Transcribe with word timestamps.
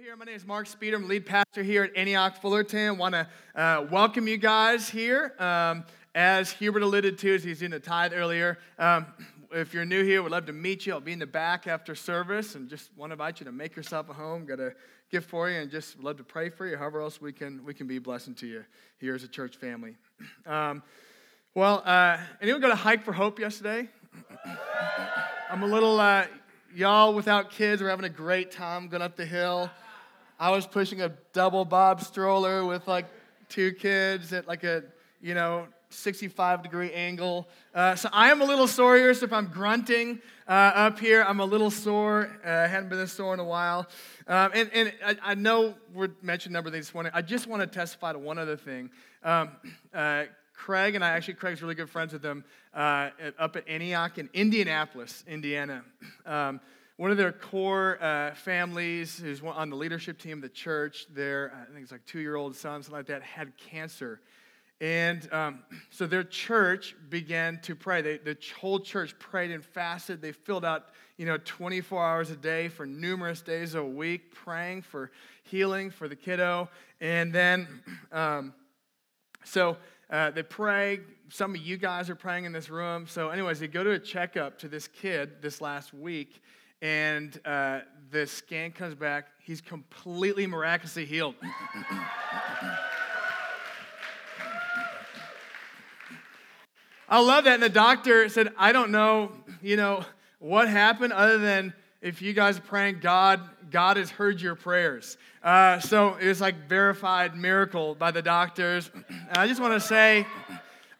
here, 0.00 0.14
my 0.14 0.24
name 0.24 0.36
is 0.36 0.46
Mark 0.46 0.68
Speeder. 0.68 0.96
I'm 0.96 1.08
lead 1.08 1.26
pastor 1.26 1.60
here 1.60 1.82
at 1.82 1.96
Antioch 1.96 2.40
Fullerton. 2.40 2.98
Want 2.98 3.14
to 3.14 3.28
uh, 3.56 3.84
welcome 3.90 4.28
you 4.28 4.36
guys 4.36 4.88
here. 4.88 5.34
Um, 5.40 5.84
as 6.14 6.52
Hubert 6.52 6.84
alluded 6.84 7.18
to, 7.18 7.34
as 7.34 7.42
he's 7.42 7.62
in 7.62 7.72
the 7.72 7.80
tithe 7.80 8.12
earlier, 8.14 8.60
um, 8.78 9.06
if 9.50 9.74
you're 9.74 9.84
new 9.84 10.04
here, 10.04 10.22
we'd 10.22 10.30
love 10.30 10.46
to 10.46 10.52
meet 10.52 10.86
you. 10.86 10.92
I'll 10.92 11.00
be 11.00 11.12
in 11.14 11.18
the 11.18 11.26
back 11.26 11.66
after 11.66 11.96
service 11.96 12.54
and 12.54 12.68
just 12.68 12.90
want 12.96 13.10
to 13.10 13.14
invite 13.14 13.40
you 13.40 13.46
to 13.46 13.50
make 13.50 13.74
yourself 13.74 14.08
a 14.08 14.12
home. 14.12 14.46
Got 14.46 14.60
a 14.60 14.72
gift 15.10 15.28
for 15.28 15.50
you 15.50 15.58
and 15.58 15.68
just 15.68 15.98
love 15.98 16.16
to 16.18 16.24
pray 16.24 16.48
for 16.48 16.64
you. 16.64 16.76
However 16.76 17.00
else 17.00 17.20
we 17.20 17.32
can 17.32 17.64
we 17.64 17.74
can 17.74 17.88
be 17.88 17.96
a 17.96 18.00
blessing 18.00 18.36
to 18.36 18.46
you 18.46 18.64
here 18.98 19.16
as 19.16 19.24
a 19.24 19.28
church 19.28 19.56
family. 19.56 19.96
Um, 20.46 20.82
well, 21.54 21.82
uh, 21.84 22.18
anyone 22.40 22.60
go 22.60 22.68
to 22.68 22.76
hike 22.76 23.02
for 23.02 23.12
hope 23.12 23.40
yesterday? 23.40 23.88
I'm 25.50 25.64
a 25.64 25.66
little, 25.66 25.98
uh, 25.98 26.26
y'all 26.72 27.14
without 27.14 27.50
kids 27.50 27.82
are 27.82 27.88
having 27.88 28.04
a 28.04 28.10
great 28.10 28.52
time 28.52 28.86
going 28.86 29.02
up 29.02 29.16
the 29.16 29.26
hill. 29.26 29.68
I 30.40 30.50
was 30.50 30.66
pushing 30.66 31.02
a 31.02 31.08
double 31.32 31.64
bob 31.64 32.00
stroller 32.00 32.64
with 32.64 32.86
like 32.86 33.06
two 33.48 33.72
kids 33.72 34.32
at 34.32 34.46
like 34.46 34.62
a, 34.62 34.84
you 35.20 35.34
know, 35.34 35.66
65 35.90 36.62
degree 36.62 36.92
angle. 36.92 37.48
Uh, 37.74 37.96
so 37.96 38.08
I 38.12 38.30
am 38.30 38.40
a 38.40 38.44
little 38.44 38.68
sore 38.68 38.96
here, 38.96 39.12
so 39.14 39.24
if 39.24 39.32
I'm 39.32 39.46
grunting 39.46 40.20
uh, 40.46 40.52
up 40.52 41.00
here, 41.00 41.24
I'm 41.26 41.40
a 41.40 41.44
little 41.44 41.70
sore. 41.70 42.30
Uh, 42.46 42.50
I 42.50 42.66
hadn't 42.66 42.88
been 42.88 42.98
this 42.98 43.12
sore 43.12 43.34
in 43.34 43.40
a 43.40 43.44
while. 43.44 43.88
Um, 44.28 44.50
and 44.54 44.70
and 44.72 44.92
I, 45.04 45.16
I, 45.22 45.34
know 45.34 45.74
we're 45.92 46.10
mentioning 46.22 46.52
number 46.52 46.70
things 46.70 46.86
this 46.86 46.94
morning. 46.94 47.10
I 47.14 47.22
just 47.22 47.46
want 47.46 47.62
to 47.62 47.66
testify 47.66 48.12
to 48.12 48.18
one 48.18 48.38
other 48.38 48.56
thing. 48.56 48.90
Um, 49.24 49.50
uh, 49.92 50.24
Craig 50.54 50.94
and 50.94 51.04
I, 51.04 51.10
actually, 51.10 51.34
Craig's 51.34 51.62
really 51.62 51.74
good 51.74 51.88
friends 51.88 52.12
with 52.12 52.22
them 52.22 52.44
uh, 52.74 53.10
up 53.38 53.56
at 53.56 53.66
Antioch 53.66 54.18
in 54.18 54.28
Indianapolis, 54.34 55.24
Indiana. 55.26 55.82
Um, 56.26 56.60
one 56.98 57.12
of 57.12 57.16
their 57.16 57.30
core 57.30 57.96
uh, 58.02 58.34
families 58.34 59.20
who's 59.20 59.40
on 59.40 59.70
the 59.70 59.76
leadership 59.76 60.18
team 60.18 60.38
of 60.38 60.42
the 60.42 60.48
church, 60.48 61.06
their, 61.14 61.52
I 61.54 61.72
think 61.72 61.84
it's 61.84 61.92
like 61.92 62.04
two 62.04 62.18
year 62.18 62.34
old 62.34 62.56
son, 62.56 62.82
something 62.82 62.92
like 62.92 63.06
that, 63.06 63.22
had 63.22 63.56
cancer. 63.56 64.20
And 64.80 65.32
um, 65.32 65.60
so 65.90 66.08
their 66.08 66.24
church 66.24 66.96
began 67.08 67.60
to 67.62 67.76
pray. 67.76 68.02
They, 68.02 68.18
the 68.18 68.36
whole 68.60 68.80
church 68.80 69.16
prayed 69.20 69.52
and 69.52 69.64
fasted. 69.64 70.20
They 70.20 70.32
filled 70.32 70.64
out, 70.64 70.86
you 71.16 71.24
know, 71.24 71.38
24 71.38 72.04
hours 72.04 72.30
a 72.32 72.36
day 72.36 72.66
for 72.66 72.84
numerous 72.84 73.42
days 73.42 73.76
a 73.76 73.84
week, 73.84 74.34
praying 74.34 74.82
for 74.82 75.12
healing 75.44 75.90
for 75.90 76.08
the 76.08 76.16
kiddo. 76.16 76.68
And 77.00 77.32
then, 77.32 77.68
um, 78.12 78.52
so 79.44 79.76
uh, 80.10 80.32
they 80.32 80.42
pray. 80.42 80.98
Some 81.28 81.54
of 81.54 81.60
you 81.60 81.76
guys 81.76 82.10
are 82.10 82.16
praying 82.16 82.44
in 82.44 82.52
this 82.52 82.70
room. 82.70 83.06
So, 83.06 83.28
anyways, 83.28 83.60
they 83.60 83.68
go 83.68 83.84
to 83.84 83.90
a 83.90 83.98
checkup 84.00 84.58
to 84.58 84.68
this 84.68 84.88
kid 84.88 85.42
this 85.42 85.60
last 85.60 85.94
week, 85.94 86.42
and 86.80 87.38
uh, 87.44 87.80
the 88.10 88.26
scan 88.26 88.72
comes 88.72 88.94
back. 88.94 89.26
He's 89.40 89.60
completely 89.60 90.46
miraculously 90.46 91.04
healed. 91.04 91.34
I 97.10 97.20
love 97.20 97.44
that. 97.44 97.54
And 97.54 97.62
the 97.62 97.70
doctor 97.70 98.28
said, 98.28 98.52
I 98.58 98.72
don't 98.72 98.90
know, 98.90 99.32
you 99.62 99.76
know, 99.76 100.04
what 100.38 100.68
happened 100.68 101.12
other 101.12 101.38
than 101.38 101.72
if 102.00 102.22
you 102.22 102.32
guys 102.32 102.58
are 102.58 102.62
praying, 102.62 103.00
God, 103.00 103.40
God 103.70 103.96
has 103.96 104.10
heard 104.10 104.40
your 104.40 104.54
prayers. 104.54 105.16
Uh, 105.42 105.80
so 105.80 106.14
it 106.16 106.28
was 106.28 106.40
like 106.40 106.68
verified 106.68 107.34
miracle 107.34 107.94
by 107.94 108.10
the 108.10 108.22
doctors. 108.22 108.90
And 109.08 109.38
I 109.38 109.48
just 109.48 109.60
want 109.60 109.72
to 109.74 109.80
say, 109.80 110.26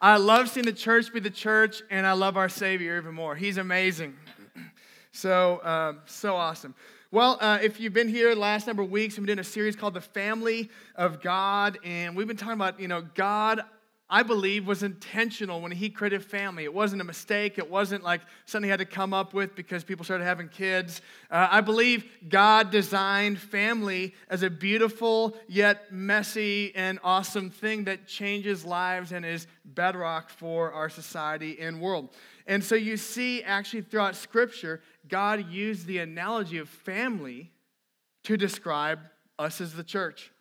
I 0.01 0.17
love 0.17 0.49
seeing 0.49 0.65
the 0.65 0.73
church 0.73 1.13
be 1.13 1.19
the 1.19 1.29
church, 1.29 1.81
and 1.89 2.07
I 2.07 2.13
love 2.13 2.37
our 2.37 2.49
Savior 2.49 2.97
even 2.97 3.13
more. 3.13 3.35
He's 3.35 3.57
amazing. 3.57 4.15
So, 5.11 5.63
um, 5.63 5.99
so 6.05 6.35
awesome. 6.35 6.75
Well, 7.11 7.37
uh, 7.41 7.57
if 7.61 7.79
you've 7.79 7.93
been 7.93 8.07
here 8.07 8.33
the 8.35 8.39
last 8.39 8.67
number 8.67 8.83
of 8.83 8.91
weeks, 8.91 9.17
we've 9.17 9.25
been 9.25 9.37
doing 9.37 9.39
a 9.39 9.43
series 9.43 9.75
called 9.75 9.95
The 9.95 10.01
Family 10.01 10.69
of 10.95 11.21
God, 11.21 11.79
and 11.83 12.15
we've 12.15 12.27
been 12.27 12.37
talking 12.37 12.53
about, 12.53 12.79
you 12.79 12.87
know, 12.87 13.01
God 13.15 13.63
I 14.11 14.23
believe, 14.23 14.65
was 14.65 14.81
intentional 14.81 15.61
when 15.61 15.71
he 15.71 15.91
created 15.91 16.25
family. 16.25 16.63
It 16.63 16.73
wasn't 16.73 17.01
a 17.01 17.05
mistake. 17.05 17.59
It 17.59 17.69
wasn't 17.69 18.03
like 18.03 18.21
something 18.45 18.67
he 18.67 18.71
had 18.71 18.79
to 18.79 18.85
come 18.85 19.13
up 19.13 19.35
with 19.35 19.55
because 19.55 19.83
people 19.83 20.03
started 20.03 20.23
having 20.23 20.49
kids. 20.49 21.01
Uh, 21.29 21.47
I 21.51 21.61
believe 21.61 22.05
God 22.27 22.71
designed 22.71 23.37
family 23.37 24.15
as 24.27 24.41
a 24.41 24.49
beautiful 24.49 25.37
yet 25.47 25.91
messy 25.91 26.75
and 26.75 26.97
awesome 27.03 27.51
thing 27.51 27.83
that 27.83 28.07
changes 28.07 28.65
lives 28.65 29.11
and 29.11 29.23
is 29.23 29.45
bedrock 29.63 30.31
for 30.31 30.73
our 30.73 30.89
society 30.89 31.59
and 31.59 31.79
world. 31.79 32.09
And 32.47 32.63
so 32.63 32.73
you 32.73 32.97
see, 32.97 33.43
actually, 33.43 33.83
throughout 33.83 34.15
Scripture, 34.15 34.81
God 35.09 35.51
used 35.51 35.87
the 35.87 35.97
analogy 35.97 36.57
of 36.57 36.69
family 36.69 37.51
to 38.23 38.37
describe 38.37 38.99
us 39.37 39.59
as 39.61 39.73
the 39.73 39.83
church. 39.83 40.31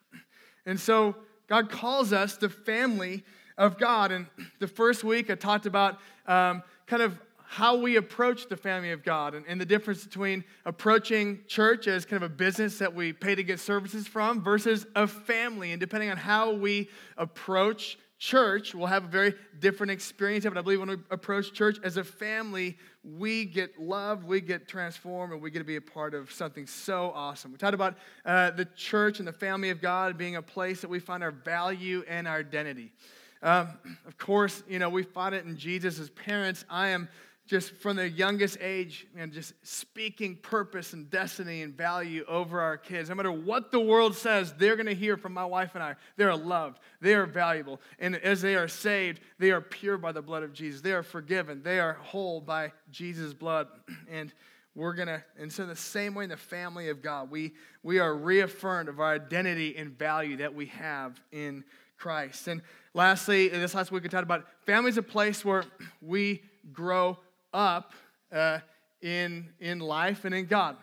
And 0.67 0.79
so 0.79 1.17
God 1.49 1.71
calls 1.71 2.12
us 2.12 2.37
the 2.37 2.49
family 2.49 3.25
of 3.56 3.79
God. 3.79 4.12
And 4.12 4.27
the 4.59 4.69
first 4.69 5.03
week, 5.03 5.31
I 5.31 5.34
talked 5.34 5.67
about 5.67 5.99
um, 6.27 6.62
kind 6.87 7.03
of 7.03 7.19
how 7.51 7.77
we 7.77 7.97
approach 7.97 8.49
the 8.49 8.56
family 8.56 8.91
of 8.91 9.03
God 9.03 9.34
and, 9.34 9.47
and, 9.49 9.59
the 9.59 9.65
difference 9.65 10.05
between 10.05 10.45
approaching 10.67 11.41
church 11.47 11.89
as 11.89 12.05
kind 12.05 12.23
of 12.23 12.31
a 12.31 12.35
business 12.35 12.79
that 12.79 12.95
we 12.95 13.15
pay 13.15 13.35
to 13.35 13.43
get 13.43 13.59
services 13.59 14.06
from 14.06 14.43
versus 14.43 14.85
a 14.95 15.06
family. 15.06 15.73
And 15.73 15.81
depending 15.81 16.11
on 16.11 16.19
how 16.19 16.53
we 16.53 16.91
approach 17.17 17.97
church, 18.19 18.75
we'll 18.75 18.87
have 18.87 19.05
a 19.05 19.09
very 19.09 19.34
different 19.61 19.93
experience 19.93 20.45
of 20.45 20.53
it. 20.53 20.59
I 20.59 20.62
believe 20.62 20.81
when 20.81 20.89
we 20.89 20.97
approach 21.11 21.53
church 21.53 21.79
as 21.84 21.97
a 21.97 22.05
family, 22.05 22.77
we 23.05 23.45
get 23.45 23.81
loved, 23.81 24.25
we 24.25 24.41
get 24.41 24.67
transformed, 24.69 25.33
and 25.33 25.41
we 25.41 25.51
get 25.51 25.61
to 25.61 25.65
be 25.65 25.77
a 25.77 25.81
part 25.81 26.15
of 26.15 26.33
something 26.33 26.67
so 26.67 27.12
awesome. 27.15 27.53
We 27.53 27.59
talked 27.59 27.75
about 27.75 27.97
uh, 28.25 28.51
the 28.51 28.65
church 28.77 29.21
and 29.21 29.29
the 29.29 29.33
family 29.33 29.71
of 29.71 29.81
God 29.81 30.19
being 30.19 30.37
a 30.37 30.43
place 30.43 30.81
that 30.81 30.91
we 30.91 30.99
find 30.99 31.23
our 31.23 31.31
value 31.31 32.05
and 32.09 32.27
our 32.27 32.39
identity. 32.39 32.93
Um, 33.41 33.79
of 34.05 34.19
course, 34.19 34.65
you 34.69 34.81
know, 34.81 34.89
we 34.89 35.05
find 35.05 35.35
it 35.35 35.45
in 35.45 35.56
Jesus 35.56 36.00
as 36.00 36.11
parents. 36.11 36.65
I 36.69 36.89
am 36.89 37.09
just 37.49 37.73
from 37.77 37.97
the 37.97 38.09
youngest 38.09 38.59
age 38.61 39.07
and 39.17 39.33
just 39.33 39.55
speaking 39.63 40.37
purpose 40.37 40.93
and 40.93 41.09
destiny 41.11 41.63
and 41.63 41.75
value 41.75 42.23
over 42.29 42.61
our 42.61 42.77
kids. 42.77 43.09
No 43.09 43.15
matter 43.15 43.33
what 43.33 43.73
the 43.73 43.81
world 43.81 44.15
says, 44.15 44.53
they're 44.59 44.77
going 44.77 44.87
to 44.87 44.95
hear 44.95 45.17
from 45.17 45.33
my 45.33 45.47
wife 45.47 45.71
and 45.75 45.83
I. 45.83 45.97
They 46.17 46.25
are 46.25 46.37
loved, 46.37 46.79
they 47.01 47.15
are 47.15 47.25
valuable. 47.25 47.81
And 47.99 48.17
as 48.17 48.43
they 48.43 48.55
are 48.55 48.69
saved, 48.69 49.21
they 49.39 49.51
are 49.51 49.63
pure 49.63 49.97
by 49.97 50.13
the 50.13 50.21
blood 50.21 50.43
of 50.43 50.53
Jesus. 50.53 50.83
They 50.83 50.93
are 50.93 51.03
forgiven, 51.03 51.63
they 51.63 51.81
are 51.81 51.95
whole 51.95 52.43
by 52.43 52.73
Jesus' 52.91 53.35
blood. 53.35 53.69
And 54.11 54.33
we're 54.75 54.95
going 54.95 55.09
to, 55.09 55.23
and 55.39 55.53
so 55.53 55.67
the 55.67 55.75
same 55.75 56.15
way 56.15 56.25
in 56.25 56.31
the 56.31 56.37
family 56.37 56.89
of 56.89 57.03
God, 57.03 57.31
we, 57.31 57.55
we 57.83 57.99
are 57.99 58.15
reaffirmed 58.15 58.89
of 58.89 59.01
our 59.01 59.13
identity 59.13 59.77
and 59.77 59.99
value 59.99 60.37
that 60.37 60.55
we 60.55 60.67
have 60.67 61.21
in 61.33 61.65
Christ. 61.97 62.47
And 62.47 62.63
lastly, 62.95 63.49
this 63.49 63.75
last 63.75 63.91
week 63.91 64.05
we 64.05 64.09
talked 64.09 64.23
about 64.23 64.45
family 64.67 64.91
is 64.91 64.97
a 64.97 65.03
place 65.03 65.45
where 65.45 65.65
we 66.01 66.43
grow 66.73 67.19
up 67.53 67.93
uh, 68.33 68.59
in, 69.01 69.49
in 69.61 69.81
life 69.81 70.25
and 70.25 70.35
in 70.35 70.47
God. 70.47 70.77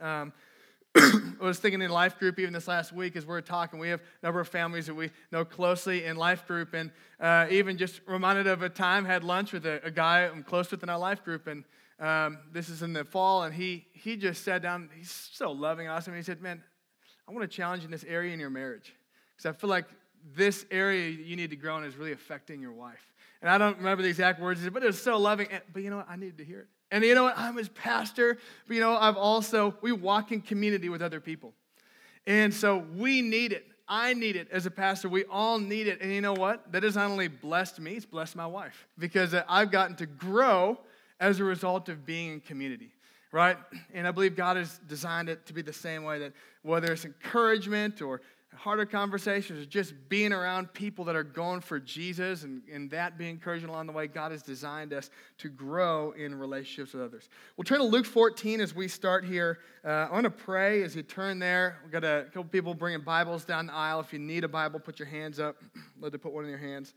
Um, 0.00 0.32
I 0.94 1.32
was 1.40 1.58
thinking 1.58 1.80
in 1.80 1.90
life 1.90 2.18
group 2.18 2.38
even 2.38 2.52
this 2.52 2.68
last 2.68 2.92
week 2.92 3.16
as 3.16 3.24
we 3.24 3.34
are 3.34 3.40
talking. 3.40 3.78
We 3.78 3.88
have 3.88 4.00
a 4.00 4.26
number 4.26 4.40
of 4.40 4.48
families 4.48 4.86
that 4.86 4.94
we 4.94 5.10
know 5.30 5.44
closely 5.44 6.04
in 6.04 6.16
life 6.16 6.46
group, 6.46 6.74
and 6.74 6.90
uh, 7.18 7.46
even 7.50 7.78
just 7.78 8.00
reminded 8.06 8.46
of 8.46 8.62
a 8.62 8.68
time 8.68 9.06
had 9.06 9.24
lunch 9.24 9.52
with 9.52 9.64
a, 9.64 9.80
a 9.84 9.90
guy 9.90 10.24
I'm 10.26 10.42
close 10.42 10.70
with 10.70 10.82
in 10.82 10.90
our 10.90 10.98
life 10.98 11.24
group, 11.24 11.46
and 11.46 11.64
um, 11.98 12.38
this 12.52 12.68
is 12.68 12.82
in 12.82 12.92
the 12.92 13.04
fall, 13.04 13.44
and 13.44 13.54
he 13.54 13.86
he 13.94 14.16
just 14.16 14.44
sat 14.44 14.60
down. 14.60 14.90
He's 14.94 15.10
so 15.10 15.50
loving, 15.50 15.88
awesome. 15.88 16.12
And 16.12 16.18
he 16.18 16.24
said, 16.24 16.42
"Man, 16.42 16.62
I 17.26 17.32
want 17.32 17.50
to 17.50 17.56
challenge 17.56 17.82
you 17.82 17.86
in 17.86 17.92
this 17.92 18.04
area 18.04 18.34
in 18.34 18.40
your 18.40 18.50
marriage 18.50 18.92
because 19.34 19.46
I 19.46 19.58
feel 19.58 19.70
like 19.70 19.86
this 20.34 20.64
area 20.70 21.08
you 21.10 21.36
need 21.36 21.50
to 21.50 21.56
grow 21.56 21.78
in 21.78 21.84
is 21.84 21.96
really 21.96 22.12
affecting 22.12 22.60
your 22.60 22.72
wife. 22.72 23.12
And 23.40 23.50
I 23.50 23.58
don't 23.58 23.76
remember 23.78 24.02
the 24.02 24.08
exact 24.08 24.40
words, 24.40 24.60
but 24.70 24.82
it 24.82 24.86
was 24.86 25.02
so 25.02 25.18
loving. 25.18 25.48
But 25.72 25.82
you 25.82 25.90
know 25.90 25.98
what? 25.98 26.08
I 26.08 26.16
needed 26.16 26.38
to 26.38 26.44
hear 26.44 26.60
it. 26.60 26.66
And 26.92 27.02
you 27.04 27.14
know 27.14 27.24
what? 27.24 27.38
I'm 27.38 27.56
his 27.56 27.70
pastor, 27.70 28.38
but 28.68 28.74
you 28.74 28.80
know, 28.80 28.96
I've 28.96 29.16
also, 29.16 29.74
we 29.80 29.92
walk 29.92 30.30
in 30.30 30.42
community 30.42 30.88
with 30.88 31.02
other 31.02 31.20
people. 31.20 31.54
And 32.26 32.52
so 32.52 32.84
we 32.94 33.22
need 33.22 33.52
it. 33.52 33.66
I 33.88 34.14
need 34.14 34.36
it 34.36 34.48
as 34.50 34.66
a 34.66 34.70
pastor. 34.70 35.08
We 35.08 35.24
all 35.24 35.58
need 35.58 35.86
it. 35.86 36.00
And 36.00 36.12
you 36.12 36.20
know 36.20 36.34
what? 36.34 36.70
That 36.70 36.82
has 36.82 36.94
not 36.94 37.10
only 37.10 37.28
blessed 37.28 37.80
me, 37.80 37.94
it's 37.94 38.06
blessed 38.06 38.36
my 38.36 38.46
wife 38.46 38.86
because 38.98 39.34
uh, 39.34 39.42
I've 39.48 39.70
gotten 39.70 39.96
to 39.96 40.06
grow 40.06 40.78
as 41.18 41.40
a 41.40 41.44
result 41.44 41.88
of 41.88 42.06
being 42.06 42.32
in 42.32 42.40
community, 42.40 42.92
right? 43.32 43.56
And 43.92 44.06
I 44.06 44.10
believe 44.10 44.36
God 44.36 44.56
has 44.56 44.78
designed 44.86 45.28
it 45.28 45.46
to 45.46 45.52
be 45.52 45.62
the 45.62 45.72
same 45.72 46.04
way 46.04 46.18
that 46.20 46.32
whether 46.62 46.92
it's 46.92 47.04
encouragement 47.04 48.02
or 48.02 48.20
harder 48.54 48.86
conversations 48.86 49.58
is 49.58 49.66
just 49.66 49.94
being 50.08 50.32
around 50.32 50.72
people 50.72 51.04
that 51.06 51.16
are 51.16 51.22
going 51.22 51.60
for 51.60 51.80
Jesus 51.80 52.44
and, 52.44 52.62
and 52.72 52.90
that 52.90 53.16
being 53.16 53.30
encouraging 53.30 53.68
along 53.68 53.86
the 53.86 53.92
way. 53.92 54.06
God 54.06 54.30
has 54.30 54.42
designed 54.42 54.92
us 54.92 55.10
to 55.38 55.48
grow 55.48 56.12
in 56.12 56.34
relationships 56.34 56.92
with 56.92 57.02
others. 57.02 57.28
We'll 57.56 57.64
turn 57.64 57.78
to 57.78 57.84
Luke 57.84 58.06
14 58.06 58.60
as 58.60 58.74
we 58.74 58.88
start 58.88 59.24
here. 59.24 59.58
Uh, 59.84 60.06
I 60.08 60.12
want 60.12 60.24
to 60.24 60.30
pray 60.30 60.82
as 60.82 60.94
you 60.94 61.02
turn 61.02 61.38
there. 61.38 61.78
We've 61.82 61.92
got 61.92 62.04
a 62.04 62.24
couple 62.26 62.44
people 62.44 62.74
bringing 62.74 63.00
Bibles 63.00 63.44
down 63.44 63.66
the 63.66 63.74
aisle. 63.74 64.00
If 64.00 64.12
you 64.12 64.18
need 64.18 64.44
a 64.44 64.48
Bible, 64.48 64.78
put 64.80 64.98
your 64.98 65.08
hands 65.08 65.40
up. 65.40 65.56
Let 66.00 66.12
to 66.12 66.18
put 66.18 66.32
one 66.32 66.44
in 66.44 66.50
your 66.50 66.58
hands. 66.58 66.94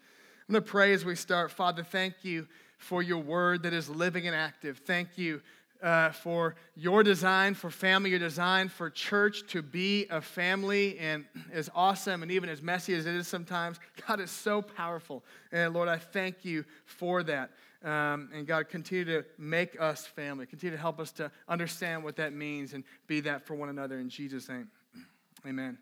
I'm 0.48 0.54
going 0.54 0.64
to 0.64 0.70
pray 0.70 0.94
as 0.94 1.06
we 1.06 1.16
start. 1.16 1.52
Father, 1.52 1.84
thank 1.84 2.16
you 2.24 2.48
for 2.78 3.02
your 3.02 3.18
word 3.18 3.64
that 3.64 3.74
is 3.74 3.90
living 3.90 4.28
and 4.28 4.36
active. 4.36 4.82
Thank 4.86 5.18
you 5.18 5.42
uh, 5.82 6.12
for 6.12 6.56
your 6.76 7.04
design, 7.04 7.54
for 7.54 7.70
family, 7.70 8.10
your 8.10 8.20
design 8.20 8.70
for 8.70 8.90
church 8.90 9.46
to 9.48 9.62
be 9.62 10.08
a 10.10 10.22
family, 10.22 10.98
and 11.00 11.26
as 11.52 11.70
awesome 11.76 12.24
and 12.24 12.32
even 12.32 12.50
as 12.50 12.62
messy 12.62 12.94
as 12.94 13.06
it 13.06 13.16
is 13.16 13.28
sometimes, 13.28 13.80
God 14.08 14.20
is 14.20 14.32
so 14.32 14.62
powerful. 14.62 15.24
And 15.52 15.74
Lord, 15.74 15.88
I 15.88 15.98
thank 15.98 16.46
you 16.46 16.66
for 16.86 17.24
that. 17.24 17.52
Um, 17.84 18.30
and 18.34 18.48
God, 18.48 18.68
continue 18.70 19.06
to 19.06 19.26
make 19.38 19.80
us 19.80 20.08
family. 20.08 20.48
Continue 20.48 20.76
to 20.76 20.82
help 20.82 21.00
us 21.00 21.12
to 21.14 21.32
understand 21.48 22.04
what 22.04 22.16
that 22.16 22.34
means 22.34 22.74
and 22.74 22.84
be 23.06 23.20
that 23.22 23.46
for 23.46 23.54
one 23.54 23.70
another 23.70 24.00
in 24.00 24.10
Jesus' 24.10 24.50
name. 24.50 24.68
Amen. 25.46 25.78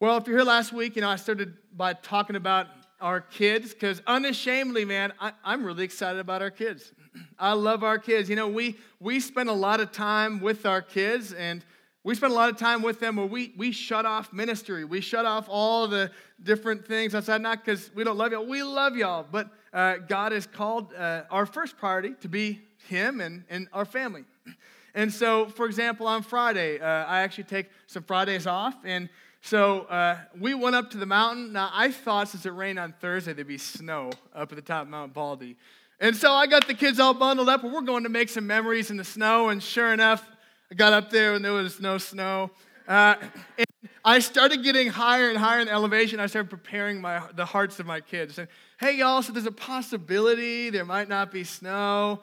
Well, 0.00 0.16
if 0.16 0.26
you're 0.26 0.38
here 0.38 0.46
last 0.46 0.72
week, 0.72 0.96
you 0.96 1.02
know, 1.02 1.08
I 1.08 1.16
started 1.16 1.54
by 1.74 1.92
talking 1.94 2.36
about 2.36 2.66
our 3.00 3.20
kids 3.20 3.72
because 3.72 4.02
unashamedly, 4.06 4.84
man, 4.84 5.12
I, 5.20 5.32
I'm 5.44 5.64
really 5.64 5.84
excited 5.84 6.18
about 6.18 6.42
our 6.42 6.50
kids. 6.50 6.92
I 7.38 7.52
love 7.52 7.84
our 7.84 7.98
kids. 7.98 8.28
You 8.30 8.36
know, 8.36 8.48
we, 8.48 8.76
we 9.00 9.20
spend 9.20 9.48
a 9.48 9.54
lot 9.54 9.80
of 9.80 9.92
time 9.92 10.40
with 10.40 10.66
our 10.66 10.82
kids 10.82 11.32
and 11.32 11.64
we 12.04 12.14
spend 12.14 12.32
a 12.32 12.36
lot 12.36 12.50
of 12.50 12.56
time 12.56 12.82
with 12.82 13.00
them 13.00 13.16
where 13.16 13.26
we, 13.26 13.52
we 13.56 13.72
shut 13.72 14.06
off 14.06 14.32
ministry. 14.32 14.84
We 14.84 15.00
shut 15.00 15.26
off 15.26 15.46
all 15.48 15.88
the 15.88 16.10
different 16.42 16.86
things 16.86 17.14
outside, 17.14 17.42
not 17.42 17.64
because 17.64 17.90
we 17.94 18.04
don't 18.04 18.16
love 18.16 18.30
y'all. 18.32 18.46
We 18.46 18.62
love 18.62 18.96
y'all, 18.96 19.26
but 19.28 19.50
uh, 19.72 19.96
God 20.08 20.32
has 20.32 20.46
called 20.46 20.94
uh, 20.94 21.24
our 21.30 21.46
first 21.46 21.76
priority 21.76 22.14
to 22.20 22.28
be 22.28 22.62
Him 22.88 23.20
and, 23.20 23.44
and 23.50 23.68
our 23.72 23.84
family. 23.84 24.24
And 24.96 25.12
so, 25.12 25.44
for 25.44 25.66
example, 25.66 26.06
on 26.06 26.22
Friday, 26.22 26.80
uh, 26.80 26.86
I 26.86 27.20
actually 27.20 27.44
take 27.44 27.68
some 27.86 28.02
Fridays 28.02 28.46
off. 28.46 28.74
And 28.82 29.10
so 29.46 29.82
uh, 29.82 30.18
we 30.36 30.54
went 30.54 30.74
up 30.74 30.90
to 30.90 30.98
the 30.98 31.06
mountain. 31.06 31.52
Now, 31.52 31.70
I 31.72 31.92
thought 31.92 32.28
since 32.28 32.44
it 32.46 32.50
rained 32.50 32.80
on 32.80 32.92
Thursday, 33.00 33.32
there'd 33.32 33.46
be 33.46 33.58
snow 33.58 34.10
up 34.34 34.50
at 34.50 34.56
the 34.56 34.62
top 34.62 34.82
of 34.82 34.88
Mount 34.88 35.14
Baldy. 35.14 35.56
And 36.00 36.16
so 36.16 36.32
I 36.32 36.48
got 36.48 36.66
the 36.66 36.74
kids 36.74 36.98
all 36.98 37.14
bundled 37.14 37.48
up, 37.48 37.62
and 37.62 37.72
we're 37.72 37.82
going 37.82 38.02
to 38.02 38.08
make 38.08 38.28
some 38.28 38.46
memories 38.46 38.90
in 38.90 38.96
the 38.96 39.04
snow. 39.04 39.50
And 39.50 39.62
sure 39.62 39.92
enough, 39.92 40.28
I 40.70 40.74
got 40.74 40.92
up 40.92 41.10
there 41.10 41.34
and 41.34 41.44
there 41.44 41.52
was 41.52 41.80
no 41.80 41.96
snow. 41.96 42.50
Uh, 42.88 43.14
and 43.56 43.66
I 44.04 44.18
started 44.18 44.64
getting 44.64 44.88
higher 44.88 45.28
and 45.28 45.38
higher 45.38 45.60
in 45.60 45.68
elevation. 45.68 46.18
I 46.18 46.26
started 46.26 46.50
preparing 46.50 47.00
my, 47.00 47.22
the 47.34 47.44
hearts 47.44 47.78
of 47.78 47.86
my 47.86 48.00
kids. 48.00 48.38
And 48.38 48.48
hey, 48.80 48.96
y'all, 48.96 49.22
so 49.22 49.32
there's 49.32 49.46
a 49.46 49.52
possibility 49.52 50.70
there 50.70 50.84
might 50.84 51.08
not 51.08 51.30
be 51.30 51.44
snow. 51.44 52.20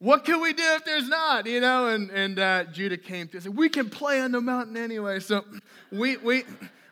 What 0.00 0.24
can 0.24 0.40
we 0.40 0.54
do 0.54 0.62
if 0.76 0.86
there's 0.86 1.08
not? 1.10 1.44
You 1.44 1.60
know, 1.60 1.88
and, 1.88 2.10
and 2.10 2.38
uh, 2.38 2.64
Judah 2.64 2.96
came 2.96 3.28
to 3.28 3.38
us. 3.38 3.46
We 3.46 3.68
can 3.68 3.90
play 3.90 4.18
on 4.22 4.32
the 4.32 4.40
mountain 4.40 4.78
anyway. 4.78 5.20
So 5.20 5.44
we, 5.92 6.16
we, 6.16 6.44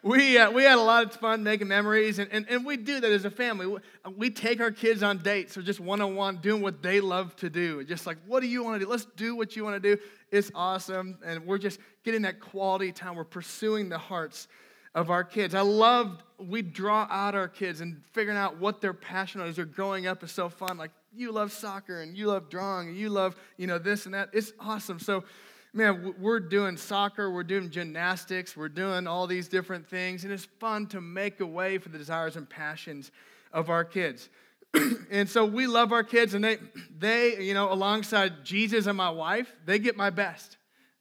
we, 0.03 0.37
uh, 0.37 0.51
we 0.51 0.65
had 0.65 0.77
a 0.77 0.83
lot 0.83 1.07
of 1.07 1.15
fun 1.15 1.43
making 1.43 1.69
memories, 1.69 2.19
and, 2.19 2.31
and, 2.31 2.45
and 2.51 2.67
we 2.67 2.77
do 2.77 3.01
that 3.01 3.11
as 3.11 3.25
a 3.25 3.31
family. 3.31 3.67
We, 3.67 3.79
we 4.15 4.29
take 4.29 4.61
our 4.61 4.71
kids 4.71 5.03
on 5.03 5.19
dates 5.23 5.57
or 5.57 5.63
just 5.63 5.81
one 5.81 6.03
on 6.03 6.17
one 6.17 6.37
doing 6.37 6.61
what 6.61 6.83
they 6.83 7.01
love 7.01 7.35
to 7.37 7.49
do. 7.49 7.83
Just 7.83 8.07
like, 8.07 8.19
what 8.27 8.41
do 8.41 8.47
you 8.47 8.63
want 8.63 8.79
to 8.79 8.85
do? 8.85 8.91
Let's 8.91 9.07
do 9.17 9.35
what 9.35 9.57
you 9.57 9.65
want 9.65 9.83
to 9.83 9.97
do. 9.97 10.03
It's 10.31 10.51
awesome. 10.55 11.17
And 11.25 11.47
we're 11.47 11.57
just 11.57 11.81
getting 12.05 12.23
that 12.23 12.41
quality 12.41 12.93
time. 12.93 13.17
We're 13.17 13.25
pursuing 13.25 13.89
the 13.89 13.97
hearts 13.97 14.49
of 14.95 15.11
our 15.11 15.25
kids. 15.25 15.55
I 15.55 15.61
love, 15.61 16.23
we 16.39 16.63
draw 16.63 17.07
out 17.11 17.35
our 17.35 17.49
kids 17.49 17.81
and 17.81 18.03
figuring 18.13 18.39
out 18.39 18.59
what 18.59 18.81
they're 18.81 18.95
passionate 18.95 19.47
as 19.47 19.57
they're 19.57 19.65
growing 19.65 20.07
up 20.07 20.23
is 20.23 20.33
so 20.33 20.49
fun. 20.49 20.79
Like, 20.79 20.91
you 21.15 21.33
love 21.33 21.53
soccer 21.53 22.01
and 22.01 22.17
you 22.17 22.27
love 22.27 22.49
drawing 22.49 22.89
and 22.89 22.97
you 22.97 23.09
love, 23.09 23.37
you 23.57 23.67
know, 23.67 23.79
this 23.79 24.07
and 24.07 24.15
that. 24.15 24.31
It's 24.33 24.53
awesome. 24.61 24.99
So, 24.99 25.25
man, 25.73 26.15
we're 26.19 26.41
doing 26.41 26.77
soccer, 26.77 27.31
we're 27.31 27.45
doing 27.45 27.71
gymnastics, 27.71 28.57
we're 28.57 28.69
doing 28.69 29.07
all 29.07 29.27
these 29.27 29.49
different 29.49 29.89
things, 29.89 30.25
and 30.25 30.33
it's 30.33 30.47
fun 30.59 30.87
to 30.89 31.01
make 31.01 31.41
a 31.41 31.47
way 31.47 31.79
for 31.79 31.89
the 31.89 31.99
desires 31.99 32.37
and 32.37 32.49
passions 32.49 33.11
of 33.53 33.71
our 33.71 33.85
kids. 33.85 34.29
and 35.11 35.29
so 35.29 35.45
we 35.45 35.67
love 35.67 35.93
our 35.93 36.05
kids, 36.05 36.35
and 36.35 36.45
they, 36.45 36.59
they, 36.97 37.43
you 37.43 37.55
know, 37.55 37.73
alongside 37.73 38.45
Jesus 38.45 38.87
and 38.87 38.97
my 38.97 39.11
wife, 39.11 39.55
they 39.65 39.79
get 39.79 39.97
my 39.97 40.11
best, 40.11 40.57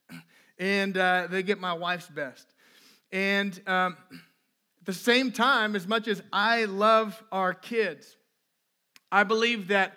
and 0.59 0.97
uh, 0.97 1.27
they 1.29 1.43
get 1.43 1.59
my 1.59 1.73
wife's 1.73 2.07
best. 2.07 2.53
And 3.11 3.59
um, 3.67 3.97
at 4.11 4.85
the 4.85 4.93
same 4.93 5.31
time, 5.31 5.75
as 5.75 5.87
much 5.87 6.07
as 6.07 6.21
I 6.31 6.65
love 6.65 7.21
our 7.31 7.53
kids, 7.53 8.17
I 9.11 9.23
believe 9.23 9.69
that 9.69 9.93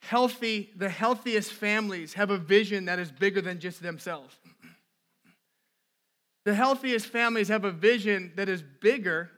healthy, 0.00 0.70
the 0.76 0.88
healthiest 0.88 1.52
families 1.52 2.14
have 2.14 2.30
a 2.30 2.38
vision 2.38 2.86
that 2.86 2.98
is 2.98 3.10
bigger 3.10 3.40
than 3.40 3.60
just 3.60 3.82
themselves. 3.82 4.34
The 6.44 6.54
healthiest 6.54 7.06
families 7.06 7.48
have 7.48 7.64
a 7.64 7.70
vision 7.70 8.32
that 8.36 8.48
is 8.48 8.62
bigger 8.80 9.30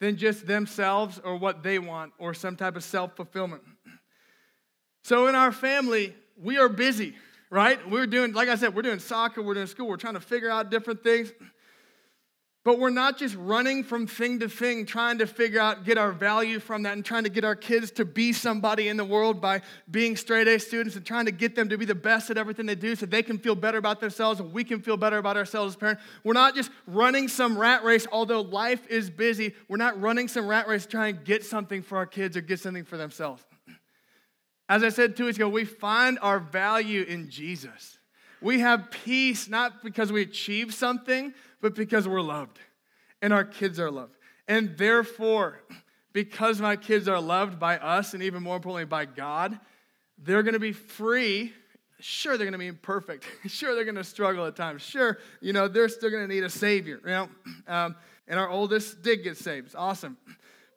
than 0.00 0.16
just 0.16 0.46
themselves 0.46 1.18
or 1.22 1.36
what 1.36 1.62
they 1.62 1.78
want 1.78 2.12
or 2.18 2.34
some 2.34 2.56
type 2.56 2.76
of 2.76 2.84
self 2.84 3.16
fulfillment. 3.16 3.62
So 5.04 5.28
in 5.28 5.34
our 5.34 5.52
family, 5.52 6.14
we 6.36 6.58
are 6.58 6.68
busy, 6.68 7.14
right? 7.48 7.78
We're 7.88 8.06
doing, 8.06 8.32
like 8.32 8.48
I 8.48 8.56
said, 8.56 8.74
we're 8.74 8.82
doing 8.82 8.98
soccer, 8.98 9.42
we're 9.42 9.54
doing 9.54 9.66
school, 9.66 9.88
we're 9.88 9.96
trying 9.96 10.14
to 10.14 10.20
figure 10.20 10.50
out 10.50 10.70
different 10.70 11.02
things. 11.02 11.32
But 12.62 12.78
we're 12.78 12.90
not 12.90 13.16
just 13.16 13.34
running 13.36 13.84
from 13.84 14.06
thing 14.06 14.40
to 14.40 14.48
thing, 14.48 14.84
trying 14.84 15.16
to 15.18 15.26
figure 15.26 15.58
out, 15.60 15.86
get 15.86 15.96
our 15.96 16.12
value 16.12 16.60
from 16.60 16.82
that, 16.82 16.92
and 16.92 17.02
trying 17.02 17.24
to 17.24 17.30
get 17.30 17.42
our 17.42 17.56
kids 17.56 17.90
to 17.92 18.04
be 18.04 18.34
somebody 18.34 18.88
in 18.88 18.98
the 18.98 19.04
world 19.04 19.40
by 19.40 19.62
being 19.90 20.14
straight 20.14 20.46
A 20.46 20.58
students 20.58 20.94
and 20.94 21.06
trying 21.06 21.24
to 21.24 21.32
get 21.32 21.54
them 21.54 21.70
to 21.70 21.78
be 21.78 21.86
the 21.86 21.94
best 21.94 22.28
at 22.28 22.36
everything 22.36 22.66
they 22.66 22.74
do 22.74 22.94
so 22.94 23.06
they 23.06 23.22
can 23.22 23.38
feel 23.38 23.54
better 23.54 23.78
about 23.78 24.00
themselves 24.00 24.40
and 24.40 24.52
we 24.52 24.62
can 24.62 24.82
feel 24.82 24.98
better 24.98 25.16
about 25.16 25.38
ourselves 25.38 25.72
as 25.72 25.76
parents. 25.76 26.02
We're 26.22 26.34
not 26.34 26.54
just 26.54 26.70
running 26.86 27.28
some 27.28 27.56
rat 27.56 27.82
race, 27.82 28.06
although 28.12 28.42
life 28.42 28.86
is 28.88 29.08
busy. 29.08 29.54
We're 29.68 29.78
not 29.78 29.98
running 29.98 30.28
some 30.28 30.46
rat 30.46 30.68
race 30.68 30.84
trying 30.84 31.16
to 31.16 31.22
get 31.22 31.46
something 31.46 31.80
for 31.80 31.96
our 31.96 32.06
kids 32.06 32.36
or 32.36 32.42
get 32.42 32.60
something 32.60 32.84
for 32.84 32.98
themselves. 32.98 33.42
As 34.68 34.84
I 34.84 34.90
said 34.90 35.16
two 35.16 35.24
weeks 35.24 35.38
ago, 35.38 35.48
we 35.48 35.64
find 35.64 36.18
our 36.20 36.38
value 36.38 37.02
in 37.04 37.30
Jesus. 37.30 37.96
We 38.42 38.60
have 38.60 38.90
peace 38.90 39.48
not 39.48 39.82
because 39.82 40.12
we 40.12 40.22
achieve 40.22 40.72
something, 40.72 41.34
but 41.60 41.74
because 41.74 42.08
we're 42.08 42.20
loved 42.20 42.58
and 43.22 43.32
our 43.32 43.44
kids 43.44 43.78
are 43.78 43.90
loved. 43.90 44.16
And 44.48 44.76
therefore, 44.76 45.60
because 46.12 46.60
my 46.60 46.76
kids 46.76 47.08
are 47.08 47.20
loved 47.20 47.58
by 47.58 47.78
us 47.78 48.14
and 48.14 48.22
even 48.22 48.42
more 48.42 48.56
importantly 48.56 48.84
by 48.84 49.04
God, 49.04 49.58
they're 50.18 50.42
going 50.42 50.54
to 50.54 50.60
be 50.60 50.72
free. 50.72 51.52
Sure, 52.00 52.36
they're 52.36 52.46
going 52.46 52.52
to 52.52 52.58
be 52.58 52.66
imperfect. 52.66 53.24
Sure, 53.48 53.74
they're 53.74 53.84
going 53.84 53.94
to 53.94 54.04
struggle 54.04 54.46
at 54.46 54.56
times. 54.56 54.82
Sure, 54.82 55.18
you 55.40 55.52
know, 55.52 55.68
they're 55.68 55.88
still 55.88 56.10
going 56.10 56.26
to 56.26 56.34
need 56.34 56.44
a 56.44 56.50
savior, 56.50 57.00
you 57.04 57.10
know. 57.10 57.28
Um, 57.68 57.96
and 58.26 58.38
our 58.38 58.48
oldest 58.48 59.02
did 59.02 59.22
get 59.22 59.36
saved. 59.36 59.66
It's 59.66 59.74
awesome. 59.74 60.16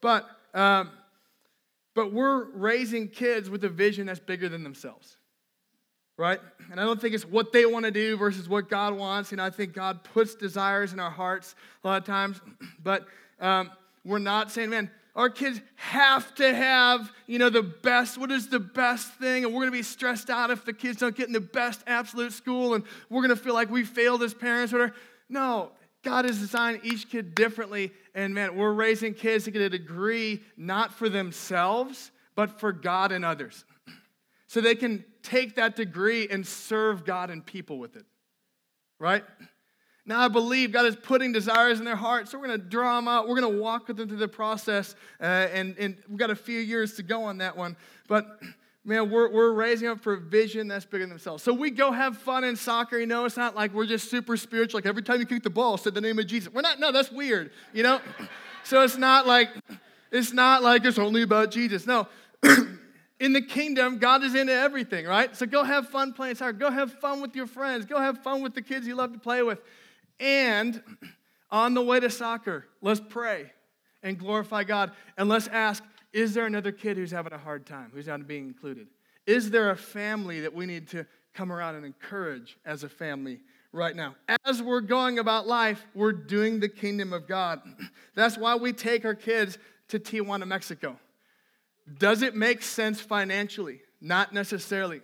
But, 0.02 0.28
um, 0.54 0.92
but 1.96 2.12
we're 2.12 2.46
raising 2.52 3.08
kids 3.08 3.50
with 3.50 3.64
a 3.64 3.70
vision 3.70 4.08
that's 4.08 4.20
bigger 4.20 4.50
than 4.50 4.64
themselves 4.64 5.18
right? 6.24 6.40
And 6.72 6.80
I 6.80 6.86
don't 6.86 7.02
think 7.02 7.14
it's 7.14 7.26
what 7.26 7.52
they 7.52 7.66
want 7.66 7.84
to 7.84 7.92
do 7.92 8.16
versus 8.16 8.48
what 8.48 8.70
God 8.70 8.96
wants. 8.96 9.30
You 9.30 9.38
know, 9.38 9.44
I 9.44 9.50
think 9.50 9.74
God 9.74 10.06
puts 10.06 10.36
desires 10.36 10.94
in 10.94 11.00
our 11.02 11.12
hearts 11.12 11.54
a 11.84 11.88
lot 11.88 11.98
of 11.98 12.06
times, 12.06 12.40
but 12.84 13.06
um, 13.42 13.70
we're 14.06 14.20
not 14.20 14.50
saying, 14.50 14.70
man, 14.70 14.90
our 15.18 15.30
kids 15.30 15.60
have 15.76 16.34
to 16.36 16.56
have, 16.56 17.12
you 17.28 17.40
know, 17.40 17.50
the 17.50 17.62
best. 17.62 18.18
What 18.18 18.32
is 18.32 18.48
the 18.48 18.62
best 18.62 19.14
thing? 19.16 19.44
And 19.44 19.54
we're 19.54 19.64
going 19.64 19.74
to 19.74 19.78
be 19.78 19.84
stressed 19.84 20.30
out 20.30 20.50
if 20.50 20.64
the 20.64 20.72
kids 20.72 21.00
don't 21.00 21.14
get 21.14 21.28
in 21.28 21.34
the 21.34 21.42
best 21.42 21.82
absolute 21.88 22.32
school 22.32 22.74
and 22.74 22.86
we're 23.10 23.22
going 23.22 23.38
to 23.38 23.44
feel 23.44 23.54
like 23.54 23.70
we 23.70 23.84
failed 23.84 24.24
as 24.24 24.34
parents. 24.34 24.72
Whatever. 24.72 24.94
No, 25.28 25.72
God 26.04 26.24
has 26.24 26.40
designed 26.40 26.80
each 26.84 27.10
kid 27.10 27.36
differently. 27.36 27.92
And 28.16 28.34
man, 28.34 28.56
we're 28.56 28.72
raising 28.72 29.14
kids 29.14 29.44
to 29.44 29.52
get 29.52 29.62
a 29.62 29.70
degree 29.70 30.42
not 30.56 30.94
for 30.94 31.10
themselves, 31.10 32.12
but 32.34 32.62
for 32.62 32.72
God 32.72 33.12
and 33.12 33.26
others. 33.26 33.66
So 34.46 34.62
they 34.62 34.76
can 34.76 35.04
take 35.24 35.56
that 35.56 35.76
degree 35.76 36.28
and 36.30 36.46
serve 36.46 37.06
God 37.06 37.30
and 37.30 37.46
people 37.46 37.80
with 37.80 37.96
it. 37.96 38.06
Right? 39.00 39.24
Now 40.06 40.20
I 40.20 40.28
believe 40.28 40.74
God 40.74 40.86
is 40.86 40.96
putting 40.96 41.32
desires 41.32 41.80
in 41.80 41.86
their 41.86 41.96
heart, 41.96 42.28
so 42.28 42.38
we're 42.38 42.48
going 42.48 42.60
to 42.60 42.66
draw 42.66 42.98
them 42.98 43.08
out. 43.08 43.28
We're 43.28 43.40
going 43.40 43.54
to 43.54 43.62
walk 43.62 43.88
with 43.88 43.98
them 43.98 44.10
through 44.10 44.18
the 44.18 44.28
process, 44.28 44.96
uh, 45.22 45.24
and, 45.24 45.78
and 45.78 45.96
we've 46.10 46.18
got 46.18 46.30
a 46.30 46.36
few 46.36 46.60
years 46.60 46.96
to 46.96 47.04
go 47.04 47.24
on 47.24 47.38
that 47.38 47.56
one. 47.56 47.78
But 48.10 48.42
man, 48.84 49.10
we're, 49.10 49.30
we're 49.30 49.54
raising 49.54 49.88
up 49.88 50.02
for 50.02 50.14
a 50.14 50.20
vision 50.20 50.68
that's 50.68 50.84
bigger 50.84 51.04
than 51.04 51.10
themselves. 51.10 51.42
So 51.42 51.54
we 51.54 51.72
go 51.72 51.92
have 51.92 52.18
fun 52.18 52.44
in 52.44 52.58
soccer. 52.58 52.98
You 52.98 53.06
know, 53.06 53.24
it's 53.24 53.38
not 53.38 53.56
like 53.56 53.74
we're 53.74 53.86
just 53.86 54.10
super 54.10 54.36
spiritual. 54.36 54.78
Like 54.78 54.86
every 54.86 55.04
time 55.04 55.22
you 55.22 55.26
kick 55.26 55.44
the 55.44 55.50
ball, 55.50 55.78
say 55.78 55.90
the 55.92 56.02
name 56.02 56.20
of 56.20 56.28
Jesus. 56.28 56.52
We're 56.54 56.62
not. 56.62 56.82
No, 56.82 56.92
that's 56.92 57.12
weird. 57.12 57.52
You 57.72 57.84
know, 57.84 58.02
so 58.66 58.82
it's 58.82 58.98
not 58.98 59.26
like 59.26 59.50
it's 60.12 60.34
not 60.34 60.64
like 60.64 60.84
it's 60.84 61.00
only 61.00 61.22
about 61.22 61.52
Jesus. 61.52 61.88
No. 61.88 62.08
in 63.20 63.34
the 63.34 63.42
kingdom, 63.42 64.00
God 64.00 64.24
is 64.24 64.36
into 64.36 64.54
everything, 64.54 65.06
right? 65.06 65.36
So 65.36 65.46
go 65.46 65.64
have 65.64 65.90
fun 65.90 66.14
playing 66.14 66.36
soccer. 66.36 66.54
Go 66.54 66.72
have 66.72 66.94
fun 67.00 67.22
with 67.22 67.36
your 67.36 67.48
friends. 67.48 67.86
Go 67.86 68.00
have 68.00 68.24
fun 68.24 68.42
with 68.42 68.54
the 68.54 68.62
kids 68.62 68.88
you 68.88 68.96
love 68.96 69.14
to 69.14 69.20
play 69.20 69.44
with. 69.44 69.60
And 70.20 70.82
on 71.52 71.74
the 71.74 71.82
way 71.82 72.00
to 72.00 72.10
soccer, 72.10 72.66
let's 72.82 73.00
pray 73.00 73.52
and 74.02 74.18
glorify 74.18 74.64
God. 74.64 74.92
And 75.18 75.30
let's 75.30 75.48
ask 75.48 75.84
is 76.12 76.36
there 76.36 76.46
another 76.46 76.72
kid 76.72 76.98
who's 76.98 77.12
having 77.12 77.34
a 77.34 77.38
hard 77.40 77.66
time, 77.66 77.92
who's 77.94 78.06
not 78.06 78.28
being 78.28 78.46
included? 78.46 78.88
Is 79.26 79.50
there 79.50 79.72
a 79.72 79.78
family 79.78 80.42
that 80.42 80.54
we 80.54 80.68
need 80.68 80.88
to 80.90 81.08
come 81.34 81.52
around 81.52 81.76
and 81.76 81.86
encourage 81.86 82.58
as 82.66 82.84
a 82.84 82.90
family 82.90 83.40
right 83.72 83.96
now? 83.96 84.16
As 84.46 84.62
we're 84.62 84.82
going 84.82 85.18
about 85.18 85.48
life, 85.48 85.84
we're 85.96 86.12
doing 86.12 86.60
the 86.60 86.70
kingdom 86.70 87.14
of 87.14 87.28
God. 87.28 87.62
That's 88.16 88.38
why 88.38 88.56
we 88.56 88.74
take 88.74 89.06
our 89.06 89.16
kids 89.16 89.58
to 89.88 90.00
Tijuana, 90.00 90.46
Mexico. 90.46 91.00
Does 91.98 92.22
it 92.22 92.36
make 92.36 92.62
sense 92.62 93.02
financially? 93.02 93.82
Not 94.02 94.34
necessarily. 94.34 95.02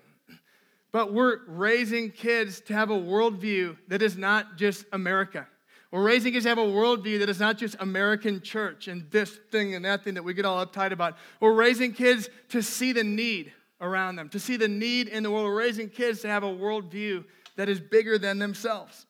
but 0.91 1.13
we're 1.13 1.39
raising 1.47 2.11
kids 2.11 2.61
to 2.61 2.73
have 2.73 2.89
a 2.89 2.97
worldview 2.97 3.77
that 3.87 4.01
is 4.01 4.17
not 4.17 4.57
just 4.57 4.85
America. 4.91 5.47
We're 5.91 6.03
raising 6.03 6.33
kids 6.33 6.43
to 6.43 6.49
have 6.49 6.57
a 6.57 6.61
worldview 6.61 7.19
that 7.19 7.29
is 7.29 7.39
not 7.39 7.57
just 7.57 7.75
American 7.79 8.41
church 8.41 8.87
and 8.87 9.09
this 9.09 9.37
thing 9.51 9.73
and 9.75 9.85
that 9.85 10.03
thing 10.03 10.13
that 10.15 10.23
we 10.23 10.33
get 10.33 10.45
all 10.45 10.63
uptight 10.65 10.91
about. 10.91 11.17
We're 11.39 11.53
raising 11.53 11.93
kids 11.93 12.29
to 12.49 12.61
see 12.61 12.91
the 12.91 13.03
need 13.03 13.51
around 13.81 14.15
them, 14.15 14.29
to 14.29 14.39
see 14.39 14.55
the 14.57 14.67
need 14.67 15.07
in 15.07 15.23
the 15.23 15.31
world. 15.31 15.45
We're 15.45 15.55
raising 15.57 15.89
kids 15.89 16.21
to 16.21 16.27
have 16.27 16.43
a 16.43 16.47
worldview 16.47 17.25
that 17.55 17.69
is 17.69 17.79
bigger 17.79 18.17
than 18.17 18.37
themselves. 18.37 19.05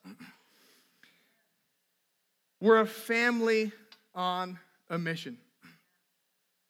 We're 2.60 2.80
a 2.80 2.86
family 2.86 3.72
on 4.14 4.58
a 4.88 4.98
mission. 4.98 5.38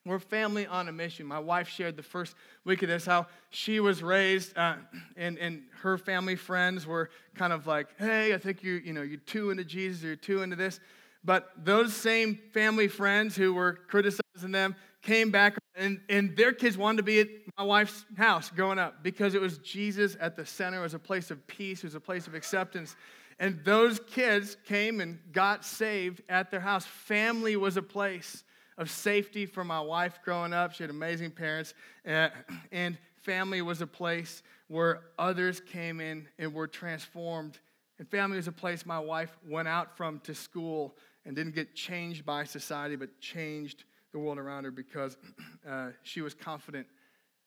We're 0.06 0.18
family 0.18 0.66
on 0.66 0.88
a 0.88 0.92
mission. 0.92 1.26
My 1.26 1.38
wife 1.38 1.68
shared 1.68 1.96
the 1.96 2.02
first 2.02 2.34
week 2.64 2.82
of 2.82 2.88
this 2.88 3.04
how 3.04 3.26
she 3.50 3.80
was 3.80 4.02
raised, 4.02 4.56
uh, 4.56 4.76
and, 5.14 5.36
and 5.36 5.64
her 5.82 5.98
family 5.98 6.36
friends 6.36 6.86
were 6.86 7.10
kind 7.34 7.52
of 7.52 7.66
like, 7.66 7.88
hey, 7.98 8.32
I 8.32 8.38
think 8.38 8.62
you, 8.62 8.80
you 8.82 8.94
know, 8.94 9.02
you're 9.02 9.18
too 9.18 9.50
into 9.50 9.64
Jesus, 9.64 10.02
you're 10.02 10.16
too 10.16 10.40
into 10.40 10.56
this. 10.56 10.80
But 11.22 11.50
those 11.58 11.94
same 11.94 12.38
family 12.54 12.88
friends 12.88 13.36
who 13.36 13.52
were 13.52 13.74
criticizing 13.88 14.52
them 14.52 14.74
came 15.02 15.30
back, 15.30 15.58
and, 15.74 16.00
and 16.08 16.34
their 16.34 16.52
kids 16.52 16.78
wanted 16.78 16.98
to 16.98 17.02
be 17.02 17.20
at 17.20 17.28
my 17.58 17.64
wife's 17.64 18.06
house 18.16 18.48
growing 18.48 18.78
up 18.78 19.02
because 19.02 19.34
it 19.34 19.40
was 19.40 19.58
Jesus 19.58 20.16
at 20.18 20.34
the 20.34 20.46
center. 20.46 20.78
It 20.78 20.82
was 20.82 20.94
a 20.94 20.98
place 20.98 21.30
of 21.30 21.46
peace, 21.46 21.80
it 21.80 21.84
was 21.84 21.94
a 21.94 22.00
place 22.00 22.26
of 22.26 22.34
acceptance. 22.34 22.96
And 23.38 23.62
those 23.64 24.00
kids 24.00 24.56
came 24.64 25.00
and 25.00 25.18
got 25.32 25.64
saved 25.64 26.22
at 26.30 26.50
their 26.50 26.60
house. 26.60 26.86
Family 26.86 27.56
was 27.56 27.76
a 27.76 27.82
place 27.82 28.44
of 28.80 28.90
safety 28.90 29.44
for 29.44 29.62
my 29.62 29.78
wife 29.78 30.18
growing 30.24 30.54
up. 30.54 30.72
She 30.72 30.82
had 30.82 30.90
amazing 30.90 31.32
parents. 31.32 31.74
Uh, 32.08 32.30
and 32.72 32.96
family 33.22 33.60
was 33.60 33.82
a 33.82 33.86
place 33.86 34.42
where 34.68 35.02
others 35.18 35.60
came 35.60 36.00
in 36.00 36.26
and 36.38 36.54
were 36.54 36.66
transformed. 36.66 37.58
And 37.98 38.08
family 38.08 38.38
was 38.38 38.48
a 38.48 38.52
place 38.52 38.86
my 38.86 38.98
wife 38.98 39.36
went 39.46 39.68
out 39.68 39.96
from 39.98 40.18
to 40.20 40.34
school 40.34 40.96
and 41.26 41.36
didn't 41.36 41.54
get 41.54 41.74
changed 41.74 42.24
by 42.24 42.44
society, 42.44 42.96
but 42.96 43.20
changed 43.20 43.84
the 44.12 44.18
world 44.18 44.38
around 44.38 44.64
her 44.64 44.70
because 44.70 45.18
uh, 45.68 45.90
she 46.02 46.22
was 46.22 46.32
confident 46.32 46.86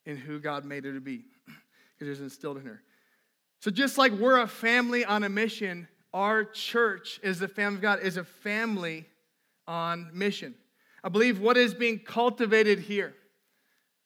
in 0.06 0.16
who 0.16 0.40
God 0.40 0.66
made 0.66 0.86
her 0.86 0.94
to 0.94 1.02
be, 1.02 1.26
because 1.98 2.08
it 2.08 2.12
was 2.12 2.22
instilled 2.22 2.58
in 2.58 2.66
her. 2.66 2.84
So, 3.60 3.72
just 3.72 3.98
like 3.98 4.12
we're 4.12 4.40
a 4.40 4.48
family 4.48 5.04
on 5.04 5.24
a 5.24 5.30
mission, 5.30 5.88
our 6.14 6.44
church 6.44 7.20
is 7.24 7.40
the 7.40 7.48
family 7.48 7.78
of 7.78 7.82
God, 7.82 8.02
is 8.02 8.18
a 8.18 8.24
family 8.24 9.08
on 9.68 10.12
mission. 10.14 10.54
I 11.04 11.10
believe 11.10 11.40
what 11.40 11.58
is 11.58 11.74
being 11.74 12.00
cultivated 12.00 12.80
here 12.80 13.14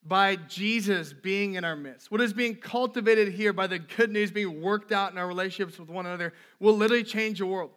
by 0.04 0.38
Jesus 0.38 1.13
being 1.13 1.56
in 1.56 1.66
our 1.66 1.75
midst, 1.75 2.10
what 2.10 2.22
is 2.22 2.34
being 2.34 2.56
cultivated 2.56 3.34
here 3.34 3.51
by 3.51 3.68
the 3.68 3.77
good 3.77 4.10
news 4.12 4.32
being 4.32 4.62
worked 4.62 4.92
out 4.92 5.12
in 5.12 5.18
our 5.18 5.27
relationships 5.27 5.77
with 5.77 5.89
one 5.89 6.06
another, 6.06 6.34
will 6.60 6.75
literally 6.75 7.04
change 7.04 7.39
the 7.39 7.46
world. 7.46 7.72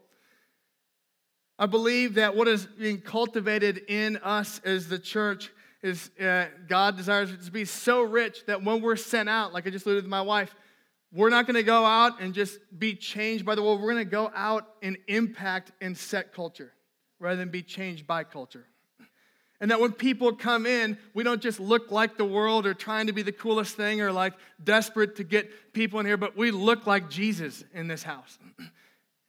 I 1.59 1.67
believe 1.67 2.15
that 2.15 2.35
what 2.37 2.49
is 2.49 2.65
being 2.67 3.00
cultivated 3.00 3.83
in 3.89 4.17
us 4.19 4.61
as 4.65 4.89
the 4.89 4.99
church 4.99 5.50
is 5.83 6.11
uh, 6.19 6.47
God 6.69 6.97
desires 6.97 7.31
to 7.45 7.50
be 7.50 7.65
so 7.65 8.03
rich 8.03 8.47
that 8.47 8.62
when 8.62 8.81
we're 8.81 8.97
sent 8.97 9.29
out, 9.29 9.53
like 9.53 9.67
I 9.67 9.71
just 9.71 9.85
alluded 9.85 10.05
to 10.05 10.11
my 10.11 10.23
wife, 10.23 10.55
we're 11.12 11.31
not 11.31 11.47
going 11.47 11.57
to 11.57 11.62
go 11.62 11.85
out 11.85 12.21
and 12.21 12.33
just 12.33 12.59
be 12.79 12.95
changed 12.95 13.45
by 13.45 13.57
the 13.57 13.62
world. 13.62 13.81
We're 13.81 13.93
going 13.93 14.05
to 14.05 14.11
go 14.11 14.31
out 14.35 14.69
and 14.83 14.97
impact 15.09 15.73
and 15.81 15.97
set 15.99 16.33
culture 16.33 16.73
rather 17.19 17.37
than 17.37 17.49
be 17.49 17.62
changed 17.62 18.07
by 18.07 18.25
culture. 18.25 18.67
And 19.61 19.71
that 19.71 19.81
when 19.81 19.93
people 19.93 20.33
come 20.35 20.64
in, 20.64 20.97
we 21.12 21.23
don't 21.23 21.43
just 21.43 21.61
look 21.61 21.90
like 21.90 22.17
the 22.17 22.25
world 22.25 22.67
or 22.67 22.73
trying 22.73 23.09
to 23.09 23.12
be 23.12 23.23
the 23.23 23.33
coolest 23.33 23.76
thing 23.76 24.00
or 24.00 24.11
like 24.11 24.33
desperate 24.62 25.17
to 25.17 25.25
get 25.25 25.73
people 25.75 26.00
in 26.00 26.07
here, 26.07 26.17
but 26.17 26.37
we 26.37 26.50
look 26.50 26.87
like 26.87 27.11
Jesus 27.11 27.62
in 27.75 27.87
this 27.87 28.02
house. 28.02 28.38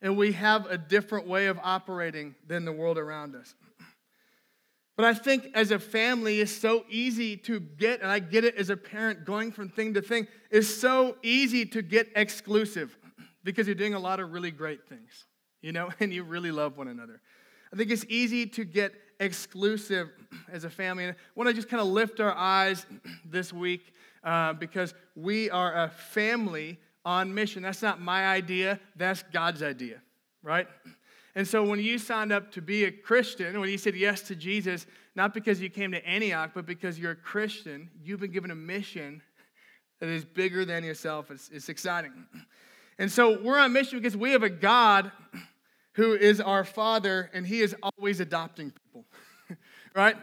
And 0.04 0.18
we 0.18 0.32
have 0.32 0.66
a 0.66 0.80
different 0.80 1.28
way 1.28 1.46
of 1.46 1.60
operating 1.62 2.34
than 2.48 2.66
the 2.66 2.72
world 2.72 2.98
around 2.98 3.36
us. 3.36 3.54
But 4.98 5.06
I 5.06 5.14
think 5.14 5.46
as 5.54 5.70
a 5.70 5.78
family, 5.78 6.42
it's 6.42 6.52
so 6.52 6.86
easy 6.90 7.38
to 7.38 7.60
get, 7.60 8.02
and 8.02 8.10
I 8.10 8.18
get 8.18 8.44
it 8.44 8.56
as 8.56 8.72
a 8.72 8.78
parent 8.78 9.26
going 9.26 9.52
from 9.52 9.70
thing 9.70 9.94
to 9.94 10.02
thing, 10.02 10.28
it's 10.50 10.68
so 10.68 11.18
easy 11.22 11.66
to 11.68 11.84
get 11.84 12.10
exclusive 12.16 12.98
because 13.44 13.68
you're 13.68 13.76
doing 13.76 13.94
a 13.94 14.00
lot 14.00 14.20
of 14.20 14.32
really 14.32 14.50
great 14.50 14.90
things, 14.90 15.28
you 15.62 15.72
know, 15.72 15.92
and 16.00 16.12
you 16.12 16.24
really 16.24 16.52
love 16.52 16.78
one 16.78 16.88
another. 16.88 17.22
I 17.72 17.78
think 17.78 17.92
it's 17.92 18.06
easy 18.10 18.48
to 18.48 18.64
get 18.66 18.94
exclusive 19.22 20.10
as 20.52 20.66
a 20.66 20.70
family. 20.70 21.06
And 21.06 21.14
I 21.14 21.18
want 21.36 21.48
to 21.48 21.54
just 21.54 21.70
kind 21.70 21.80
of 21.80 21.88
lift 21.88 22.20
our 22.20 22.36
eyes 22.36 22.86
this 23.26 23.54
week 23.54 23.94
uh, 24.24 24.54
because 24.54 24.94
we 25.16 25.50
are 25.50 25.84
a 25.84 25.90
family 25.90 26.78
on 27.06 27.34
mission. 27.34 27.64
That's 27.64 27.82
not 27.82 28.02
my 28.02 28.28
idea, 28.28 28.80
that's 28.96 29.24
God's 29.32 29.64
idea, 29.64 30.02
right? 30.44 30.68
And 31.36 31.48
so 31.48 31.64
when 31.64 31.80
you 31.80 31.98
signed 31.98 32.34
up 32.34 32.52
to 32.52 32.62
be 32.62 32.84
a 32.84 32.92
Christian, 32.92 33.58
when 33.60 33.70
you 33.70 33.78
said 33.78 33.96
yes 33.96 34.22
to 34.24 34.36
Jesus, 34.36 34.86
not 35.16 35.34
because 35.34 35.62
you 35.62 35.70
came 35.70 35.92
to 35.92 36.06
Antioch, 36.06 36.52
but 36.54 36.66
because 36.66 37.00
you're 37.00 37.12
a 37.12 37.16
Christian, 37.16 37.90
you've 38.04 38.20
been 38.20 38.32
given 38.32 38.52
a 38.52 38.56
mission 38.56 39.22
that 40.00 40.10
is 40.10 40.26
bigger 40.26 40.66
than 40.66 40.84
yourself. 40.84 41.32
It's, 41.32 41.50
it's 41.50 41.70
exciting. 41.70 42.12
And 43.00 43.10
so 43.12 43.42
we're 43.42 43.58
on 43.58 43.72
mission 43.72 44.00
because 44.00 44.18
we 44.18 44.32
have 44.32 44.44
a 44.44 44.50
God 44.50 45.12
who 45.94 46.14
is 46.14 46.40
our 46.40 46.64
Father, 46.64 47.30
and 47.34 47.46
He 47.46 47.62
is 47.62 47.76
always 47.82 48.20
adopting 48.20 48.72
people, 48.72 49.06
right? 49.96 50.16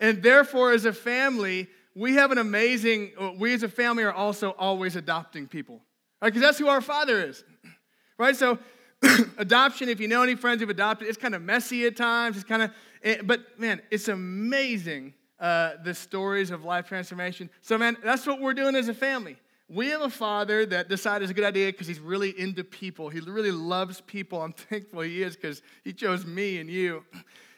And 0.00 0.22
therefore, 0.22 0.72
as 0.72 0.84
a 0.84 0.92
family, 0.92 1.68
we 1.94 2.14
have 2.14 2.32
an 2.32 2.38
amazing, 2.38 3.12
we 3.38 3.54
as 3.54 3.62
a 3.62 3.68
family 3.68 4.04
are 4.04 4.12
also 4.12 4.50
always 4.50 4.96
adopting 4.96 5.46
people, 5.46 5.80
right? 6.20 6.28
Because 6.28 6.42
that's 6.42 6.58
who 6.58 6.68
our 6.68 6.80
Father 6.80 7.22
is, 7.22 7.44
right? 8.18 8.34
So, 8.34 8.58
adoption, 9.38 9.88
if 9.88 10.00
you 10.00 10.08
know 10.08 10.22
any 10.22 10.34
friends 10.34 10.60
who've 10.60 10.70
adopted, 10.70 11.08
it's 11.08 11.18
kind 11.18 11.34
of 11.34 11.42
messy 11.42 11.86
at 11.86 11.96
times. 11.96 12.36
It's 12.36 12.44
kind 12.44 12.62
of, 12.62 12.70
eh, 13.02 13.18
but 13.22 13.58
man, 13.58 13.82
it's 13.90 14.08
amazing 14.08 15.14
uh, 15.38 15.72
the 15.84 15.94
stories 15.94 16.50
of 16.50 16.64
life 16.64 16.88
transformation. 16.88 17.50
So, 17.60 17.76
man, 17.76 17.96
that's 18.02 18.26
what 18.26 18.40
we're 18.40 18.54
doing 18.54 18.74
as 18.74 18.88
a 18.88 18.94
family. 18.94 19.36
We 19.68 19.88
have 19.88 20.02
a 20.02 20.10
father 20.10 20.66
that 20.66 20.90
decided 20.90 21.24
it's 21.24 21.30
a 21.30 21.34
good 21.34 21.44
idea 21.44 21.72
because 21.72 21.86
he's 21.86 22.00
really 22.00 22.38
into 22.38 22.62
people. 22.62 23.08
He 23.08 23.20
really 23.20 23.50
loves 23.50 24.02
people. 24.02 24.42
I'm 24.42 24.52
thankful 24.70 25.00
he 25.00 25.22
is 25.22 25.36
because 25.36 25.62
he 25.82 25.92
chose 25.92 26.26
me 26.26 26.58
and 26.58 26.68
you. 26.68 27.04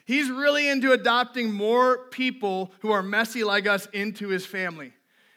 He's 0.05 0.29
really 0.29 0.69
into 0.69 0.93
adopting 0.93 1.51
more 1.51 2.07
people 2.11 2.71
who 2.79 2.91
are 2.91 3.03
messy 3.03 3.43
like 3.43 3.67
us 3.67 3.87
into 3.91 4.29
his 4.29 4.45
family. 4.45 4.93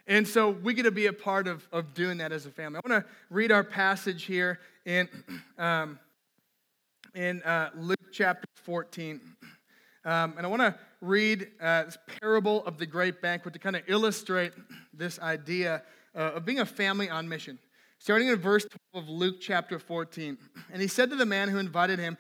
And 0.07 0.27
so 0.27 0.50
we 0.50 0.75
get 0.75 0.85
to 0.85 0.93
be 0.93 1.07
a 1.07 1.12
part 1.12 1.49
of, 1.49 1.67
of 1.73 1.93
doing 1.93 2.19
that 2.19 2.31
as 2.31 2.47
a 2.47 2.50
family. 2.50 2.81
I 2.85 2.89
want 2.89 3.05
to 3.05 3.11
read 3.31 3.50
our 3.50 3.65
passage 3.65 4.25
here 4.25 4.61
in, 4.85 5.09
um, 5.59 5.99
in 7.17 7.43
uh, 7.43 7.71
Luke 7.77 8.12
chapter 8.12 8.47
14. 8.55 9.21
Um, 10.05 10.35
and 10.37 10.47
I 10.47 10.49
want 10.49 10.62
to 10.62 10.77
read 11.00 11.49
uh, 11.61 11.85
this 11.85 11.99
parable 12.21 12.65
of 12.65 12.79
the 12.79 12.87
great 12.87 13.21
banquet 13.21 13.55
to 13.55 13.61
kind 13.61 13.75
of 13.75 13.83
illustrate 13.89 14.53
this 14.95 15.19
idea 15.19 15.83
uh, 16.14 16.33
of 16.35 16.45
being 16.45 16.61
a 16.61 16.67
family 16.67 17.09
on 17.09 17.29
mission. 17.29 17.59
Starting 17.99 18.29
in 18.29 18.37
verse 18.37 18.67
12 18.93 19.05
of 19.05 19.11
Luke 19.11 19.37
chapter 19.40 19.79
14. 19.79 20.38
And 20.73 20.81
he 20.81 20.88
said 20.88 21.11
to 21.11 21.17
the 21.17 21.26
man 21.26 21.49
who 21.49 21.59
invited 21.59 21.99
him, 21.99 22.17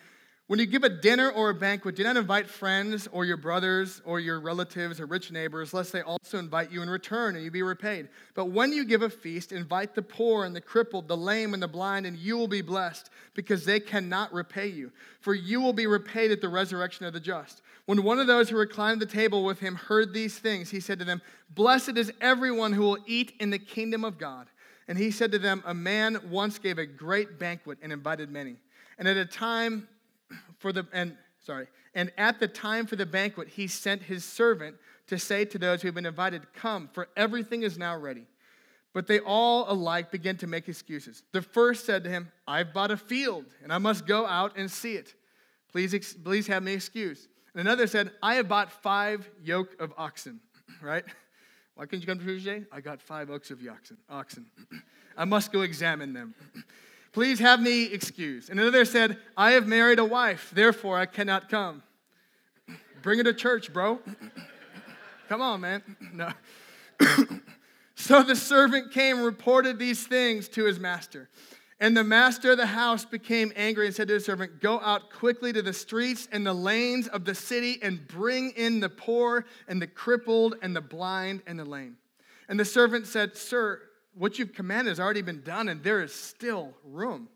When 0.46 0.58
you 0.58 0.66
give 0.66 0.84
a 0.84 0.88
dinner 0.88 1.30
or 1.30 1.50
a 1.50 1.54
banquet, 1.54 1.96
do 1.96 2.02
not 2.02 2.16
invite 2.16 2.48
friends 2.48 3.08
or 3.12 3.24
your 3.24 3.36
brothers 3.36 4.02
or 4.04 4.20
your 4.20 4.40
relatives 4.40 5.00
or 5.00 5.06
rich 5.06 5.30
neighbors, 5.30 5.72
lest 5.72 5.92
they 5.92 6.02
also 6.02 6.38
invite 6.38 6.70
you 6.70 6.82
in 6.82 6.90
return 6.90 7.34
and 7.34 7.44
you 7.44 7.50
be 7.50 7.62
repaid. 7.62 8.08
But 8.34 8.46
when 8.46 8.72
you 8.72 8.84
give 8.84 9.02
a 9.02 9.08
feast, 9.08 9.52
invite 9.52 9.94
the 9.94 10.02
poor 10.02 10.44
and 10.44 10.54
the 10.54 10.60
crippled, 10.60 11.08
the 11.08 11.16
lame 11.16 11.54
and 11.54 11.62
the 11.62 11.68
blind, 11.68 12.04
and 12.06 12.16
you 12.16 12.36
will 12.36 12.48
be 12.48 12.62
blessed, 12.62 13.08
because 13.34 13.64
they 13.64 13.80
cannot 13.80 14.32
repay 14.34 14.66
you. 14.66 14.92
For 15.20 15.32
you 15.32 15.60
will 15.60 15.72
be 15.72 15.86
repaid 15.86 16.30
at 16.30 16.40
the 16.40 16.48
resurrection 16.48 17.06
of 17.06 17.12
the 17.12 17.20
just. 17.20 17.62
When 17.86 18.02
one 18.02 18.18
of 18.18 18.26
those 18.26 18.48
who 18.48 18.56
reclined 18.56 19.00
the 19.00 19.06
table 19.06 19.44
with 19.44 19.60
him 19.60 19.74
heard 19.74 20.12
these 20.12 20.38
things, 20.38 20.70
he 20.70 20.80
said 20.80 20.98
to 20.98 21.04
them, 21.04 21.22
Blessed 21.50 21.96
is 21.96 22.12
everyone 22.20 22.72
who 22.72 22.82
will 22.82 22.98
eat 23.06 23.32
in 23.40 23.50
the 23.50 23.58
kingdom 23.58 24.04
of 24.04 24.18
God. 24.18 24.48
And 24.86 24.98
he 24.98 25.10
said 25.10 25.32
to 25.32 25.38
them, 25.38 25.62
A 25.66 25.74
man 25.74 26.20
once 26.30 26.58
gave 26.58 26.78
a 26.78 26.86
great 26.86 27.38
banquet 27.38 27.78
and 27.82 27.92
invited 27.92 28.30
many. 28.30 28.56
And 28.98 29.08
at 29.08 29.16
a 29.16 29.24
time 29.24 29.88
for 30.58 30.72
the 30.72 30.86
and 30.92 31.16
sorry, 31.44 31.68
and 31.94 32.12
at 32.18 32.38
the 32.38 32.48
time 32.48 32.86
for 32.86 32.96
the 32.96 33.06
banquet, 33.06 33.48
he 33.48 33.66
sent 33.66 34.02
his 34.02 34.24
servant 34.24 34.76
to 35.06 35.18
say 35.18 35.44
to 35.44 35.58
those 35.58 35.82
who 35.82 35.88
had 35.88 35.94
been 35.94 36.06
invited, 36.06 36.52
Come, 36.54 36.88
for 36.92 37.08
everything 37.16 37.62
is 37.62 37.78
now 37.78 37.96
ready. 37.96 38.26
But 38.92 39.06
they 39.06 39.20
all 39.20 39.70
alike 39.70 40.10
began 40.10 40.36
to 40.38 40.46
make 40.46 40.68
excuses. 40.68 41.22
The 41.32 41.42
first 41.42 41.84
said 41.84 42.04
to 42.04 42.10
him, 42.10 42.32
I've 42.46 42.72
bought 42.72 42.90
a 42.90 42.96
field, 42.96 43.44
and 43.62 43.72
I 43.72 43.78
must 43.78 44.06
go 44.06 44.26
out 44.26 44.56
and 44.56 44.70
see 44.70 44.94
it. 44.94 45.14
Please, 45.70 46.16
please 46.24 46.46
have 46.48 46.62
me 46.62 46.72
excused. 46.72 47.28
And 47.54 47.60
another 47.60 47.86
said, 47.86 48.10
I 48.22 48.34
have 48.34 48.48
bought 48.48 48.70
five 48.70 49.28
yoke 49.42 49.80
of 49.80 49.92
oxen, 49.96 50.40
right? 50.82 51.04
Why 51.74 51.84
couldn't 51.84 52.00
you 52.00 52.06
come 52.06 52.18
to 52.18 52.24
Tuesday? 52.24 52.64
I 52.70 52.80
got 52.80 53.00
five 53.00 53.30
oaks 53.30 53.50
of 53.50 53.60
oxen. 53.68 53.96
oxen. 54.08 54.46
I 55.16 55.24
must 55.24 55.52
go 55.52 55.62
examine 55.62 56.12
them. 56.12 56.34
Please 57.12 57.40
have 57.40 57.60
me 57.60 57.84
excused. 57.84 58.50
And 58.50 58.60
another 58.60 58.84
said, 58.84 59.18
I 59.36 59.52
have 59.52 59.66
married 59.66 59.98
a 59.98 60.04
wife, 60.04 60.50
therefore 60.54 60.98
I 60.98 61.06
cannot 61.06 61.48
come. 61.48 61.82
Bring 63.02 63.18
her 63.18 63.24
to 63.24 63.34
church, 63.34 63.72
bro. 63.72 63.98
Come 65.28 65.42
on, 65.42 65.60
man. 65.60 65.82
No. 66.12 66.30
So 68.00 68.22
the 68.22 68.34
servant 68.34 68.92
came 68.92 69.18
and 69.18 69.26
reported 69.26 69.78
these 69.78 70.06
things 70.06 70.48
to 70.50 70.64
his 70.64 70.80
master. 70.80 71.28
And 71.82 71.96
the 71.96 72.04
master 72.04 72.50
of 72.50 72.58
the 72.58 72.66
house 72.66 73.06
became 73.06 73.54
angry 73.56 73.86
and 73.86 73.94
said 73.94 74.08
to 74.08 74.14
his 74.14 74.26
servant, 74.26 74.60
Go 74.60 74.80
out 74.80 75.10
quickly 75.10 75.50
to 75.54 75.62
the 75.62 75.72
streets 75.72 76.28
and 76.30 76.46
the 76.46 76.52
lanes 76.52 77.08
of 77.08 77.24
the 77.24 77.34
city 77.34 77.78
and 77.82 78.06
bring 78.06 78.50
in 78.50 78.80
the 78.80 78.90
poor 78.90 79.46
and 79.66 79.80
the 79.80 79.86
crippled 79.86 80.56
and 80.60 80.76
the 80.76 80.82
blind 80.82 81.42
and 81.46 81.58
the 81.58 81.64
lame. 81.64 81.96
And 82.50 82.60
the 82.60 82.66
servant 82.66 83.06
said, 83.06 83.34
Sir, 83.34 83.80
what 84.14 84.38
you've 84.38 84.52
commanded 84.52 84.90
has 84.90 85.00
already 85.00 85.22
been 85.22 85.40
done, 85.40 85.68
and 85.68 85.82
there 85.82 86.02
is 86.02 86.12
still 86.12 86.74
room. 86.84 87.28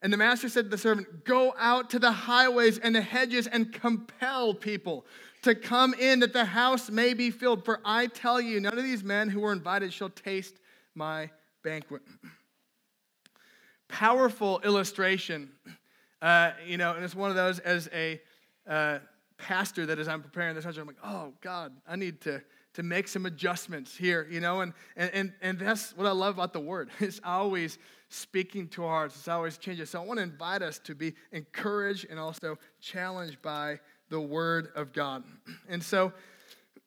And 0.00 0.12
the 0.12 0.16
master 0.16 0.48
said 0.48 0.64
to 0.66 0.70
the 0.70 0.78
servant, 0.78 1.24
Go 1.24 1.52
out 1.58 1.90
to 1.90 1.98
the 1.98 2.12
highways 2.12 2.78
and 2.78 2.94
the 2.94 3.00
hedges 3.00 3.48
and 3.48 3.72
compel 3.72 4.54
people 4.54 5.06
to 5.42 5.56
come 5.56 5.92
in 5.94 6.20
that 6.20 6.32
the 6.32 6.44
house 6.44 6.88
may 6.88 7.14
be 7.14 7.32
filled. 7.32 7.64
For 7.64 7.80
I 7.84 8.06
tell 8.06 8.40
you, 8.40 8.60
none 8.60 8.78
of 8.78 8.84
these 8.84 9.02
men 9.02 9.28
who 9.28 9.40
were 9.40 9.52
invited 9.52 9.92
shall 9.92 10.10
taste 10.10 10.54
my 10.94 11.30
banquet 11.64 12.02
powerful 13.92 14.58
illustration. 14.64 15.50
Uh, 16.20 16.52
you 16.66 16.78
know, 16.78 16.94
and 16.94 17.04
it's 17.04 17.14
one 17.14 17.30
of 17.30 17.36
those 17.36 17.58
as 17.58 17.88
a 17.92 18.20
uh, 18.66 18.98
pastor 19.36 19.86
that 19.86 19.98
as 19.98 20.08
I'm 20.08 20.22
preparing 20.22 20.56
this, 20.56 20.64
I'm 20.64 20.86
like, 20.86 20.96
oh 21.04 21.32
God, 21.40 21.72
I 21.86 21.96
need 21.96 22.20
to 22.22 22.42
to 22.74 22.82
make 22.82 23.06
some 23.06 23.26
adjustments 23.26 23.94
here, 23.94 24.26
you 24.30 24.40
know, 24.40 24.62
and 24.62 24.72
and 24.96 25.32
and 25.42 25.58
that's 25.58 25.94
what 25.96 26.06
I 26.06 26.12
love 26.12 26.34
about 26.34 26.52
the 26.54 26.60
word. 26.60 26.90
It's 27.00 27.20
always 27.22 27.78
speaking 28.08 28.68
to 28.68 28.84
our 28.84 28.90
hearts. 28.90 29.16
It's 29.16 29.28
always 29.28 29.58
changing. 29.58 29.84
So 29.86 30.00
I 30.00 30.06
want 30.06 30.18
to 30.18 30.22
invite 30.22 30.62
us 30.62 30.78
to 30.80 30.94
be 30.94 31.12
encouraged 31.30 32.06
and 32.08 32.18
also 32.18 32.58
challenged 32.80 33.42
by 33.42 33.78
the 34.08 34.20
word 34.20 34.68
of 34.74 34.92
God. 34.92 35.24
And 35.68 35.82
so 35.82 36.12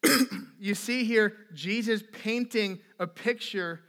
you 0.60 0.74
see 0.74 1.04
here 1.04 1.36
Jesus 1.54 2.04
painting 2.12 2.80
a 3.00 3.06
picture 3.06 3.82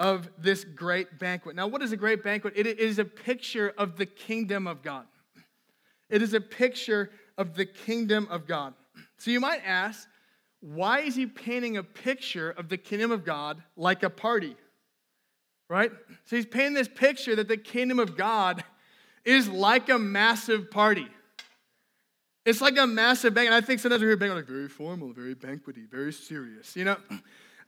of 0.00 0.30
this 0.38 0.64
great 0.64 1.18
banquet. 1.18 1.56
Now, 1.56 1.66
what 1.66 1.82
is 1.82 1.92
a 1.92 1.96
great 1.96 2.22
banquet? 2.22 2.54
It 2.56 2.66
is 2.66 2.98
a 2.98 3.04
picture 3.04 3.72
of 3.76 3.96
the 3.96 4.06
kingdom 4.06 4.66
of 4.66 4.82
God. 4.82 5.06
It 6.08 6.22
is 6.22 6.34
a 6.34 6.40
picture 6.40 7.10
of 7.36 7.54
the 7.54 7.66
kingdom 7.66 8.28
of 8.30 8.46
God. 8.46 8.74
So 9.18 9.30
you 9.30 9.40
might 9.40 9.62
ask, 9.64 10.08
why 10.60 11.00
is 11.00 11.14
he 11.14 11.26
painting 11.26 11.76
a 11.76 11.82
picture 11.82 12.50
of 12.50 12.68
the 12.68 12.76
kingdom 12.76 13.10
of 13.10 13.24
God 13.24 13.62
like 13.76 14.02
a 14.02 14.10
party? 14.10 14.56
Right? 15.68 15.92
So 16.24 16.36
he's 16.36 16.46
painting 16.46 16.74
this 16.74 16.88
picture 16.88 17.36
that 17.36 17.48
the 17.48 17.56
kingdom 17.56 17.98
of 17.98 18.16
God 18.16 18.64
is 19.24 19.48
like 19.48 19.88
a 19.88 19.98
massive 19.98 20.70
party. 20.70 21.06
It's 22.46 22.62
like 22.62 22.78
a 22.78 22.86
massive 22.86 23.34
banquet. 23.34 23.52
I 23.52 23.60
think 23.60 23.78
sometimes 23.80 24.00
we 24.00 24.08
hear 24.08 24.16
banquet 24.16 24.38
like 24.38 24.46
very 24.46 24.68
formal, 24.68 25.12
very 25.12 25.34
banquety, 25.34 25.88
very 25.90 26.12
serious. 26.12 26.74
You 26.74 26.84
know, 26.86 26.96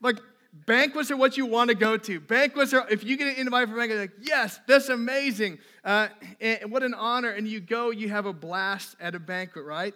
like 0.00 0.16
Banquets 0.52 1.10
are 1.10 1.16
what 1.16 1.36
you 1.36 1.46
want 1.46 1.68
to 1.68 1.76
go 1.76 1.96
to. 1.96 2.18
Banquets 2.18 2.74
are, 2.74 2.88
if 2.90 3.04
you 3.04 3.16
get 3.16 3.38
invited 3.38 3.68
for 3.68 3.76
a 3.76 3.78
banquet, 3.78 3.98
like, 3.98 4.12
yes, 4.20 4.58
that's 4.66 4.88
amazing. 4.88 5.58
Uh, 5.84 6.08
and 6.40 6.72
what 6.72 6.82
an 6.82 6.94
honor. 6.94 7.30
And 7.30 7.46
you 7.46 7.60
go, 7.60 7.90
you 7.90 8.08
have 8.08 8.26
a 8.26 8.32
blast 8.32 8.96
at 9.00 9.14
a 9.14 9.20
banquet, 9.20 9.64
right? 9.64 9.94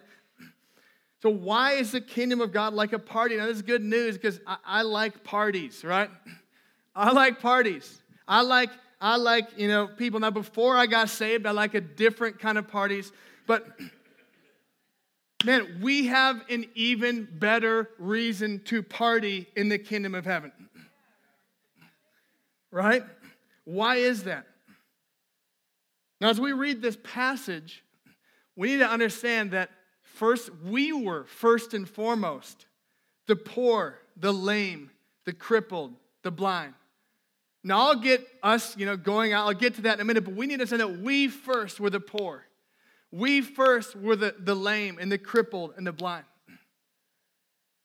So, 1.21 1.29
why 1.29 1.73
is 1.73 1.91
the 1.91 2.01
kingdom 2.01 2.39
of 2.39 2.53
God 2.53 2.73
like 2.73 2.93
a 2.93 2.99
party? 2.99 3.35
Now, 3.35 3.47
this 3.47 3.57
is 3.57 3.61
good 3.63 3.83
news 3.83 4.15
because 4.15 4.39
I, 4.47 4.57
I 4.63 4.81
like 4.83 5.23
parties, 5.23 5.83
right? 5.83 6.09
I 6.95 7.11
like 7.11 7.41
parties. 7.41 8.01
I 8.27 8.41
like, 8.41 8.69
I 9.01 9.17
like, 9.17 9.57
you 9.57 9.67
know, 9.67 9.87
people. 9.87 10.19
Now, 10.19 10.31
before 10.31 10.77
I 10.77 10.85
got 10.85 11.09
saved, 11.09 11.45
I 11.45 11.51
like 11.51 11.73
a 11.73 11.81
different 11.81 12.39
kind 12.39 12.57
of 12.57 12.67
parties. 12.67 13.11
But 13.45 13.67
man, 15.43 15.79
we 15.81 16.07
have 16.07 16.41
an 16.49 16.65
even 16.75 17.27
better 17.39 17.89
reason 17.99 18.61
to 18.65 18.81
party 18.81 19.47
in 19.55 19.69
the 19.69 19.77
kingdom 19.77 20.15
of 20.15 20.25
heaven. 20.25 20.51
Right? 22.71 23.03
Why 23.65 23.97
is 23.97 24.23
that? 24.23 24.45
Now, 26.21 26.29
as 26.29 26.39
we 26.39 26.53
read 26.53 26.81
this 26.81 26.97
passage, 27.03 27.83
we 28.55 28.69
need 28.69 28.79
to 28.79 28.89
understand 28.89 29.51
that 29.51 29.69
first, 30.01 30.49
we 30.63 30.93
were 30.93 31.25
first 31.25 31.73
and 31.73 31.87
foremost 31.87 32.65
the 33.27 33.35
poor, 33.35 33.99
the 34.15 34.31
lame, 34.31 34.91
the 35.25 35.33
crippled, 35.33 35.93
the 36.23 36.31
blind. 36.31 36.73
Now, 37.63 37.87
I'll 37.87 37.99
get 37.99 38.25
us, 38.43 38.77
you 38.77 38.85
know, 38.85 38.95
going 38.95 39.33
out, 39.33 39.47
I'll 39.47 39.53
get 39.53 39.75
to 39.75 39.81
that 39.83 39.95
in 39.95 40.01
a 40.01 40.05
minute, 40.05 40.23
but 40.23 40.35
we 40.35 40.45
need 40.45 40.59
to 40.59 40.67
say 40.67 40.77
that 40.77 40.99
we 40.99 41.27
first 41.27 41.79
were 41.79 41.89
the 41.89 41.99
poor. 41.99 42.45
We 43.15 43.39
first 43.39 43.95
were 43.95 44.17
the, 44.17 44.35
the 44.37 44.53
lame 44.53 44.97
and 44.99 45.09
the 45.09 45.17
crippled 45.17 45.75
and 45.77 45.87
the 45.87 45.93
blind. 45.93 46.25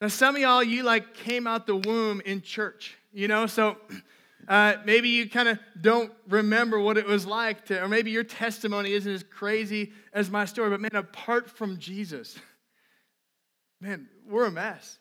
Now, 0.00 0.08
some 0.08 0.34
of 0.34 0.40
y'all, 0.40 0.60
you 0.60 0.82
like 0.82 1.14
came 1.14 1.46
out 1.46 1.68
the 1.68 1.76
womb 1.76 2.20
in 2.24 2.42
church, 2.42 2.96
you 3.12 3.28
know, 3.28 3.46
so 3.46 3.76
uh, 4.48 4.74
maybe 4.84 5.08
you 5.08 5.30
kind 5.30 5.48
of 5.48 5.60
don't 5.80 6.12
remember 6.28 6.80
what 6.80 6.98
it 6.98 7.06
was 7.06 7.26
like 7.26 7.66
to, 7.66 7.80
or 7.80 7.86
maybe 7.86 8.10
your 8.10 8.24
testimony 8.24 8.92
isn't 8.92 9.12
as 9.12 9.22
crazy 9.22 9.92
as 10.12 10.32
my 10.32 10.46
story, 10.46 10.68
but 10.68 10.80
man, 10.80 10.96
apart 10.96 11.48
from 11.48 11.78
Jesus, 11.78 12.36
man, 13.80 14.08
we're 14.28 14.46
a 14.46 14.50
mess. 14.50 14.98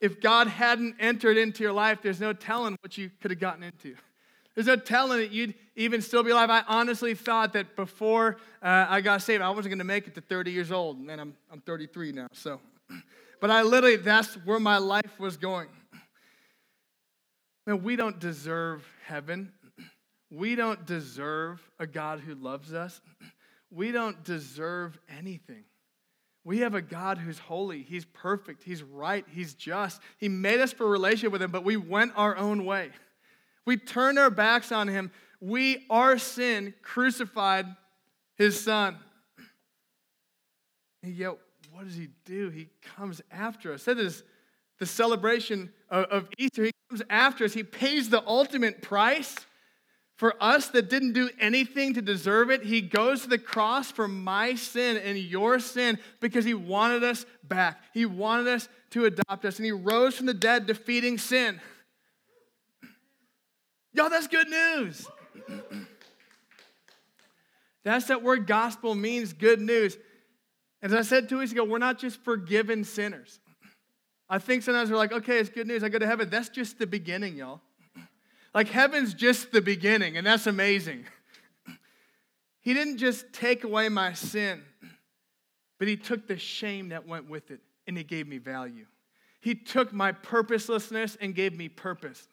If 0.00 0.20
God 0.20 0.46
hadn't 0.46 0.94
entered 1.00 1.38
into 1.38 1.64
your 1.64 1.72
life, 1.72 1.98
there's 2.04 2.20
no 2.20 2.34
telling 2.34 2.76
what 2.82 2.96
you 2.96 3.10
could 3.20 3.32
have 3.32 3.40
gotten 3.40 3.64
into. 3.64 3.96
There's 4.54 4.66
no 4.68 4.76
telling 4.76 5.18
that 5.18 5.32
you'd 5.32 5.54
even 5.74 6.00
still 6.00 6.22
be 6.22 6.30
alive. 6.30 6.50
I 6.50 6.62
honestly 6.68 7.14
thought 7.14 7.52
that 7.54 7.74
before 7.74 8.36
uh, 8.62 8.86
I 8.88 9.00
got 9.00 9.22
saved, 9.22 9.42
I 9.42 9.50
wasn't 9.50 9.70
going 9.70 9.78
to 9.78 9.84
make 9.84 10.06
it 10.06 10.14
to 10.14 10.20
30 10.20 10.52
years 10.52 10.70
old. 10.70 11.00
Man, 11.00 11.18
I'm, 11.18 11.34
I'm 11.50 11.60
33 11.60 12.12
now. 12.12 12.28
So, 12.32 12.60
but 13.40 13.50
I 13.50 13.62
literally, 13.62 13.96
that's 13.96 14.34
where 14.44 14.60
my 14.60 14.78
life 14.78 15.18
was 15.18 15.36
going. 15.36 15.68
Man, 17.66 17.82
we 17.82 17.96
don't 17.96 18.20
deserve 18.20 18.86
heaven. 19.06 19.52
We 20.30 20.54
don't 20.54 20.84
deserve 20.86 21.60
a 21.78 21.86
God 21.86 22.20
who 22.20 22.34
loves 22.34 22.72
us. 22.72 23.00
We 23.70 23.90
don't 23.90 24.22
deserve 24.22 24.98
anything. 25.18 25.64
We 26.44 26.58
have 26.58 26.74
a 26.74 26.82
God 26.82 27.18
who's 27.18 27.38
holy. 27.38 27.82
He's 27.82 28.04
perfect. 28.04 28.62
He's 28.62 28.82
right. 28.82 29.24
He's 29.30 29.54
just. 29.54 30.00
He 30.18 30.28
made 30.28 30.60
us 30.60 30.72
for 30.72 30.86
relationship 30.86 31.32
with 31.32 31.42
Him, 31.42 31.50
but 31.50 31.64
we 31.64 31.76
went 31.76 32.12
our 32.16 32.36
own 32.36 32.64
way. 32.64 32.90
We 33.66 33.76
turn 33.76 34.18
our 34.18 34.30
backs 34.30 34.72
on 34.72 34.88
him. 34.88 35.10
We, 35.40 35.84
our 35.90 36.18
sin, 36.18 36.74
crucified 36.82 37.66
his 38.36 38.60
son. 38.60 38.96
And 41.02 41.14
yet, 41.14 41.36
what 41.72 41.84
does 41.84 41.96
he 41.96 42.08
do? 42.24 42.50
He 42.50 42.68
comes 42.96 43.20
after 43.30 43.72
us. 43.72 43.84
That 43.84 43.98
is 43.98 44.22
the 44.78 44.86
celebration 44.86 45.72
of, 45.90 46.04
of 46.06 46.28
Easter. 46.38 46.64
He 46.64 46.72
comes 46.88 47.02
after 47.10 47.44
us. 47.44 47.52
He 47.52 47.62
pays 47.62 48.10
the 48.10 48.26
ultimate 48.26 48.82
price 48.82 49.34
for 50.16 50.34
us 50.40 50.68
that 50.68 50.88
didn't 50.88 51.12
do 51.12 51.28
anything 51.40 51.94
to 51.94 52.02
deserve 52.02 52.50
it. 52.50 52.62
He 52.62 52.80
goes 52.80 53.22
to 53.22 53.28
the 53.28 53.38
cross 53.38 53.90
for 53.90 54.06
my 54.06 54.54
sin 54.54 54.96
and 54.96 55.18
your 55.18 55.58
sin 55.58 55.98
because 56.20 56.44
he 56.44 56.54
wanted 56.54 57.02
us 57.02 57.26
back. 57.42 57.82
He 57.92 58.06
wanted 58.06 58.48
us 58.48 58.68
to 58.90 59.06
adopt 59.06 59.44
us. 59.44 59.56
And 59.58 59.66
he 59.66 59.72
rose 59.72 60.14
from 60.14 60.26
the 60.26 60.34
dead, 60.34 60.66
defeating 60.66 61.18
sin. 61.18 61.60
Y'all, 63.94 64.10
that's 64.10 64.26
good 64.26 64.48
news. 64.48 65.06
That's 67.84 68.06
that 68.06 68.22
word 68.22 68.46
gospel 68.46 68.94
means 68.94 69.32
good 69.32 69.60
news. 69.60 69.96
As 70.82 70.92
I 70.92 71.02
said 71.02 71.28
two 71.28 71.38
weeks 71.38 71.52
ago, 71.52 71.64
we're 71.64 71.78
not 71.78 71.98
just 71.98 72.22
forgiven 72.24 72.82
sinners. 72.84 73.40
I 74.28 74.38
think 74.38 74.62
sometimes 74.62 74.90
we're 74.90 74.96
like, 74.96 75.12
okay, 75.12 75.38
it's 75.38 75.48
good 75.48 75.66
news. 75.66 75.84
I 75.84 75.88
go 75.88 75.98
to 75.98 76.06
heaven. 76.06 76.28
That's 76.28 76.48
just 76.48 76.78
the 76.78 76.86
beginning, 76.86 77.36
y'all. 77.36 77.60
Like 78.52 78.68
heaven's 78.68 79.14
just 79.14 79.52
the 79.52 79.60
beginning, 79.60 80.16
and 80.16 80.26
that's 80.26 80.46
amazing. 80.46 81.04
He 82.60 82.72
didn't 82.72 82.98
just 82.98 83.32
take 83.32 83.62
away 83.64 83.88
my 83.88 84.14
sin, 84.14 84.62
but 85.78 85.86
He 85.86 85.96
took 85.96 86.26
the 86.26 86.38
shame 86.38 86.88
that 86.88 87.06
went 87.06 87.28
with 87.28 87.50
it 87.50 87.60
and 87.86 87.96
He 87.96 88.04
gave 88.04 88.26
me 88.26 88.38
value. 88.38 88.86
He 89.40 89.54
took 89.54 89.92
my 89.92 90.12
purposelessness 90.12 91.16
and 91.20 91.34
gave 91.34 91.54
me 91.54 91.68
purpose. 91.68 92.26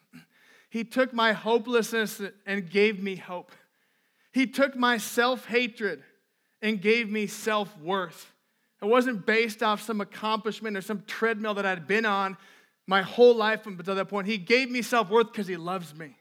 He 0.72 0.86
took 0.86 1.12
my 1.12 1.34
hopelessness 1.34 2.22
and 2.46 2.70
gave 2.70 3.04
me 3.04 3.18
hope. 3.18 3.52
He 4.32 4.48
took 4.48 4.74
my 4.74 4.98
self 4.98 5.46
hatred 5.46 6.02
and 6.62 6.82
gave 6.82 7.10
me 7.10 7.28
self 7.28 7.78
worth. 7.78 8.32
It 8.82 8.86
wasn't 8.86 9.26
based 9.26 9.62
off 9.62 9.82
some 9.82 10.00
accomplishment 10.00 10.78
or 10.78 10.82
some 10.82 11.04
treadmill 11.06 11.56
that 11.56 11.66
I'd 11.66 11.88
been 11.88 12.06
on 12.06 12.38
my 12.88 13.02
whole 13.02 13.36
life 13.36 13.68
until 13.68 13.96
that 13.96 14.08
point. 14.08 14.28
He 14.28 14.38
gave 14.38 14.72
me 14.72 14.82
self 14.82 15.10
worth 15.10 15.34
because 15.34 15.46
He 15.46 15.58
loves 15.58 15.94
me. 15.94 16.16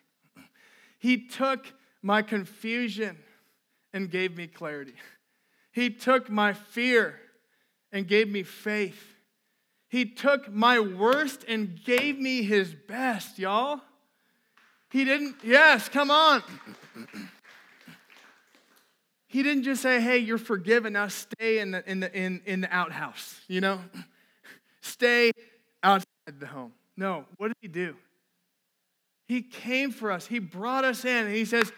He 0.98 1.28
took 1.28 1.72
my 2.02 2.20
confusion 2.20 3.18
and 3.92 4.10
gave 4.10 4.36
me 4.36 4.48
clarity. 4.48 4.94
He 5.70 5.90
took 5.90 6.28
my 6.28 6.54
fear 6.54 7.20
and 7.92 8.04
gave 8.04 8.28
me 8.28 8.42
faith. 8.42 9.14
He 9.88 10.06
took 10.06 10.52
my 10.52 10.80
worst 10.80 11.44
and 11.46 11.80
gave 11.84 12.18
me 12.18 12.42
His 12.42 12.74
best, 12.74 13.38
y'all. 13.38 13.82
He 14.90 15.04
didn't, 15.04 15.36
yes, 15.42 15.88
come 15.88 16.10
on. 16.10 16.42
He 19.26 19.44
didn't 19.44 19.62
just 19.62 19.80
say, 19.80 20.00
hey, 20.00 20.18
you're 20.18 20.38
forgiven, 20.38 20.94
now 20.94 21.06
stay 21.06 21.60
in 21.60 21.70
the, 21.70 21.88
in 21.88 22.00
the, 22.00 22.12
in, 22.12 22.40
in 22.46 22.60
the 22.62 22.74
outhouse, 22.74 23.40
you 23.46 23.60
know? 23.60 23.80
Stay 24.80 25.30
outside 25.82 26.06
the 26.40 26.46
home. 26.46 26.72
No, 26.96 27.24
what 27.36 27.48
did 27.48 27.56
he 27.60 27.68
do? 27.68 27.94
He 29.26 29.42
came 29.42 29.92
for 29.92 30.10
us. 30.10 30.26
He 30.26 30.40
brought 30.40 30.84
us 30.84 31.04
in. 31.04 31.26
And 31.26 31.34
he 31.34 31.44
says, 31.44 31.70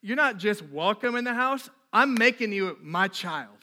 You're 0.00 0.16
not 0.16 0.38
just 0.38 0.62
welcome 0.62 1.16
in 1.16 1.24
the 1.24 1.34
house, 1.34 1.68
I'm 1.92 2.14
making 2.14 2.52
you 2.52 2.78
my 2.80 3.08
child. 3.08 3.56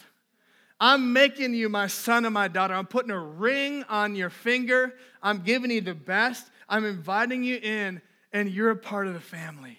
I'm 0.79 1.13
making 1.13 1.53
you 1.53 1.69
my 1.69 1.87
son 1.87 2.25
and 2.25 2.33
my 2.33 2.49
daughter. 2.49 2.73
I'm 2.73 2.85
putting 2.85 3.11
a 3.11 3.19
ring 3.19 3.83
on 3.89 4.15
your 4.15 4.29
finger. 4.29 4.93
I'm 5.23 5.39
giving 5.39 5.71
you 5.71 5.81
the 5.81 5.95
best. 5.95 6.51
I'm 6.69 6.85
inviting 6.85 7.43
you 7.43 7.55
in, 7.55 8.01
and 8.31 8.49
you're 8.49 8.71
a 8.71 8.75
part 8.75 9.07
of 9.07 9.13
the 9.13 9.19
family. 9.19 9.77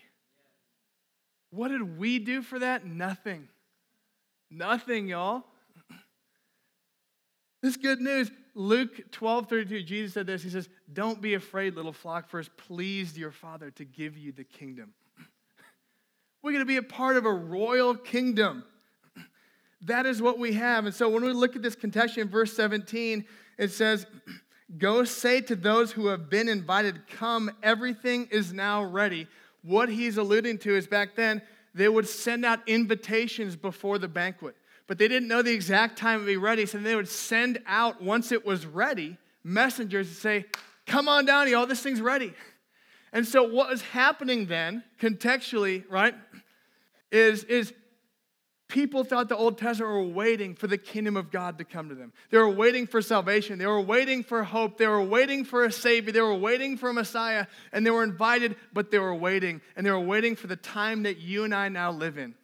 What 1.51 1.69
did 1.69 1.99
we 1.99 2.19
do 2.19 2.43
for 2.43 2.59
that? 2.59 2.85
Nothing. 2.87 3.49
Nothing, 4.51 5.09
y'all. 5.09 5.45
This 7.61 7.77
good 7.77 8.01
news. 8.01 8.31
Luke 8.55 9.11
12 9.11 9.49
32, 9.49 9.83
Jesus 9.83 10.15
said 10.15 10.27
this. 10.27 10.45
He 10.45 10.51
says, 10.51 10.69
Don't 10.93 11.21
be 11.21 11.35
afraid, 11.35 11.75
little 11.75 11.93
flock, 11.93 12.29
for 12.29 12.39
it's 12.39 12.51
pleased 12.57 13.17
your 13.17 13.33
Father 13.33 13.73
to 13.73 13.85
give 13.85 14.17
you 14.17 14.31
the 14.31 14.45
kingdom. 14.45 14.95
We're 16.43 16.53
going 16.53 16.63
to 16.63 16.69
be 16.69 16.77
a 16.77 16.83
part 16.83 17.17
of 17.17 17.25
a 17.25 17.33
royal 17.33 17.95
kingdom. 17.95 18.65
That 19.83 20.07
is 20.07 20.21
what 20.21 20.41
we 20.41 20.55
have. 20.55 20.87
And 20.87 20.95
so 20.95 21.09
when 21.09 21.25
we 21.25 21.33
look 21.33 21.55
at 21.55 21.63
this 21.63 21.77
contextually 21.77 22.19
in 22.19 22.29
verse 22.29 22.53
17, 22.57 23.25
it 23.59 23.71
says, 23.71 24.07
Go 24.77 25.05
say 25.05 25.41
to 25.43 25.57
those 25.57 25.93
who 25.93 26.09
have 26.09 26.29
been 26.29 26.49
invited, 26.49 27.07
Come, 27.09 27.51
everything 27.63 28.29
is 28.31 28.53
now 28.53 28.85
ready. 28.85 29.27
What 29.63 29.89
he's 29.89 30.19
alluding 30.19 30.59
to 30.59 30.77
is 30.77 30.87
back 30.87 31.17
then, 31.17 31.41
they 31.75 31.89
would 31.89 32.09
send 32.09 32.45
out 32.45 32.61
invitations 32.69 33.57
before 33.57 33.99
the 33.99 34.09
banquet, 34.09 34.57
but 34.87 34.99
they 34.99 35.09
didn't 35.09 35.29
know 35.29 35.43
the 35.43 35.53
exact 35.53 35.97
time 35.97 36.21
to 36.21 36.27
be 36.27 36.37
ready. 36.37 36.67
So 36.67 36.79
they 36.79 36.97
would 36.97 37.09
send 37.09 37.63
out, 37.67 38.03
once 38.03 38.31
it 38.31 38.45
was 38.45 38.67
ready, 38.67 39.17
messengers 39.43 40.09
to 40.09 40.15
say, 40.15 40.47
Come 40.87 41.09
on 41.09 41.25
down, 41.25 41.49
y'all, 41.49 41.67
this 41.67 41.83
thing's 41.83 42.01
ready. 42.01 42.35
And 43.13 43.27
so 43.27 43.43
what 43.43 43.71
was 43.71 43.83
happening 43.83 44.47
then, 44.47 44.83
contextually, 45.01 45.85
right, 45.89 46.15
is, 47.11 47.45
is 47.45 47.73
People 48.69 49.03
thought 49.03 49.31
the 49.31 49.37
Old 49.37 49.57
Testament 49.57 49.91
were 49.91 50.15
waiting 50.15 50.55
for 50.55 50.67
the 50.67 50.77
kingdom 50.77 51.17
of 51.17 51.31
God 51.31 51.57
to 51.57 51.65
come 51.65 51.89
to 51.89 51.95
them. 51.95 52.13
They 52.31 52.37
were 52.37 52.51
waiting 52.51 52.87
for 52.87 53.01
salvation. 53.01 53.59
They 53.59 53.67
were 53.67 53.81
waiting 53.81 54.23
for 54.23 54.43
hope. 54.43 54.77
They 54.77 54.87
were 54.87 55.03
waiting 55.03 55.47
for 55.47 55.65
a 55.65 55.73
Savior. 55.73 56.13
They 56.13 56.21
were 56.21 56.35
waiting 56.35 56.77
for 56.77 56.91
a 56.91 56.95
Messiah. 56.95 57.47
And 57.73 57.87
they 57.87 57.91
were 57.91 58.05
invited, 58.05 58.57
but 58.75 58.91
they 58.91 58.99
were 58.99 59.15
waiting. 59.15 59.63
And 59.75 59.87
they 59.87 59.91
were 59.91 59.99
waiting 59.99 60.37
for 60.37 60.49
the 60.49 60.57
time 60.57 61.05
that 61.05 61.17
you 61.17 61.45
and 61.45 61.55
I 61.55 61.71
now 61.71 61.91
live 61.91 62.19
in. 62.19 62.35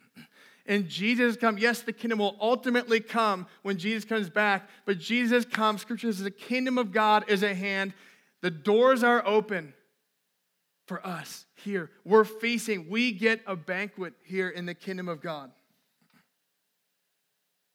And 0.65 0.89
Jesus 0.89 1.37
come. 1.37 1.59
Yes, 1.59 1.83
the 1.83 1.93
kingdom 1.93 2.21
will 2.21 2.39
ultimately 2.41 3.01
come 3.01 3.47
when 3.61 3.77
Jesus 3.77 4.07
comes 4.07 4.31
back. 4.31 4.67
But 4.87 4.99
Jesus 4.99 5.45
comes. 5.45 5.83
Scripture 5.83 6.11
says 6.11 6.23
the 6.23 6.31
kingdom 6.31 6.79
of 6.79 6.91
God 6.91 7.27
is 7.29 7.43
at 7.43 7.57
hand. 7.57 7.93
The 8.41 8.51
doors 8.51 9.03
are 9.03 9.23
open 9.27 9.75
for 10.87 11.07
us 11.07 11.45
here. 11.57 11.91
We're 12.03 12.25
feasting. 12.25 12.89
We 12.89 13.13
get 13.13 13.43
a 13.47 13.57
banquet 13.57 14.15
here 14.23 14.49
in 14.49 14.65
the 14.65 14.75
kingdom 14.75 15.11
of 15.11 15.21
God. 15.21 15.51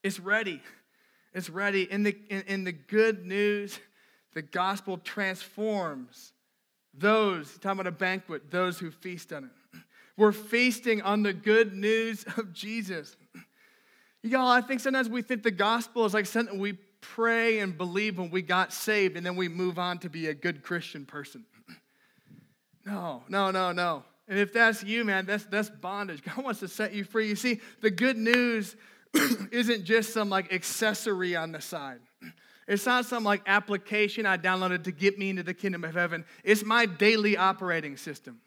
It's 0.04 0.20
ready. 0.20 0.62
It's 1.34 1.50
ready. 1.50 1.84
In 1.92 2.04
the, 2.04 2.18
in, 2.30 2.44
in 2.48 2.64
the 2.64 2.72
good 2.72 3.26
news, 3.26 3.80
the 4.34 4.42
gospel 4.42 4.98
transforms 4.98 6.34
those, 6.94 7.52
talking 7.60 7.82
about 7.82 7.88
a 7.88 7.92
banquet, 7.92 8.52
those 8.52 8.80
who 8.80 8.92
feast 8.92 9.32
on 9.34 9.46
it. 9.46 9.80
We're 10.18 10.32
feasting 10.32 11.02
on 11.02 11.24
the 11.24 11.34
good 11.34 11.74
news 11.74 12.26
of 12.38 12.54
Jesus. 12.54 13.16
Y'all, 14.22 14.50
I 14.50 14.62
think 14.62 14.82
sometimes 14.82 15.08
we 15.08 15.22
think 15.22 15.44
the 15.44 15.52
gospel 15.52 16.06
is 16.06 16.14
like 16.14 16.26
something 16.26 16.60
we 16.60 16.74
pray 17.00 17.60
and 17.60 17.78
believe 17.78 18.18
when 18.18 18.30
we 18.30 18.42
got 18.42 18.74
saved 18.74 19.16
and 19.16 19.26
then 19.26 19.38
we 19.38 19.48
move 19.48 19.80
on 19.80 19.98
to 20.00 20.10
be 20.10 20.28
a 20.28 20.34
good 20.34 20.62
Christian 20.62 21.06
person. 21.06 21.46
No, 22.86 23.24
no, 23.30 23.52
no, 23.52 23.72
no. 23.72 24.04
And 24.28 24.38
if 24.38 24.52
that's 24.52 24.84
you, 24.84 25.06
man, 25.06 25.26
that's, 25.26 25.46
that's 25.46 25.70
bondage. 25.70 26.22
God 26.24 26.44
wants 26.44 26.60
to 26.60 26.68
set 26.68 26.94
you 26.94 27.04
free. 27.04 27.30
You 27.30 27.36
see, 27.36 27.62
the 27.82 27.92
good 27.92 28.18
news 28.18 28.76
isn't 29.52 29.84
just 29.86 30.14
some 30.14 30.30
like 30.30 30.54
accessory 30.54 31.36
on 31.36 31.52
the 31.52 31.62
side. 31.62 32.00
It's 32.68 32.86
not 32.86 33.06
some 33.06 33.24
like 33.24 33.42
application 33.48 34.26
I 34.26 34.38
downloaded 34.38 34.84
to 34.84 34.92
get 34.92 35.18
me 35.18 35.32
into 35.32 35.42
the 35.44 35.56
kingdom 35.56 35.84
of 35.84 35.96
heaven. 35.96 36.24
It's 36.44 36.64
my 36.64 36.86
daily 36.86 37.36
operating 37.36 37.98
system. 37.98 38.42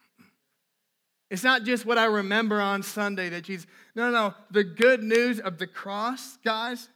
It's 1.28 1.42
not 1.42 1.64
just 1.64 1.86
what 1.86 1.98
I 1.98 2.04
remember 2.04 2.60
on 2.60 2.82
Sunday 2.82 3.30
that 3.30 3.44
Jesus, 3.44 3.66
no, 3.94 4.10
no, 4.10 4.34
the 4.50 4.62
good 4.62 5.02
news 5.02 5.40
of 5.40 5.58
the 5.58 5.66
cross, 5.66 6.36
guys, 6.44 6.88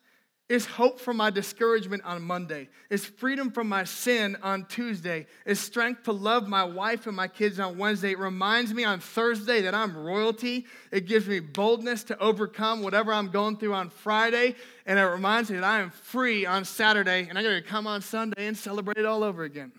is 0.49 0.65
hope 0.65 1.01
from 1.01 1.17
my 1.17 1.31
discouragement 1.31 2.05
on 2.05 2.23
Monday. 2.23 2.69
Is 2.89 3.05
freedom 3.05 3.51
from 3.51 3.69
my 3.69 3.83
sin 3.83 4.37
on 4.43 4.65
Tuesday. 4.67 5.27
Is 5.45 5.59
strength 5.59 6.05
to 6.05 6.13
love 6.13 6.47
my 6.47 6.63
wife 6.63 7.09
and 7.09 7.17
my 7.17 7.27
kids 7.27 7.59
on 7.59 7.79
Wednesday. 7.79 8.13
It 8.13 8.19
reminds 8.19 8.73
me 8.73 8.85
on 8.85 9.01
Thursday 9.01 9.63
that 9.63 9.75
I'm 9.75 9.97
royalty. 9.97 10.67
It 10.93 11.07
gives 11.07 11.27
me 11.27 11.41
boldness 11.41 12.05
to 12.05 12.19
overcome 12.21 12.83
whatever 12.83 13.13
I'm 13.13 13.31
going 13.31 13.57
through 13.57 13.75
on 13.75 13.91
Friday. 13.91 14.55
And 14.87 15.01
it 15.01 15.03
reminds 15.03 15.51
me 15.51 15.57
that 15.57 15.65
I 15.65 15.81
am 15.81 15.91
free 15.91 16.47
on 16.47 16.65
Saturday 16.65 17.27
and 17.29 17.37
I 17.37 17.43
got 17.43 17.51
to 17.51 17.63
come 17.63 17.89
on 17.89 18.01
Sunday 18.01 18.47
and 18.47 18.57
celebrate 18.57 18.99
it 18.99 19.05
all 19.05 19.25
over 19.25 19.43
again. 19.43 19.73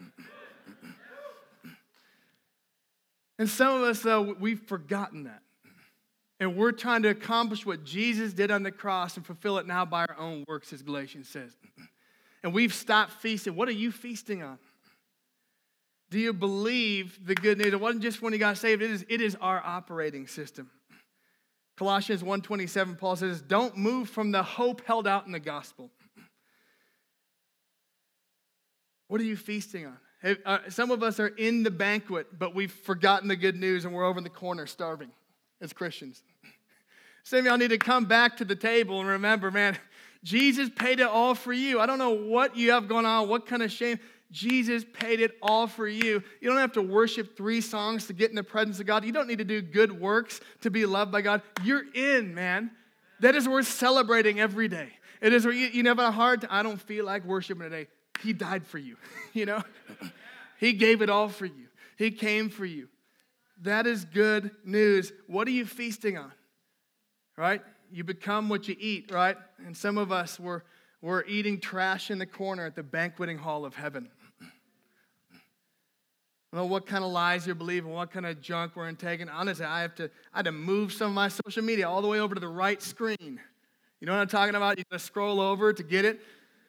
And 3.39 3.47
some 3.47 3.75
of 3.75 3.83
us, 3.83 4.01
though, 4.01 4.35
we've 4.39 4.61
forgotten 4.61 5.25
that. 5.25 5.43
And 6.39 6.55
we're 6.55 6.71
trying 6.71 7.01
to 7.03 7.09
accomplish 7.09 7.65
what 7.65 7.83
Jesus 7.83 8.33
did 8.33 8.51
on 8.51 8.63
the 8.63 8.71
cross 8.71 9.17
and 9.17 9.25
fulfill 9.25 9.57
it 9.57 9.65
now 9.65 9.85
by 9.85 10.05
our 10.05 10.17
own 10.19 10.43
works, 10.47 10.71
as 10.71 10.81
Galatians 10.81 11.29
says. 11.29 11.55
And 12.43 12.53
we've 12.53 12.73
stopped 12.73 13.13
feasting. 13.13 13.55
What 13.55 13.67
are 13.67 13.73
you 13.73 13.91
feasting 13.91 14.43
on? 14.43 14.59
Do 16.11 16.19
you 16.19 16.31
believe 16.31 17.19
the 17.25 17.33
good 17.33 17.57
news? 17.57 17.73
It 17.73 17.81
wasn't 17.81 18.03
just 18.03 18.21
when 18.21 18.31
you 18.31 18.39
got 18.39 18.57
saved, 18.57 18.81
it 18.81 18.91
is, 18.91 19.05
it 19.09 19.21
is 19.21 19.35
our 19.41 19.61
operating 19.65 20.27
system. 20.27 20.69
Colossians 21.77 22.21
1.27, 22.21 22.97
Paul 22.99 23.15
says, 23.15 23.41
don't 23.41 23.75
move 23.75 24.09
from 24.09 24.31
the 24.31 24.43
hope 24.43 24.81
held 24.85 25.07
out 25.07 25.25
in 25.25 25.31
the 25.31 25.39
gospel. 25.39 25.89
What 29.07 29.19
are 29.19 29.25
you 29.25 29.35
feasting 29.35 29.87
on? 29.87 29.97
Uh, 30.45 30.59
some 30.69 30.91
of 30.91 31.01
us 31.01 31.19
are 31.19 31.27
in 31.27 31.63
the 31.63 31.71
banquet, 31.71 32.27
but 32.37 32.53
we've 32.55 32.71
forgotten 32.71 33.27
the 33.27 33.35
good 33.35 33.55
news 33.55 33.83
and 33.83 33.93
we're 33.93 34.05
over 34.05 34.19
in 34.19 34.23
the 34.23 34.29
corner 34.29 34.67
starving 34.67 35.11
as 35.61 35.73
Christians. 35.73 36.23
Some 37.23 37.39
of 37.39 37.45
y'all 37.45 37.57
need 37.57 37.69
to 37.69 37.77
come 37.77 38.05
back 38.05 38.37
to 38.37 38.45
the 38.45 38.55
table 38.55 38.99
and 38.99 39.09
remember, 39.09 39.51
man, 39.51 39.77
Jesus 40.23 40.69
paid 40.69 40.99
it 40.99 41.07
all 41.07 41.35
for 41.35 41.53
you. 41.53 41.79
I 41.79 41.85
don't 41.85 41.99
know 41.99 42.11
what 42.11 42.55
you 42.55 42.71
have 42.71 42.87
going 42.87 43.05
on, 43.05 43.27
what 43.29 43.45
kind 43.45 43.61
of 43.61 43.71
shame. 43.71 43.99
Jesus 44.31 44.83
paid 44.93 45.21
it 45.21 45.37
all 45.41 45.67
for 45.67 45.87
you. 45.87 46.21
You 46.41 46.49
don't 46.49 46.57
have 46.57 46.73
to 46.73 46.81
worship 46.81 47.37
three 47.37 47.61
songs 47.61 48.07
to 48.07 48.13
get 48.13 48.29
in 48.29 48.35
the 48.35 48.43
presence 48.43 48.79
of 48.79 48.85
God. 48.85 49.05
You 49.05 49.11
don't 49.11 49.27
need 49.27 49.37
to 49.37 49.45
do 49.45 49.61
good 49.61 49.91
works 49.91 50.41
to 50.61 50.69
be 50.69 50.85
loved 50.85 51.11
by 51.11 51.21
God. 51.21 51.41
You're 51.63 51.85
in, 51.93 52.33
man. 52.35 52.71
That 53.21 53.35
is 53.35 53.47
worth 53.47 53.67
celebrating 53.67 54.39
every 54.39 54.67
day. 54.67 54.89
It 55.21 55.33
is 55.33 55.45
where 55.45 55.53
you, 55.53 55.67
you 55.67 55.83
never 55.83 56.03
have 56.03 56.13
a 56.13 56.15
hard 56.15 56.41
time. 56.41 56.49
I 56.51 56.61
don't 56.61 56.79
feel 56.79 57.05
like 57.05 57.25
worshiping 57.25 57.63
today. 57.63 57.87
He 58.21 58.33
died 58.33 58.65
for 58.67 58.77
you, 58.77 58.97
you 59.33 59.45
know? 59.45 59.63
he 60.59 60.73
gave 60.73 61.01
it 61.01 61.09
all 61.09 61.29
for 61.29 61.45
you. 61.45 61.67
He 61.97 62.11
came 62.11 62.49
for 62.49 62.65
you. 62.65 62.89
That 63.61 63.87
is 63.87 64.05
good 64.05 64.51
news. 64.63 65.11
What 65.27 65.47
are 65.47 65.51
you 65.51 65.65
feasting 65.65 66.17
on? 66.17 66.31
Right? 67.35 67.61
You 67.91 68.03
become 68.03 68.49
what 68.49 68.67
you 68.67 68.75
eat, 68.79 69.11
right? 69.11 69.37
And 69.65 69.75
some 69.75 69.97
of 69.97 70.11
us, 70.11 70.39
we're, 70.39 70.61
we're 71.01 71.23
eating 71.25 71.59
trash 71.59 72.11
in 72.11 72.17
the 72.19 72.25
corner 72.25 72.65
at 72.65 72.75
the 72.75 72.83
banqueting 72.83 73.37
hall 73.37 73.65
of 73.65 73.75
heaven. 73.75 74.09
I 76.51 76.57
don't 76.57 76.67
know 76.67 76.71
what 76.71 76.85
kind 76.85 77.03
of 77.03 77.11
lies 77.11 77.45
you're 77.45 77.55
believing, 77.55 77.91
what 77.91 78.09
kind 78.09 78.25
of 78.25 78.41
junk 78.41 78.75
we're 78.75 78.89
taking. 78.93 79.27
Honestly, 79.27 79.65
I 79.65 79.81
have 79.81 79.95
to 79.95 80.05
I 80.33 80.39
had 80.39 80.45
to 80.45 80.53
move 80.53 80.93
some 80.93 81.09
of 81.09 81.13
my 81.13 81.27
social 81.27 81.61
media 81.61 81.89
all 81.89 82.01
the 82.01 82.07
way 82.07 82.19
over 82.21 82.33
to 82.33 82.39
the 82.39 82.47
right 82.47 82.81
screen. 82.81 83.39
You 83.99 84.05
know 84.05 84.13
what 84.13 84.21
I'm 84.21 84.27
talking 84.27 84.55
about? 84.55 84.77
You 84.77 84.85
gotta 84.89 85.03
scroll 85.03 85.41
over 85.41 85.73
to 85.73 85.83
get 85.83 86.05
it. 86.05 86.21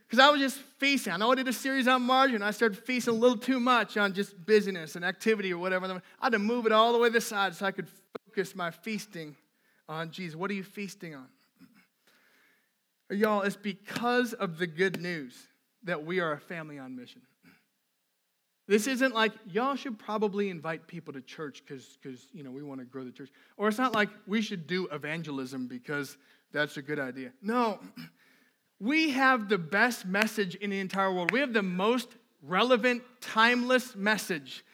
Because 0.08 0.24
I 0.24 0.30
was 0.30 0.40
just 0.40 0.58
feasting. 0.78 1.12
I 1.12 1.18
know 1.18 1.30
I 1.30 1.34
did 1.34 1.48
a 1.48 1.52
series 1.52 1.86
on 1.86 2.00
margin. 2.00 2.42
I 2.42 2.50
started 2.50 2.78
feasting 2.78 3.14
a 3.14 3.16
little 3.16 3.36
too 3.36 3.60
much 3.60 3.98
on 3.98 4.14
just 4.14 4.46
business 4.46 4.96
and 4.96 5.04
activity 5.04 5.52
or 5.52 5.58
whatever. 5.58 5.84
I 5.86 6.00
had 6.24 6.32
to 6.32 6.38
move 6.38 6.64
it 6.64 6.72
all 6.72 6.92
the 6.92 6.98
way 6.98 7.08
to 7.08 7.12
the 7.12 7.20
side 7.20 7.54
so 7.54 7.66
I 7.66 7.72
could 7.72 7.88
focus 8.26 8.56
my 8.56 8.70
feasting 8.70 9.36
on 9.86 10.10
Jesus. 10.10 10.34
What 10.34 10.50
are 10.50 10.54
you 10.54 10.64
feasting 10.64 11.14
on? 11.14 11.26
Y'all, 13.10 13.42
it's 13.42 13.56
because 13.56 14.32
of 14.32 14.58
the 14.58 14.66
good 14.66 15.00
news 15.00 15.34
that 15.84 16.04
we 16.04 16.20
are 16.20 16.32
a 16.32 16.40
family 16.40 16.78
on 16.78 16.96
mission. 16.96 17.22
This 18.66 18.86
isn't 18.86 19.14
like 19.14 19.32
y'all 19.50 19.76
should 19.76 19.98
probably 19.98 20.50
invite 20.50 20.86
people 20.86 21.14
to 21.14 21.22
church 21.22 21.62
because 21.64 22.26
you 22.32 22.42
know 22.42 22.50
we 22.50 22.62
want 22.62 22.80
to 22.80 22.86
grow 22.86 23.02
the 23.02 23.10
church. 23.10 23.30
Or 23.56 23.68
it's 23.68 23.78
not 23.78 23.94
like 23.94 24.10
we 24.26 24.42
should 24.42 24.66
do 24.66 24.88
evangelism 24.92 25.66
because 25.66 26.18
that's 26.52 26.76
a 26.76 26.82
good 26.82 26.98
idea. 26.98 27.32
No, 27.40 27.78
we 28.80 29.10
have 29.10 29.48
the 29.48 29.58
best 29.58 30.06
message 30.06 30.54
in 30.54 30.70
the 30.70 30.78
entire 30.78 31.12
world. 31.12 31.32
We 31.32 31.40
have 31.40 31.52
the 31.52 31.62
most 31.62 32.08
relevant, 32.42 33.02
timeless 33.20 33.96
message. 33.96 34.64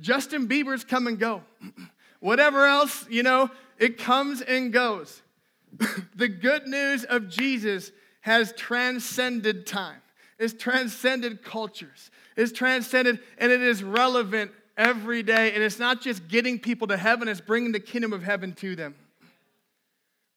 Justin 0.00 0.46
Bieber's 0.46 0.84
come 0.84 1.06
and 1.06 1.18
go. 1.18 1.42
Whatever 2.20 2.66
else, 2.66 3.06
you 3.08 3.22
know, 3.22 3.50
it 3.78 3.98
comes 3.98 4.42
and 4.42 4.72
goes. 4.72 5.22
the 6.14 6.28
good 6.28 6.66
news 6.66 7.04
of 7.04 7.28
Jesus 7.28 7.92
has 8.20 8.52
transcended 8.52 9.66
time, 9.66 10.00
it's 10.38 10.54
transcended 10.54 11.42
cultures, 11.44 12.10
it's 12.36 12.52
transcended, 12.52 13.20
and 13.38 13.52
it 13.52 13.62
is 13.62 13.82
relevant 13.82 14.50
every 14.76 15.22
day. 15.22 15.52
And 15.52 15.62
it's 15.62 15.78
not 15.78 16.00
just 16.00 16.28
getting 16.28 16.58
people 16.58 16.88
to 16.88 16.96
heaven, 16.96 17.28
it's 17.28 17.40
bringing 17.40 17.72
the 17.72 17.80
kingdom 17.80 18.12
of 18.12 18.22
heaven 18.22 18.52
to 18.54 18.76
them. 18.76 18.94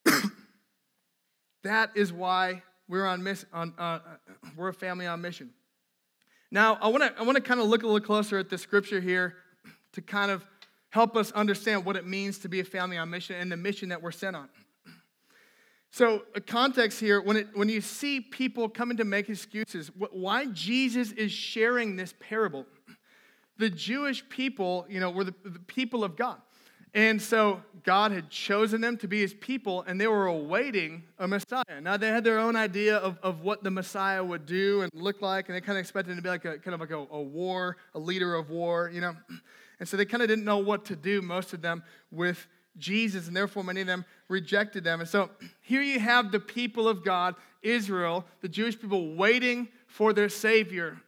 that 1.64 1.92
is 1.96 2.14
why 2.14 2.64
we're 2.90 3.06
on 3.06 3.24
miss 3.24 3.46
on 3.54 3.74
uh, 3.78 4.00
we're 4.58 4.70
a 4.70 4.74
family 4.74 5.08
on 5.08 5.22
mission. 5.22 5.52
Now, 6.52 6.78
I 6.82 6.88
want 6.88 7.04
to 7.04 7.14
I 7.18 7.24
want 7.24 7.38
to 7.38 7.42
kind 7.42 7.62
of 7.62 7.68
look 7.68 7.84
a 7.84 7.86
little 7.86 8.06
closer 8.06 8.38
at 8.38 8.50
the 8.50 8.58
scripture 8.58 9.00
here 9.00 9.36
to 9.94 10.02
kind 10.02 10.32
of 10.32 10.46
help 10.90 11.16
us 11.16 11.32
understand 11.32 11.86
what 11.86 11.96
it 11.96 12.06
means 12.06 12.40
to 12.40 12.50
be 12.50 12.60
a 12.60 12.64
family 12.64 12.98
on 12.98 13.10
mission 13.10 13.36
and 13.36 13.52
the 13.52 13.58
mission 13.58 13.90
that 13.90 14.02
we're 14.02 14.12
sent 14.12 14.36
on. 14.36 14.50
So, 15.92 16.22
a 16.36 16.42
context 16.42 17.00
here 17.00 17.20
when, 17.20 17.36
it, 17.36 17.48
when 17.56 17.68
you 17.68 17.82
see 17.82 18.22
people 18.22 18.70
coming 18.70 18.98
to 18.98 19.04
make 19.04 19.28
excuses, 19.28 19.90
why 20.12 20.46
Jesus 20.54 21.12
is 21.14 21.32
sharing 21.32 21.96
this 21.96 22.14
parable. 22.20 22.68
The 23.58 23.72
Jewish 23.72 24.30
people, 24.30 24.86
you 24.88 25.00
know, 25.00 25.10
were 25.10 25.24
the, 25.24 25.34
the 25.44 25.58
people 25.58 26.04
of 26.04 26.16
God. 26.16 26.40
And 26.94 27.22
so 27.22 27.62
God 27.84 28.12
had 28.12 28.30
chosen 28.30 28.82
them 28.82 28.98
to 28.98 29.08
be 29.08 29.20
his 29.20 29.34
people, 29.36 29.84
and 29.84 30.02
they 30.02 30.08
were 30.08 30.26
awaiting 30.26 31.04
a 31.20 31.28
Messiah. 31.28 31.82
Now 31.82 31.98
they 31.98 32.08
had 32.08 32.24
their 32.24 32.40
own 32.40 32.56
idea 32.56 32.98
of, 32.98 33.20
of 33.22 33.42
what 33.42 33.64
the 33.64 33.72
Messiah 33.72 34.24
would 34.24 34.46
do 34.46 34.82
and 34.82 34.92
look 34.94 35.22
like, 35.22 35.48
and 35.48 35.56
they 35.56 35.62
kind 35.62 35.78
of 35.78 35.82
expected 35.82 36.12
him 36.12 36.18
to 36.18 36.24
be 36.24 36.30
like 36.30 36.46
a 36.46 36.58
kind 36.58 36.74
of 36.74 36.80
like 36.80 36.92
a, 36.92 37.06
a 37.12 37.22
war, 37.22 37.78
a 37.94 38.00
leader 38.00 38.36
of 38.36 38.50
war, 38.50 38.90
you 38.92 39.02
know. 39.02 39.16
And 39.80 39.88
so 39.88 39.98
they 39.98 40.06
kind 40.06 40.24
of 40.24 40.30
didn't 40.30 40.46
know 40.46 40.58
what 40.58 40.86
to 40.86 40.96
do, 40.96 41.22
most 41.22 41.54
of 41.54 41.62
them, 41.62 41.84
with 42.12 42.48
Jesus, 42.78 43.28
and 43.28 43.36
therefore 43.36 43.64
many 43.64 43.82
of 43.82 43.88
them 43.88 44.04
rejected 44.28 44.84
them. 44.84 45.00
And 45.00 45.08
so 45.08 45.30
here 45.62 45.82
you 45.82 46.00
have 46.00 46.32
the 46.32 46.40
people 46.40 46.88
of 46.88 47.04
God, 47.04 47.36
Israel, 47.62 48.26
the 48.42 48.50
Jewish 48.50 48.80
people, 48.80 49.16
waiting 49.16 49.68
for 49.88 50.12
their 50.12 50.30
Savior. 50.30 51.00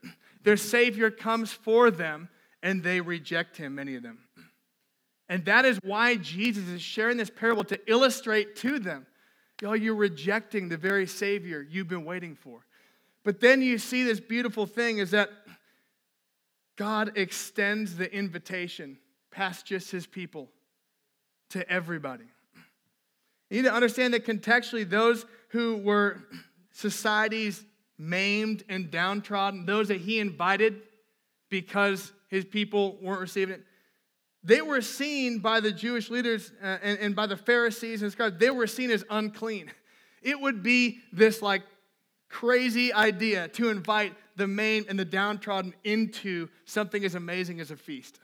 Their 0.43 0.57
Savior 0.57 1.09
comes 1.11 1.51
for 1.51 1.91
them, 1.91 2.29
and 2.61 2.83
they 2.83 3.01
reject 3.01 3.57
him, 3.57 3.75
many 3.75 3.95
of 3.95 4.03
them. 4.03 4.19
And 5.31 5.45
that 5.45 5.63
is 5.63 5.79
why 5.81 6.17
Jesus 6.17 6.67
is 6.67 6.81
sharing 6.81 7.15
this 7.15 7.29
parable 7.29 7.63
to 7.63 7.79
illustrate 7.89 8.57
to 8.57 8.79
them, 8.79 9.07
y'all, 9.61 9.77
you're 9.77 9.95
rejecting 9.95 10.67
the 10.67 10.75
very 10.75 11.07
Savior 11.07 11.65
you've 11.71 11.87
been 11.87 12.03
waiting 12.03 12.35
for. 12.35 12.65
But 13.23 13.39
then 13.39 13.61
you 13.61 13.77
see 13.77 14.03
this 14.03 14.19
beautiful 14.19 14.65
thing 14.65 14.97
is 14.97 15.11
that 15.11 15.29
God 16.75 17.13
extends 17.15 17.95
the 17.95 18.13
invitation 18.13 18.97
past 19.31 19.65
just 19.65 19.89
his 19.89 20.05
people 20.05 20.49
to 21.51 21.67
everybody. 21.71 22.25
You 23.49 23.61
need 23.61 23.69
to 23.69 23.73
understand 23.73 24.13
that 24.13 24.25
contextually, 24.25 24.89
those 24.89 25.25
who 25.51 25.77
were 25.77 26.23
society's 26.71 27.63
maimed 27.97 28.65
and 28.67 28.91
downtrodden, 28.91 29.65
those 29.65 29.87
that 29.87 30.01
he 30.01 30.19
invited 30.19 30.81
because 31.49 32.11
his 32.27 32.43
people 32.43 32.97
weren't 33.01 33.21
receiving 33.21 33.55
it, 33.55 33.63
they 34.43 34.61
were 34.61 34.81
seen 34.81 35.39
by 35.39 35.59
the 35.59 35.71
Jewish 35.71 36.09
leaders 36.09 36.51
uh, 36.63 36.77
and, 36.81 36.99
and 36.99 37.15
by 37.15 37.27
the 37.27 37.37
Pharisees 37.37 38.01
and 38.01 38.11
scribes, 38.11 38.39
they 38.39 38.49
were 38.49 38.67
seen 38.67 38.89
as 38.89 39.03
unclean. 39.09 39.71
It 40.21 40.39
would 40.39 40.63
be 40.63 40.99
this 41.11 41.41
like 41.41 41.63
crazy 42.29 42.93
idea 42.93 43.47
to 43.49 43.69
invite 43.69 44.13
the 44.35 44.47
maimed 44.47 44.87
and 44.89 44.97
the 44.97 45.05
downtrodden 45.05 45.73
into 45.83 46.47
something 46.65 47.03
as 47.03 47.15
amazing 47.15 47.59
as 47.59 47.69
a 47.69 47.75
feast. 47.75 48.19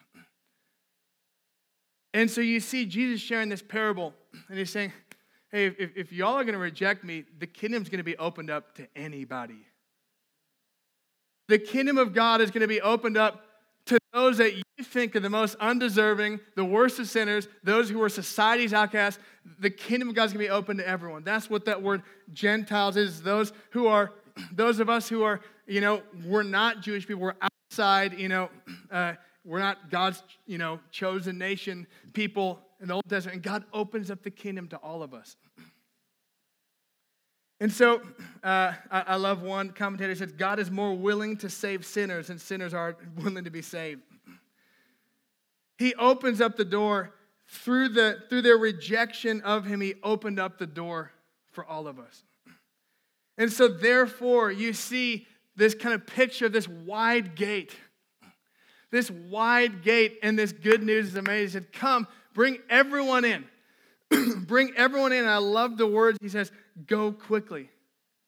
And 2.14 2.32
so 2.32 2.42
you 2.42 2.60
see 2.60 2.86
Jesus 2.86 3.22
sharing 3.22 3.50
this 3.50 3.62
parable, 3.62 4.14
and 4.50 4.58
he's 4.58 4.72
saying, 4.72 4.94
Hey, 5.52 5.68
if, 5.68 5.96
if 5.96 6.12
y'all 6.12 6.34
are 6.34 6.44
going 6.44 6.54
to 6.54 6.60
reject 6.60 7.04
me, 7.04 7.24
the 7.40 7.48
kingdom's 7.48 7.90
going 7.90 8.00
to 8.00 8.04
be 8.04 8.18
opened 8.18 8.50
up 8.50 8.76
to 8.76 8.88
anybody. 8.96 9.66
The 11.48 11.58
kingdom 11.58 11.98
of 11.98 12.14
God 12.14 12.42
is 12.42 12.52
going 12.52 12.62
to 12.62 12.68
be 12.68 12.82
opened 12.82 13.16
up 13.16 13.47
to 13.88 14.00
those 14.14 14.38
that 14.38 14.56
you 14.56 14.64
think 14.84 15.16
are 15.16 15.20
the 15.20 15.30
most 15.30 15.56
undeserving, 15.60 16.40
the 16.56 16.66
worst 16.66 17.00
of 17.00 17.08
sinners, 17.08 17.48
those 17.64 17.90
who 17.90 18.02
are 18.02 18.10
society's 18.10 18.74
outcasts. 18.74 19.22
The 19.60 19.70
kingdom 19.70 20.10
of 20.10 20.16
God 20.16 20.26
is 20.26 20.34
going 20.34 20.46
to 20.46 20.50
be 20.50 20.54
open 20.54 20.78
to 20.78 20.88
everyone. 20.88 21.24
That's 21.24 21.50
what 21.50 21.66
that 21.66 21.82
word 21.82 22.04
Gentiles 22.34 22.98
is. 22.98 23.22
Those 23.22 23.54
who 23.72 23.88
are, 23.88 24.12
those 24.52 24.80
of 24.80 24.90
us 24.90 25.08
who 25.10 25.24
are, 25.24 25.42
you 25.66 25.82
know, 25.82 26.02
we're 26.26 26.44
not 26.44 26.82
Jewish 26.82 27.08
people, 27.08 27.22
we're 27.22 27.34
outside, 27.42 28.20
you 28.20 28.30
know, 28.30 28.50
uh, 28.92 29.14
we're 29.44 29.60
not 29.60 29.90
God's, 29.90 30.22
you 30.46 30.58
know, 30.58 30.80
chosen 30.92 31.38
nation 31.38 31.88
people 32.14 32.60
in 32.82 32.90
the 32.90 32.94
Old 32.94 33.06
Testament. 33.10 33.36
And 33.36 33.44
God 33.44 33.64
opens 33.74 34.12
up 34.12 34.22
the 34.24 34.32
kingdom 34.32 34.68
to 34.70 34.78
all 34.78 35.02
of 35.02 35.14
us. 35.14 35.38
And 37.60 37.72
so 37.72 38.02
uh, 38.44 38.74
I, 38.92 39.02
I, 39.02 39.16
love 39.16 39.42
one 39.42 39.72
commentator 39.72 40.14
says, 40.14 40.32
God 40.32 40.60
is 40.60 40.70
more 40.70 40.94
willing 40.94 41.38
to 41.38 41.50
save 41.50 41.86
sinners 41.86 42.28
than 42.28 42.38
sinners 42.38 42.74
are 42.74 42.96
willing 43.18 43.46
to 43.46 43.50
be 43.50 43.64
saved. 43.64 44.02
He 45.78 45.96
opens 45.96 46.40
up 46.40 46.56
the 46.56 46.66
door 46.66 47.14
through, 47.50 47.90
the, 47.90 48.20
through 48.30 48.44
their 48.44 48.58
rejection 48.58 49.42
of 49.42 49.66
him, 49.66 49.82
he 49.82 49.96
opened 50.04 50.40
up 50.40 50.60
the 50.60 50.68
door 50.68 51.12
for 51.52 51.66
all 51.66 51.88
of 51.88 51.98
us. 51.98 52.24
And 53.38 53.52
so, 53.52 53.68
therefore, 53.68 54.52
you 54.52 54.74
see 54.74 55.26
this 55.56 55.74
kind 55.74 55.96
of 55.96 56.06
picture, 56.06 56.50
this 56.50 56.68
wide 56.68 57.36
gate 57.36 57.76
this 58.92 59.12
wide 59.12 59.84
gate 59.84 60.20
and 60.24 60.38
this 60.38 60.52
good 60.52 60.84
news 60.84 61.08
is 61.08 61.16
amazing. 61.16 61.48
He 61.48 61.52
said, 61.52 61.74
Come, 61.74 62.08
bring 62.34 62.60
everyone 62.70 63.26
in. 63.26 63.46
bring 64.46 64.74
everyone 64.78 65.12
in. 65.12 65.28
I 65.28 65.38
love 65.38 65.78
the 65.78 65.88
words. 65.88 66.18
He 66.22 66.30
says, 66.30 66.52
Go 66.86 67.12
quickly. 67.12 67.70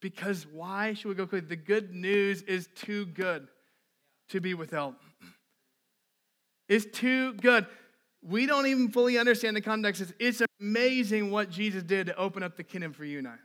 Because 0.02 0.48
why 0.48 0.94
should 0.94 1.10
we 1.10 1.16
go 1.16 1.28
quickly? 1.28 1.50
The 1.50 1.56
good 1.56 1.94
news 1.94 2.42
is 2.44 2.68
too 2.76 3.06
good 3.06 3.48
to 4.30 4.40
be 4.40 4.54
withheld. 4.54 4.96
It's 6.68 6.86
too 6.86 7.34
good. 7.34 7.66
We 8.22 8.46
don't 8.46 8.68
even 8.68 8.90
fully 8.92 9.18
understand 9.18 9.56
the 9.56 9.62
context. 9.62 10.04
It's 10.20 10.42
amazing 10.60 11.32
what 11.32 11.50
Jesus 11.50 11.84
did 11.84 12.08
to 12.08 12.16
open 12.16 12.44
up 12.44 12.58
the 12.58 12.64
kingdom 12.64 12.94
for 12.94 13.06
you 13.06 13.20
and 13.20 13.28
I. 13.28 13.36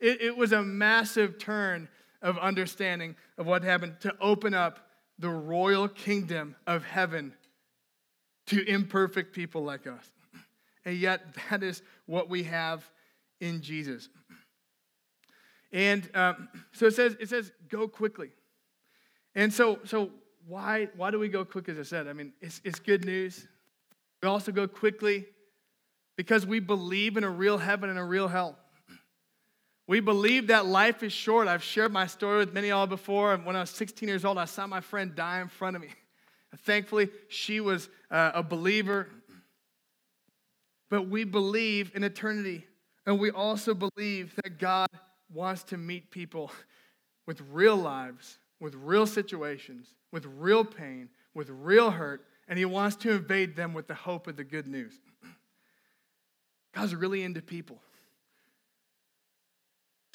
It, 0.00 0.20
it 0.20 0.36
was 0.36 0.52
a 0.52 0.62
massive 0.62 1.38
turn 1.38 1.88
of 2.22 2.38
understanding 2.38 3.16
of 3.36 3.46
what 3.46 3.62
happened 3.62 3.96
to 4.00 4.14
open 4.20 4.54
up 4.54 4.80
the 5.18 5.30
royal 5.30 5.88
kingdom 5.88 6.54
of 6.66 6.84
heaven 6.84 7.32
to 8.46 8.64
imperfect 8.68 9.34
people 9.34 9.62
like 9.62 9.86
us. 9.86 10.04
And 10.84 10.96
yet, 10.96 11.22
that 11.50 11.62
is 11.62 11.82
what 12.06 12.28
we 12.28 12.44
have 12.44 12.88
in 13.40 13.60
Jesus. 13.60 14.08
And 15.72 16.08
um, 16.14 16.48
so 16.72 16.86
it 16.86 16.94
says, 16.94 17.16
it 17.20 17.28
says, 17.28 17.52
go 17.68 17.88
quickly. 17.88 18.30
And 19.34 19.52
so, 19.52 19.80
so 19.84 20.10
why, 20.46 20.88
why 20.96 21.10
do 21.10 21.18
we 21.18 21.28
go 21.28 21.44
quick, 21.44 21.68
as 21.68 21.78
I 21.78 21.82
said? 21.82 22.08
I 22.08 22.12
mean, 22.12 22.32
it's, 22.40 22.60
it's 22.64 22.80
good 22.80 23.04
news. 23.04 23.46
We 24.22 24.28
also 24.28 24.50
go 24.50 24.66
quickly 24.66 25.26
because 26.16 26.46
we 26.46 26.58
believe 26.58 27.16
in 27.16 27.24
a 27.24 27.30
real 27.30 27.58
heaven 27.58 27.90
and 27.90 27.98
a 27.98 28.04
real 28.04 28.28
hell. 28.28 28.56
We 29.86 30.00
believe 30.00 30.48
that 30.48 30.66
life 30.66 31.02
is 31.02 31.12
short. 31.12 31.48
I've 31.48 31.62
shared 31.62 31.92
my 31.92 32.06
story 32.06 32.38
with 32.38 32.52
many 32.52 32.68
of 32.68 32.76
y'all 32.76 32.86
before. 32.86 33.36
When 33.36 33.56
I 33.56 33.60
was 33.60 33.70
16 33.70 34.08
years 34.08 34.24
old, 34.24 34.36
I 34.36 34.44
saw 34.44 34.66
my 34.66 34.80
friend 34.80 35.14
die 35.14 35.40
in 35.40 35.48
front 35.48 35.76
of 35.76 35.82
me. 35.82 35.88
Thankfully, 36.58 37.08
she 37.28 37.60
was 37.60 37.88
uh, 38.10 38.32
a 38.34 38.42
believer. 38.42 39.08
But 40.90 41.08
we 41.08 41.24
believe 41.24 41.92
in 41.94 42.04
eternity. 42.04 42.66
And 43.06 43.18
we 43.18 43.30
also 43.30 43.74
believe 43.74 44.34
that 44.42 44.58
God 44.58 44.88
wants 45.32 45.62
to 45.64 45.76
meet 45.76 46.10
people 46.10 46.50
with 47.26 47.40
real 47.50 47.76
lives, 47.76 48.38
with 48.60 48.74
real 48.74 49.06
situations, 49.06 49.94
with 50.12 50.24
real 50.26 50.64
pain, 50.64 51.08
with 51.34 51.50
real 51.50 51.90
hurt, 51.90 52.24
and 52.48 52.58
He 52.58 52.64
wants 52.64 52.96
to 52.96 53.12
invade 53.12 53.56
them 53.56 53.74
with 53.74 53.86
the 53.86 53.94
hope 53.94 54.26
of 54.26 54.36
the 54.36 54.44
good 54.44 54.66
news. 54.66 54.94
God's 56.74 56.94
really 56.94 57.22
into 57.22 57.42
people. 57.42 57.78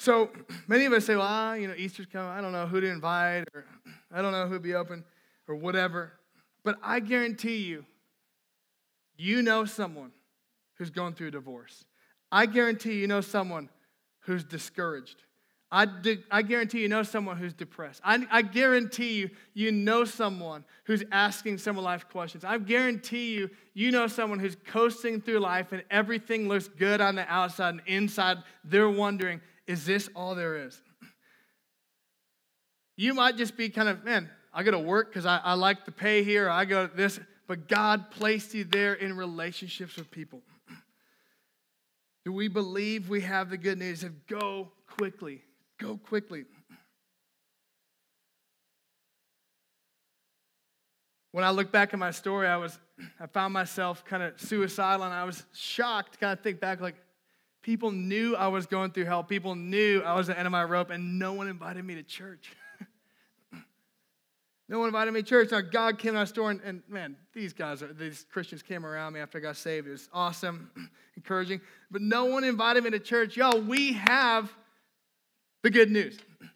So 0.00 0.30
many 0.66 0.84
of 0.84 0.92
us 0.92 1.06
say, 1.06 1.16
well, 1.16 1.26
ah, 1.26 1.54
you 1.54 1.68
know, 1.68 1.74
Easter's 1.74 2.06
coming. 2.06 2.28
I 2.28 2.40
don't 2.40 2.52
know 2.52 2.66
who 2.66 2.80
to 2.80 2.88
invite, 2.88 3.44
or 3.54 3.64
I 4.12 4.20
don't 4.20 4.32
know 4.32 4.46
who'd 4.46 4.62
be 4.62 4.74
open, 4.74 5.04
or 5.48 5.54
whatever. 5.54 6.12
But 6.64 6.78
I 6.82 7.00
guarantee 7.00 7.58
you, 7.58 7.84
you 9.16 9.42
know 9.42 9.64
someone 9.64 10.10
who's 10.74 10.90
going 10.90 11.14
through 11.14 11.28
a 11.28 11.32
divorce. 11.32 11.84
I 12.32 12.46
guarantee 12.46 12.94
you 12.94 13.06
know 13.06 13.20
someone 13.20 13.68
who's 14.24 14.44
discouraged. 14.44 15.22
I, 15.70 15.88
I 16.30 16.42
guarantee 16.42 16.82
you 16.82 16.88
know 16.88 17.02
someone 17.02 17.36
who's 17.36 17.52
depressed. 17.52 18.00
I, 18.04 18.24
I 18.30 18.42
guarantee 18.42 19.14
you, 19.14 19.30
you 19.54 19.72
know 19.72 20.04
someone 20.04 20.64
who's 20.84 21.02
asking 21.10 21.58
some 21.58 21.76
life 21.76 22.08
questions. 22.08 22.44
I 22.44 22.58
guarantee 22.58 23.34
you, 23.34 23.50
you 23.72 23.90
know 23.90 24.06
someone 24.06 24.38
who's 24.38 24.56
coasting 24.68 25.20
through 25.20 25.40
life 25.40 25.72
and 25.72 25.82
everything 25.90 26.46
looks 26.46 26.68
good 26.68 27.00
on 27.00 27.16
the 27.16 27.28
outside 27.28 27.70
and 27.70 27.82
inside, 27.86 28.38
they're 28.62 28.88
wondering, 28.88 29.40
is 29.66 29.84
this 29.84 30.08
all 30.14 30.36
there 30.36 30.64
is? 30.64 30.80
You 32.96 33.14
might 33.14 33.36
just 33.36 33.56
be 33.56 33.68
kind 33.68 33.88
of, 33.88 34.04
man, 34.04 34.30
I 34.52 34.62
got 34.62 34.72
to 34.72 34.78
work 34.78 35.08
because 35.08 35.26
I, 35.26 35.38
I 35.38 35.54
like 35.54 35.86
to 35.86 35.92
pay 35.92 36.22
here, 36.22 36.48
I 36.48 36.66
go 36.66 36.86
this, 36.86 37.18
but 37.48 37.66
God 37.66 38.12
placed 38.12 38.54
you 38.54 38.62
there 38.62 38.94
in 38.94 39.16
relationships 39.16 39.96
with 39.96 40.08
people. 40.12 40.40
Do 42.24 42.32
we 42.32 42.48
believe 42.48 43.08
we 43.08 43.20
have 43.22 43.50
the 43.50 43.58
good 43.58 43.78
news 43.78 44.02
of 44.02 44.26
go 44.26 44.72
quickly? 44.86 45.42
Go 45.78 45.98
quickly. 45.98 46.44
when 51.34 51.42
I 51.42 51.50
look 51.50 51.72
back 51.72 51.92
at 51.92 51.98
my 51.98 52.12
story, 52.12 52.46
I 52.46 52.56
was 52.56 52.78
I 53.18 53.26
found 53.26 53.52
myself 53.52 54.04
kind 54.04 54.22
of 54.22 54.40
suicidal 54.40 55.04
and 55.04 55.12
I 55.12 55.24
was 55.24 55.42
shocked 55.52 56.12
to 56.12 56.18
kind 56.20 56.32
of 56.32 56.44
think 56.44 56.60
back 56.60 56.80
like 56.80 56.94
people 57.60 57.90
knew 57.90 58.36
I 58.36 58.46
was 58.46 58.66
going 58.66 58.92
through 58.92 59.06
hell. 59.06 59.24
People 59.24 59.56
knew 59.56 60.00
I 60.02 60.14
was 60.14 60.28
at 60.28 60.36
the 60.36 60.38
end 60.38 60.46
of 60.46 60.52
my 60.52 60.62
rope 60.62 60.90
and 60.90 61.18
no 61.18 61.32
one 61.32 61.48
invited 61.48 61.84
me 61.84 61.96
to 61.96 62.04
church. 62.04 62.52
no 64.68 64.78
one 64.78 64.86
invited 64.86 65.12
me 65.12 65.22
to 65.22 65.28
church. 65.28 65.50
Now 65.50 65.60
God 65.60 65.98
came 65.98 66.12
to 66.12 66.20
my 66.20 66.24
store 66.24 66.52
and, 66.52 66.60
and 66.64 66.82
man, 66.88 67.16
these 67.32 67.52
guys, 67.52 67.82
are, 67.82 67.92
these 67.92 68.26
Christians 68.30 68.62
came 68.62 68.86
around 68.86 69.14
me 69.14 69.18
after 69.18 69.38
I 69.38 69.40
got 69.40 69.56
saved. 69.56 69.88
It 69.88 69.90
was 69.90 70.08
awesome, 70.12 70.70
encouraging. 71.24 71.60
But 71.90 72.02
no 72.02 72.26
one 72.26 72.44
invited 72.44 72.84
me 72.84 72.90
to 72.90 72.98
church. 72.98 73.36
Y'all, 73.36 73.60
we 73.60 73.94
have 73.94 74.52
the 75.62 75.70
good 75.70 75.90
news. 75.90 76.18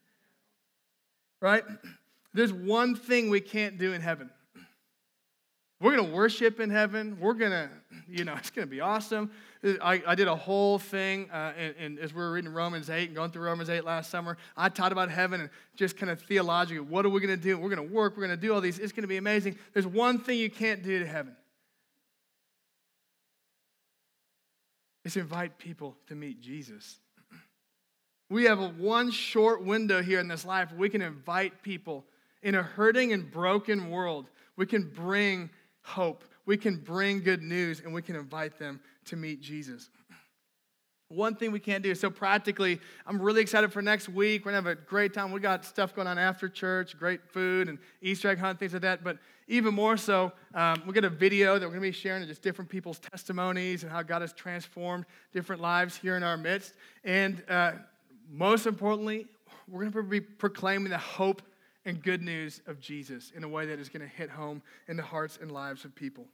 Right? 1.40 1.62
There's 2.34 2.52
one 2.52 2.96
thing 2.96 3.30
we 3.30 3.40
can't 3.40 3.78
do 3.78 3.92
in 3.92 4.00
heaven. 4.00 4.28
We're 5.80 5.94
going 5.94 6.10
to 6.10 6.12
worship 6.12 6.58
in 6.58 6.68
heaven. 6.68 7.16
We're 7.20 7.34
going 7.34 7.52
to, 7.52 7.70
you 8.08 8.24
know, 8.24 8.34
it's 8.36 8.50
going 8.50 8.66
to 8.66 8.70
be 8.70 8.80
awesome. 8.80 9.30
I, 9.62 10.02
I 10.04 10.14
did 10.16 10.26
a 10.26 10.34
whole 10.34 10.80
thing, 10.80 11.30
uh, 11.32 11.52
and, 11.56 11.74
and, 11.78 11.98
as 12.00 12.12
we 12.12 12.20
were 12.20 12.32
reading 12.32 12.52
Romans 12.52 12.90
8 12.90 13.06
and 13.06 13.14
going 13.14 13.30
through 13.30 13.44
Romans 13.44 13.70
8 13.70 13.84
last 13.84 14.10
summer, 14.10 14.36
I 14.56 14.68
taught 14.68 14.90
about 14.90 15.10
heaven 15.10 15.42
and 15.42 15.50
just 15.76 15.96
kind 15.96 16.10
of 16.10 16.20
theologically, 16.22 16.80
what 16.80 17.06
are 17.06 17.08
we 17.08 17.20
going 17.20 17.36
to 17.36 17.40
do? 17.40 17.56
We're 17.56 17.74
going 17.74 17.88
to 17.88 17.94
work. 17.94 18.16
We're 18.16 18.26
going 18.26 18.36
to 18.36 18.46
do 18.46 18.52
all 18.52 18.60
these. 18.60 18.80
It's 18.80 18.92
going 18.92 19.02
to 19.02 19.08
be 19.08 19.16
amazing. 19.16 19.56
There's 19.72 19.86
one 19.86 20.18
thing 20.18 20.38
you 20.38 20.50
can't 20.50 20.82
do 20.82 20.98
to 20.98 21.06
heaven. 21.06 21.36
It's 25.08 25.16
invite 25.16 25.56
people 25.56 25.96
to 26.08 26.14
meet 26.14 26.42
Jesus. 26.42 26.98
We 28.28 28.44
have 28.44 28.60
a 28.60 28.68
one 28.68 29.10
short 29.10 29.64
window 29.64 30.02
here 30.02 30.20
in 30.20 30.28
this 30.28 30.44
life. 30.44 30.70
We 30.70 30.90
can 30.90 31.00
invite 31.00 31.62
people 31.62 32.04
in 32.42 32.54
a 32.54 32.62
hurting 32.62 33.14
and 33.14 33.30
broken 33.30 33.88
world. 33.88 34.28
We 34.56 34.66
can 34.66 34.82
bring 34.82 35.48
hope. 35.80 36.24
We 36.44 36.58
can 36.58 36.76
bring 36.76 37.22
good 37.22 37.40
news 37.40 37.80
and 37.80 37.94
we 37.94 38.02
can 38.02 38.16
invite 38.16 38.58
them 38.58 38.80
to 39.06 39.16
meet 39.16 39.40
Jesus. 39.40 39.88
One 41.08 41.36
thing 41.36 41.52
we 41.52 41.60
can't 41.60 41.82
do. 41.82 41.94
So, 41.94 42.10
practically, 42.10 42.78
I'm 43.06 43.18
really 43.22 43.40
excited 43.40 43.72
for 43.72 43.80
next 43.80 44.10
week. 44.10 44.44
We're 44.44 44.52
going 44.52 44.62
to 44.62 44.68
have 44.68 44.78
a 44.78 44.82
great 44.82 45.14
time. 45.14 45.32
We 45.32 45.40
got 45.40 45.64
stuff 45.64 45.94
going 45.94 46.06
on 46.06 46.18
after 46.18 46.50
church, 46.50 46.98
great 46.98 47.26
food 47.30 47.70
and 47.70 47.78
Easter 48.02 48.28
egg 48.28 48.40
hunt, 48.40 48.58
things 48.58 48.74
like 48.74 48.82
that. 48.82 49.02
But 49.02 49.16
even 49.48 49.74
more 49.74 49.96
so, 49.96 50.30
um, 50.54 50.82
we 50.86 50.92
got 50.92 51.04
a 51.04 51.10
video 51.10 51.58
that 51.58 51.66
we're 51.66 51.72
going 51.72 51.82
to 51.82 51.88
be 51.88 51.92
sharing 51.92 52.22
of 52.22 52.28
just 52.28 52.42
different 52.42 52.70
people's 52.70 52.98
testimonies 52.98 53.82
and 53.82 53.90
how 53.90 54.02
God 54.02 54.20
has 54.20 54.32
transformed 54.32 55.06
different 55.32 55.62
lives 55.62 55.96
here 55.96 56.16
in 56.16 56.22
our 56.22 56.36
midst. 56.36 56.74
And 57.02 57.42
uh, 57.48 57.72
most 58.30 58.66
importantly, 58.66 59.26
we're 59.66 59.80
going 59.80 59.92
to 59.92 60.02
be 60.02 60.20
proclaiming 60.20 60.90
the 60.90 60.98
hope 60.98 61.42
and 61.86 62.02
good 62.02 62.22
news 62.22 62.60
of 62.66 62.80
Jesus 62.80 63.32
in 63.34 63.42
a 63.42 63.48
way 63.48 63.64
that 63.66 63.78
is 63.78 63.88
going 63.88 64.02
to 64.02 64.14
hit 64.14 64.28
home 64.28 64.62
in 64.86 64.96
the 64.96 65.02
hearts 65.02 65.38
and 65.40 65.50
lives 65.50 65.84
of 65.86 65.94
people. 65.94 66.26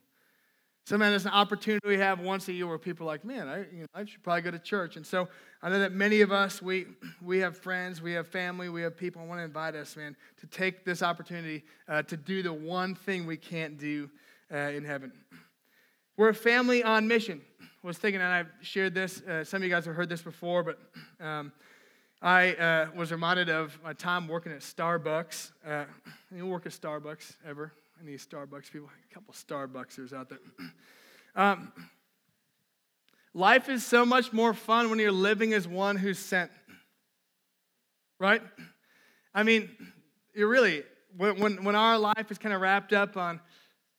So, 0.87 0.99
man, 0.99 1.15
it's 1.15 1.25
an 1.25 1.31
opportunity 1.31 1.89
we 1.89 1.97
have 1.97 2.21
once 2.21 2.47
a 2.49 2.53
year 2.53 2.67
where 2.67 2.77
people 2.77 3.07
are 3.07 3.13
like, 3.13 3.25
man, 3.25 3.49
I, 3.49 3.59
you 3.61 3.81
know, 3.81 3.87
I 3.95 4.05
should 4.05 4.23
probably 4.23 4.43
go 4.43 4.51
to 4.51 4.59
church. 4.59 4.97
And 4.97 5.07
so 5.07 5.29
I 5.63 5.71
know 5.71 5.79
that 5.79 5.93
many 5.93 6.21
of 6.21 6.31
us, 6.31 6.61
we, 6.61 6.85
we 7.23 7.39
have 7.39 7.57
friends, 7.57 8.03
we 8.03 8.13
have 8.13 8.29
family, 8.29 8.69
we 8.69 8.83
have 8.83 8.95
people 8.95 9.23
I 9.23 9.25
want 9.25 9.41
to 9.41 9.45
invite 9.45 9.75
us, 9.75 9.97
man, 9.97 10.15
to 10.41 10.47
take 10.47 10.85
this 10.85 11.03
opportunity 11.03 11.65
uh, 11.89 12.03
to 12.03 12.19
do 12.19 12.43
the 12.43 12.53
one 12.53 12.95
thing 12.95 13.25
we 13.25 13.39
can't 13.39 13.79
do 13.79 14.11
uh, 14.53 14.57
in 14.57 14.85
heaven. 14.85 15.11
We're 16.19 16.29
a 16.29 16.35
family 16.35 16.83
on 16.83 17.09
mission. 17.09 17.41
I 17.63 17.87
was 17.87 17.97
thinking, 17.97 18.21
and 18.21 18.31
I've 18.31 18.51
shared 18.61 18.95
this, 18.95 19.23
uh, 19.23 19.43
some 19.43 19.59
of 19.59 19.65
you 19.65 19.71
guys 19.71 19.87
have 19.87 19.95
heard 19.95 20.11
this 20.11 20.23
before, 20.23 20.63
but 20.63 20.79
um, 21.19 21.51
I 22.21 22.53
uh, 22.57 22.89
was 22.95 23.11
reminded 23.11 23.49
of 23.49 23.79
my 23.83 23.95
time 23.95 24.29
working 24.29 24.53
at 24.53 24.61
Starbucks. 24.61 25.53
Uh, 25.67 25.85
you 26.31 26.47
work 26.47 26.67
at 26.67 26.73
Starbucks 26.73 27.37
ever? 27.49 27.73
Any 28.03 28.15
Starbucks 28.15 28.71
people? 28.71 28.91
A 29.11 29.15
couple 29.15 29.35
Starbucksers 29.35 30.13
out 30.13 30.29
there. 30.29 30.39
Um, 31.37 31.73
life 33.35 33.69
is 33.69 33.85
so 33.85 34.07
much 34.07 34.33
more 34.33 34.55
fun 34.55 34.89
when 34.89 35.01
you're 35.01 35.11
living 35.11 35.53
as 35.53 35.67
one 35.67 35.97
who's 35.97 36.21
sent. 36.21 36.49
Right? 38.21 38.41
I 39.35 39.43
mean, 39.43 39.69
you 40.33 40.47
really, 40.47 40.85
when, 41.17 41.41
when, 41.41 41.65
when 41.65 41.75
our 41.75 41.99
life 41.99 42.31
is 42.31 42.39
kind 42.39 42.55
of 42.55 42.61
wrapped 42.61 42.93
up 42.93 43.17
on, 43.17 43.41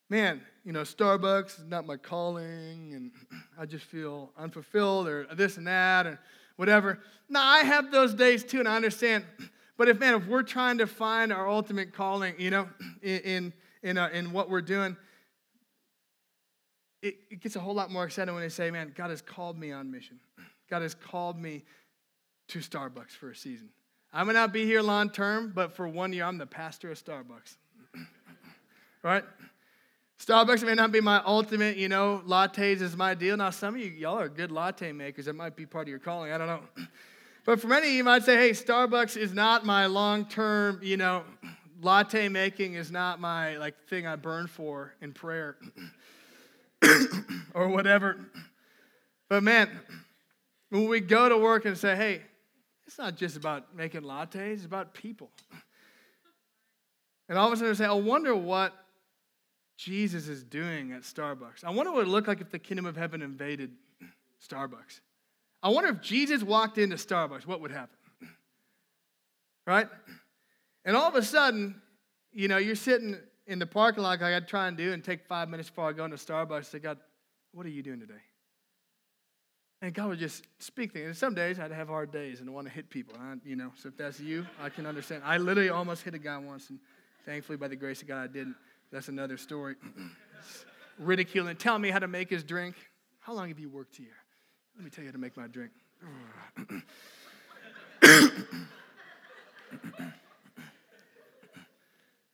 man, 0.10 0.41
you 0.63 0.71
know, 0.71 0.84
Starbucks 0.84 1.60
is 1.60 1.65
not 1.65 1.86
my 1.86 1.97
calling, 1.97 2.93
and 2.93 3.12
I 3.60 3.65
just 3.65 3.86
feel 3.86 4.31
unfulfilled, 4.38 5.08
or 5.08 5.27
this 5.36 5.58
and 5.58 5.67
that, 5.67 6.08
and 6.08 6.17
whatever. 6.55 6.99
Now, 7.29 7.45
I 7.45 7.63
have 7.63 7.91
those 7.91 8.13
days 8.13 8.43
too, 8.43 8.60
and 8.60 8.67
I 8.67 8.75
understand. 8.75 9.25
But 9.77 9.89
if, 9.89 9.99
man, 9.99 10.13
if 10.13 10.25
we're 10.25 10.41
trying 10.41 10.77
to 10.77 10.88
find 10.88 11.34
our 11.34 11.49
ultimate 11.49 11.91
calling, 11.91 12.36
you 12.38 12.49
know, 12.49 12.69
in, 13.01 13.19
in, 13.19 13.53
in, 13.86 14.00
uh, 14.00 14.10
in 14.12 14.32
what 14.32 14.50
we're 14.50 14.62
doing, 14.62 14.98
it, 17.04 17.15
it 17.30 17.39
gets 17.39 17.56
a 17.56 17.60
whole 17.60 17.76
lot 17.76 17.91
more 17.91 18.04
exciting 18.04 18.34
when 18.34 18.41
they 18.41 18.50
say, 18.50 18.71
man, 18.71 18.91
God 18.98 19.12
has 19.12 19.21
called 19.21 19.58
me 19.58 19.71
on 19.71 19.91
mission. 19.91 20.19
God 20.69 20.82
has 20.82 20.95
called 20.95 21.39
me 21.39 21.63
to 22.48 22.60
Starbucks 22.60 23.12
for 23.12 23.30
a 23.30 23.36
season. 23.36 23.69
I 24.12 24.24
may 24.24 24.34
not 24.34 24.52
be 24.52 24.65
here 24.65 24.82
long 24.82 25.12
term, 25.12 25.52
but 25.54 25.76
for 25.76 25.88
one 25.88 26.13
year, 26.13 26.24
I'm 26.26 26.39
the 26.39 26.48
pastor 26.48 26.91
of 26.91 27.04
Starbucks. 27.04 27.58
right? 29.04 29.24
Starbucks 30.19 30.65
may 30.65 30.74
not 30.74 30.91
be 30.91 31.02
my 31.02 31.21
ultimate, 31.24 31.78
you 31.78 31.88
know, 31.88 32.24
lattes 32.26 32.82
is 32.82 32.98
my 32.98 33.13
deal. 33.13 33.38
Now, 33.38 33.52
some 33.52 33.76
of 33.76 33.82
you, 33.82 33.91
y'all 33.91 34.17
are 34.17 34.30
good 34.30 34.52
latte 34.52 34.91
makers. 34.93 35.26
That 35.26 35.36
might 35.36 35.56
be 35.56 35.67
part 35.67 35.84
of 35.84 35.89
your 35.89 36.00
calling. 36.00 36.32
I 36.32 36.38
don't 36.38 36.48
know. 36.48 36.62
But 37.45 37.62
for 37.62 37.67
many 37.67 37.89
of 37.89 37.93
you, 37.93 38.04
might 38.04 38.24
say, 38.24 38.38
hey, 38.38 38.50
Starbucks 38.50 39.15
is 39.15 39.32
not 39.32 39.67
my 39.67 39.86
long 39.86 40.26
term, 40.26 40.80
you 40.82 40.98
know, 40.98 41.24
latte 41.81 42.29
making 42.29 42.75
is 42.75 42.91
not 42.91 43.19
my 43.19 43.57
like 43.57 43.75
thing 43.88 44.07
I 44.07 44.15
burn 44.15 44.47
for 44.47 44.93
in 45.01 45.11
prayer 45.13 45.57
or 47.53 47.67
whatever. 47.67 48.17
But 49.29 49.43
man, 49.43 49.69
when 50.69 50.88
we 50.88 50.99
go 50.99 51.29
to 51.29 51.38
work 51.38 51.65
and 51.65 51.77
say, 51.77 51.95
hey, 51.95 52.21
it's 52.85 52.97
not 52.97 53.15
just 53.15 53.35
about 53.38 53.75
making 53.75 54.01
lattes, 54.01 54.35
it's 54.35 54.65
about 54.65 54.93
people. 54.93 55.31
And 57.27 57.38
all 57.38 57.47
of 57.47 57.53
a 57.53 57.57
sudden 57.57 57.71
we 57.71 57.75
say, 57.75 57.85
I 57.85 57.93
wonder 57.93 58.35
what 58.35 58.73
Jesus 59.77 60.27
is 60.27 60.43
doing 60.43 60.91
at 60.91 61.01
Starbucks. 61.01 61.63
I 61.63 61.71
wonder 61.71 61.91
what 61.91 62.01
it 62.01 62.05
would 62.05 62.07
look 62.07 62.27
like 62.27 62.41
if 62.41 62.51
the 62.51 62.59
kingdom 62.59 62.85
of 62.85 62.95
heaven 62.95 63.21
invaded 63.21 63.71
Starbucks. 64.47 65.01
I 65.63 65.69
wonder 65.69 65.89
if 65.89 66.01
Jesus 66.01 66.43
walked 66.43 66.77
into 66.77 66.95
Starbucks, 66.95 67.47
what 67.47 67.61
would 67.61 67.71
happen? 67.71 67.97
Right? 69.65 69.88
And 70.86 70.95
all 70.95 71.10
of 71.10 71.15
a 71.15 71.24
sudden, 71.24 71.82
you 72.32 72.48
know, 72.48 72.58
you're 72.58 72.76
sitting 72.76 73.17
in 73.48 73.60
the 73.60 73.65
parking 73.65 74.04
lot 74.04 74.21
like 74.21 74.21
I'd 74.21 74.48
try 74.48 74.67
and 74.67 74.78
do 74.78 74.93
and 74.93 75.04
take 75.04 75.26
five 75.26 75.50
minutes 75.50 75.69
before 75.69 75.89
I 75.89 75.93
go 75.93 76.06
into 76.06 76.17
Starbucks. 76.17 76.65
Say, 76.65 76.80
God, 76.80 77.00
what 77.52 77.65
are 77.65 77.69
you 77.69 77.82
doing 77.84 78.00
today? 78.00 78.13
And 79.82 79.93
God 79.93 80.10
would 80.10 80.19
just 80.19 80.45
speak 80.60 80.93
things. 80.93 81.06
And 81.06 81.17
some 81.17 81.36
days 81.36 81.60
I'd 81.60 81.71
have 81.71 81.89
hard 81.89 82.12
days 82.12 82.39
and 82.39 82.54
want 82.54 82.67
to 82.67 82.74
hit 82.74 82.89
people. 82.89 83.15
I, 83.19 83.36
you 83.43 83.56
know, 83.56 83.71
so 83.76 83.89
if 83.89 83.98
that's 83.98 84.19
you, 84.19 84.45
I 84.62 84.69
can 84.69 84.86
understand. 84.86 85.24
I 85.26 85.38
literally 85.38 85.69
almost 85.69 86.04
hit 86.04 86.13
a 86.13 86.19
guy 86.19 86.38
once, 86.38 86.69
and 86.69 86.80
thankfully, 87.26 87.58
by 87.58 87.67
the 87.67 87.76
grace 87.76 88.02
of 88.02 88.08
God, 88.08 88.24
I 88.24 88.28
didn't. 88.28 88.56
That's 88.91 89.10
another 89.10 89.38
story. 89.38 89.76
Ridicule 89.84 90.06
Ridiculing, 91.00 91.56
tell 91.58 91.78
me 91.78 91.89
how 91.89 92.00
to 92.00 92.08
make 92.08 92.30
his 92.30 92.43
drink. 92.43 92.76
How 93.19 93.34
long 93.34 93.50
have 93.50 93.60
you 93.60 93.69
worked 93.69 93.95
here? 93.95 94.15
Let 94.76 94.86
me 94.86 94.89
tell 94.89 95.04
you 95.04 95.10
how 95.10 95.13
to 95.13 95.17
make 95.17 95.36
my 95.36 95.48
drink. 95.48 95.71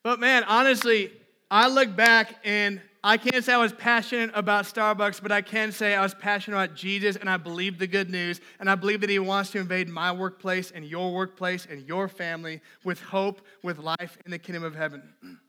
but 0.04 0.20
man, 0.20 0.44
honestly, 0.44 1.12
I 1.50 1.68
look 1.68 1.96
back 1.96 2.36
and 2.44 2.82
I 3.04 3.18
can't 3.18 3.44
say 3.44 3.54
I 3.54 3.58
was 3.58 3.74
passionate 3.74 4.32
about 4.36 4.66
Starbucks, 4.66 5.22
but 5.22 5.32
I 5.32 5.42
can 5.42 5.72
say 5.72 5.96
I 5.96 6.02
was 6.02 6.14
passionate 6.14 6.56
about 6.58 6.76
Jesus 6.76 7.16
and 7.16 7.30
I 7.30 7.38
believe 7.38 7.80
the 7.80 7.88
good 7.88 8.10
news. 8.12 8.40
And 8.60 8.70
I 8.70 8.76
believe 8.76 9.02
that 9.02 9.10
He 9.10 9.18
wants 9.20 9.50
to 9.52 9.60
invade 9.60 9.90
my 9.90 10.12
workplace 10.12 10.72
and 10.72 10.86
your 10.86 11.12
workplace 11.12 11.66
and 11.70 11.88
your 11.88 12.08
family 12.08 12.62
with 12.84 13.02
hope, 13.02 13.42
with 13.64 13.80
life 13.80 14.18
in 14.26 14.32
the 14.32 14.40
kingdom 14.40 14.64
of 14.64 14.76
heaven. 14.76 15.04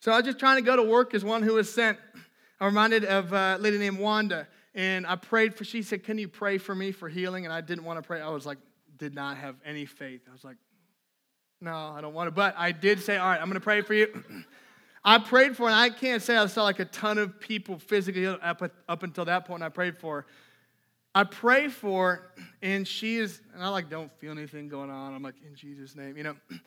So 0.00 0.12
I 0.12 0.18
was 0.18 0.26
just 0.26 0.38
trying 0.38 0.58
to 0.58 0.62
go 0.62 0.76
to 0.76 0.82
work 0.84 1.12
as 1.12 1.24
one 1.24 1.42
who 1.42 1.54
was 1.54 1.74
sent. 1.74 1.98
I'm 2.60 2.68
reminded 2.68 3.04
of 3.04 3.32
uh, 3.32 3.56
a 3.58 3.60
lady 3.60 3.78
named 3.78 3.98
Wanda, 3.98 4.46
and 4.72 5.04
I 5.04 5.16
prayed 5.16 5.56
for, 5.56 5.64
she 5.64 5.82
said, 5.82 6.04
Can 6.04 6.18
you 6.18 6.28
pray 6.28 6.56
for 6.56 6.72
me 6.72 6.92
for 6.92 7.08
healing? 7.08 7.44
And 7.44 7.52
I 7.52 7.60
didn't 7.60 7.82
want 7.82 8.00
to 8.00 8.06
pray. 8.06 8.20
I 8.20 8.28
was 8.28 8.46
like, 8.46 8.58
did 8.96 9.14
not 9.14 9.36
have 9.38 9.56
any 9.64 9.86
faith. 9.86 10.20
I 10.28 10.32
was 10.32 10.44
like, 10.44 10.56
No, 11.60 11.74
I 11.96 12.00
don't 12.00 12.14
want 12.14 12.28
to. 12.28 12.30
But 12.30 12.54
I 12.56 12.72
did 12.72 13.00
say, 13.00 13.16
All 13.16 13.28
right, 13.28 13.40
I'm 13.40 13.46
going 13.46 13.54
to 13.54 13.60
pray 13.60 13.80
for 13.82 13.94
you. 13.94 14.24
I 15.04 15.18
prayed 15.18 15.56
for, 15.56 15.66
and 15.66 15.74
I 15.74 15.90
can't 15.90 16.22
say 16.22 16.36
I 16.36 16.46
saw 16.46 16.64
like 16.64 16.80
a 16.80 16.84
ton 16.84 17.18
of 17.18 17.40
people 17.40 17.78
physically 17.78 18.26
up, 18.26 18.62
up 18.88 19.02
until 19.02 19.24
that 19.24 19.46
point 19.46 19.62
I 19.62 19.68
prayed 19.68 19.96
for. 19.96 20.26
I 21.14 21.24
prayed 21.24 21.72
for, 21.72 22.32
and 22.62 22.86
she 22.86 23.16
is, 23.16 23.40
and 23.54 23.62
I 23.62 23.68
like 23.68 23.88
don't 23.88 24.12
feel 24.18 24.32
anything 24.32 24.68
going 24.68 24.90
on. 24.90 25.14
I'm 25.14 25.22
like, 25.22 25.36
in 25.46 25.54
Jesus' 25.54 25.96
name, 25.96 26.16
you 26.16 26.24
know. 26.24 26.36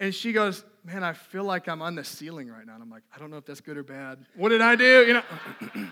And 0.00 0.14
she 0.14 0.32
goes, 0.32 0.64
Man, 0.84 1.02
I 1.02 1.12
feel 1.12 1.42
like 1.42 1.68
I'm 1.68 1.82
on 1.82 1.96
the 1.96 2.04
ceiling 2.04 2.48
right 2.48 2.64
now. 2.64 2.74
And 2.74 2.82
I'm 2.84 2.88
like, 2.88 3.02
I 3.12 3.18
don't 3.18 3.30
know 3.30 3.36
if 3.36 3.44
that's 3.44 3.60
good 3.60 3.76
or 3.76 3.82
bad. 3.82 4.24
What 4.36 4.50
did 4.50 4.60
I 4.60 4.76
do? 4.76 5.04
You 5.04 5.14
know? 5.14 5.88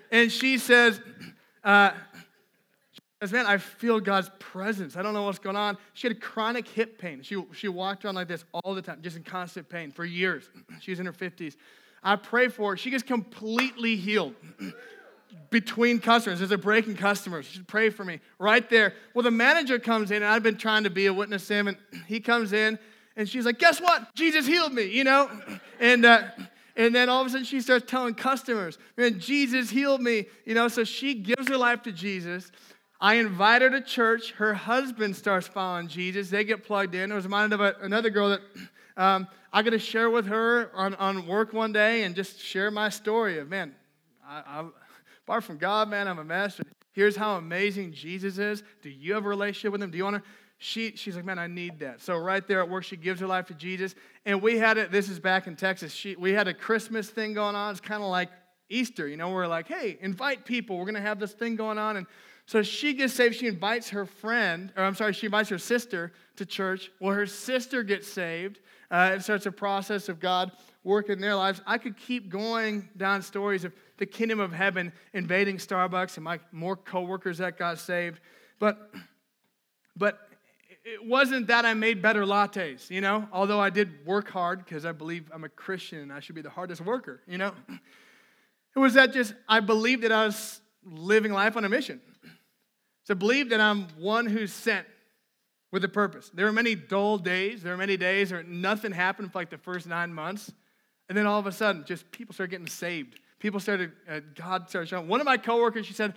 and 0.10 0.32
she 0.32 0.56
says, 0.56 0.98
uh, 1.62 1.90
says, 3.20 3.32
man, 3.32 3.46
I 3.46 3.58
feel 3.58 3.98
God's 3.98 4.30
presence. 4.38 4.96
I 4.96 5.02
don't 5.02 5.12
know 5.12 5.24
what's 5.24 5.40
going 5.40 5.56
on. 5.56 5.76
She 5.94 6.06
had 6.06 6.20
chronic 6.20 6.68
hip 6.68 6.98
pain. 6.98 7.22
She, 7.22 7.42
she 7.52 7.68
walked 7.68 8.04
around 8.04 8.14
like 8.14 8.28
this 8.28 8.44
all 8.52 8.74
the 8.74 8.82
time, 8.82 9.00
just 9.02 9.16
in 9.16 9.24
constant 9.24 9.68
pain 9.68 9.90
for 9.90 10.04
years. 10.04 10.48
She's 10.80 11.00
in 11.00 11.06
her 11.06 11.12
50s. 11.12 11.56
I 12.02 12.14
pray 12.16 12.48
for 12.48 12.72
her. 12.72 12.76
She 12.76 12.90
gets 12.90 13.02
completely 13.02 13.96
healed 13.96 14.34
between 15.50 15.98
customers. 15.98 16.38
There's 16.38 16.52
a 16.52 16.58
break 16.58 16.86
in 16.86 16.96
customers. 16.96 17.46
She 17.46 17.60
pray 17.60 17.90
for 17.90 18.04
me 18.04 18.20
right 18.38 18.68
there. 18.70 18.94
Well, 19.14 19.24
the 19.24 19.32
manager 19.32 19.80
comes 19.80 20.12
in, 20.12 20.18
and 20.18 20.26
I've 20.26 20.44
been 20.44 20.56
trying 20.56 20.84
to 20.84 20.90
be 20.90 21.06
a 21.06 21.12
witness 21.12 21.46
to 21.48 21.54
him, 21.54 21.68
and 21.68 21.76
he 22.06 22.20
comes 22.20 22.52
in, 22.52 22.78
and 23.16 23.28
she's 23.28 23.44
like, 23.44 23.58
guess 23.58 23.80
what? 23.80 24.14
Jesus 24.14 24.46
healed 24.46 24.72
me, 24.72 24.84
you 24.84 25.04
know? 25.04 25.28
And, 25.80 26.04
uh, 26.04 26.24
and 26.74 26.92
then 26.92 27.08
all 27.08 27.20
of 27.20 27.28
a 27.28 27.30
sudden 27.30 27.44
she 27.44 27.60
starts 27.60 27.88
telling 27.88 28.14
customers, 28.14 28.78
man, 28.96 29.20
Jesus 29.20 29.70
healed 29.70 30.00
me, 30.00 30.26
you 30.44 30.54
know? 30.54 30.66
So 30.66 30.82
she 30.82 31.14
gives 31.14 31.46
her 31.46 31.56
life 31.56 31.82
to 31.82 31.92
Jesus. 31.92 32.50
I 33.00 33.14
invite 33.14 33.62
her 33.62 33.70
to 33.70 33.80
church. 33.80 34.32
Her 34.32 34.54
husband 34.54 35.14
starts 35.14 35.46
following 35.46 35.86
Jesus. 35.86 36.30
They 36.30 36.44
get 36.44 36.64
plugged 36.64 36.94
in. 36.94 37.12
I 37.12 37.14
was 37.14 37.24
reminded 37.24 37.60
of 37.60 37.76
another 37.82 38.10
girl 38.10 38.30
that 38.30 38.40
um, 38.96 39.28
I 39.52 39.62
got 39.62 39.70
to 39.70 39.78
share 39.78 40.10
with 40.10 40.26
her 40.26 40.70
on, 40.74 40.94
on 40.96 41.26
work 41.26 41.52
one 41.52 41.72
day 41.72 42.02
and 42.02 42.16
just 42.16 42.40
share 42.40 42.70
my 42.70 42.88
story 42.88 43.38
of, 43.38 43.48
man, 43.48 43.74
I, 44.26 44.42
I, 44.46 44.64
apart 45.24 45.44
from 45.44 45.58
God, 45.58 45.88
man, 45.88 46.08
I'm 46.08 46.18
a 46.18 46.24
mess. 46.24 46.60
Here's 46.92 47.14
how 47.14 47.36
amazing 47.36 47.92
Jesus 47.92 48.38
is. 48.38 48.64
Do 48.82 48.90
you 48.90 49.14
have 49.14 49.24
a 49.24 49.28
relationship 49.28 49.70
with 49.70 49.82
him? 49.82 49.92
Do 49.92 49.98
you 49.98 50.04
want 50.04 50.16
to? 50.16 50.22
She, 50.60 50.96
she's 50.96 51.14
like, 51.14 51.24
man, 51.24 51.38
I 51.38 51.46
need 51.46 51.78
that. 51.78 52.00
So 52.00 52.16
right 52.16 52.44
there 52.48 52.60
at 52.60 52.68
work, 52.68 52.82
she 52.82 52.96
gives 52.96 53.20
her 53.20 53.28
life 53.28 53.46
to 53.46 53.54
Jesus. 53.54 53.94
And 54.26 54.42
we 54.42 54.58
had 54.58 54.76
it, 54.76 54.90
this 54.90 55.08
is 55.08 55.20
back 55.20 55.46
in 55.46 55.54
Texas. 55.54 55.92
She, 55.92 56.16
we 56.16 56.32
had 56.32 56.48
a 56.48 56.54
Christmas 56.54 57.08
thing 57.08 57.32
going 57.32 57.54
on. 57.54 57.70
It's 57.70 57.80
kind 57.80 58.02
of 58.02 58.10
like 58.10 58.30
Easter, 58.68 59.06
you 59.06 59.16
know, 59.16 59.30
we're 59.30 59.46
like, 59.46 59.68
hey, 59.68 59.96
invite 60.00 60.44
people. 60.44 60.76
We're 60.76 60.84
going 60.84 60.94
to 60.96 61.00
have 61.00 61.20
this 61.20 61.32
thing 61.32 61.54
going 61.54 61.78
on. 61.78 61.96
And 61.96 62.06
so 62.48 62.62
she 62.62 62.94
gets 62.94 63.12
saved. 63.12 63.34
She 63.34 63.46
invites 63.46 63.90
her 63.90 64.06
friend, 64.06 64.72
or 64.74 64.82
I'm 64.82 64.94
sorry, 64.94 65.12
she 65.12 65.26
invites 65.26 65.50
her 65.50 65.58
sister 65.58 66.12
to 66.36 66.46
church. 66.46 66.90
Well, 66.98 67.12
her 67.12 67.26
sister 67.26 67.82
gets 67.82 68.08
saved. 68.08 68.60
Uh, 68.90 69.16
it 69.16 69.22
starts 69.22 69.44
a 69.44 69.52
process 69.52 70.08
of 70.08 70.18
God 70.18 70.52
working 70.82 71.16
in 71.16 71.20
their 71.20 71.34
lives. 71.34 71.60
I 71.66 71.76
could 71.76 71.98
keep 71.98 72.30
going 72.30 72.88
down 72.96 73.20
stories 73.20 73.64
of 73.64 73.74
the 73.98 74.06
kingdom 74.06 74.40
of 74.40 74.54
heaven 74.54 74.94
invading 75.12 75.58
Starbucks 75.58 76.16
and 76.16 76.24
my 76.24 76.40
more 76.50 76.74
coworkers 76.74 77.36
that 77.36 77.58
got 77.58 77.80
saved. 77.80 78.18
But, 78.58 78.94
but 79.94 80.18
it 80.86 81.04
wasn't 81.04 81.48
that 81.48 81.66
I 81.66 81.74
made 81.74 82.00
better 82.00 82.22
lattes, 82.22 82.88
you 82.88 83.02
know, 83.02 83.28
although 83.30 83.60
I 83.60 83.68
did 83.68 84.06
work 84.06 84.30
hard 84.30 84.64
because 84.64 84.86
I 84.86 84.92
believe 84.92 85.30
I'm 85.34 85.44
a 85.44 85.50
Christian 85.50 85.98
and 85.98 86.10
I 86.10 86.20
should 86.20 86.34
be 86.34 86.40
the 86.40 86.48
hardest 86.48 86.80
worker, 86.80 87.20
you 87.28 87.36
know. 87.36 87.52
It 88.76 88.80
was 88.80 88.94
that 88.94 89.12
just 89.12 89.34
I 89.48 89.58
believed 89.58 90.04
that 90.04 90.12
I 90.12 90.26
was 90.26 90.60
living 90.84 91.32
life 91.32 91.56
on 91.56 91.64
a 91.64 91.68
mission 91.68 92.00
to 93.08 93.14
believe 93.14 93.50
that 93.50 93.60
I'm 93.60 93.88
one 93.98 94.26
who's 94.26 94.52
sent 94.52 94.86
with 95.72 95.82
a 95.82 95.88
purpose. 95.88 96.30
There 96.32 96.46
were 96.46 96.52
many 96.52 96.74
dull 96.74 97.18
days. 97.18 97.62
There 97.62 97.72
were 97.72 97.78
many 97.78 97.96
days 97.96 98.30
where 98.30 98.42
nothing 98.42 98.92
happened 98.92 99.32
for 99.32 99.38
like 99.38 99.50
the 99.50 99.58
first 99.58 99.86
nine 99.86 100.12
months. 100.12 100.52
And 101.08 101.16
then 101.16 101.26
all 101.26 101.38
of 101.38 101.46
a 101.46 101.52
sudden, 101.52 101.84
just 101.86 102.10
people 102.12 102.34
started 102.34 102.50
getting 102.50 102.66
saved. 102.66 103.18
People 103.38 103.60
started, 103.60 103.92
uh, 104.08 104.20
God 104.34 104.68
started 104.68 104.88
showing. 104.88 105.08
One 105.08 105.20
of 105.20 105.26
my 105.26 105.38
coworkers, 105.38 105.86
she 105.86 105.94
said, 105.94 106.14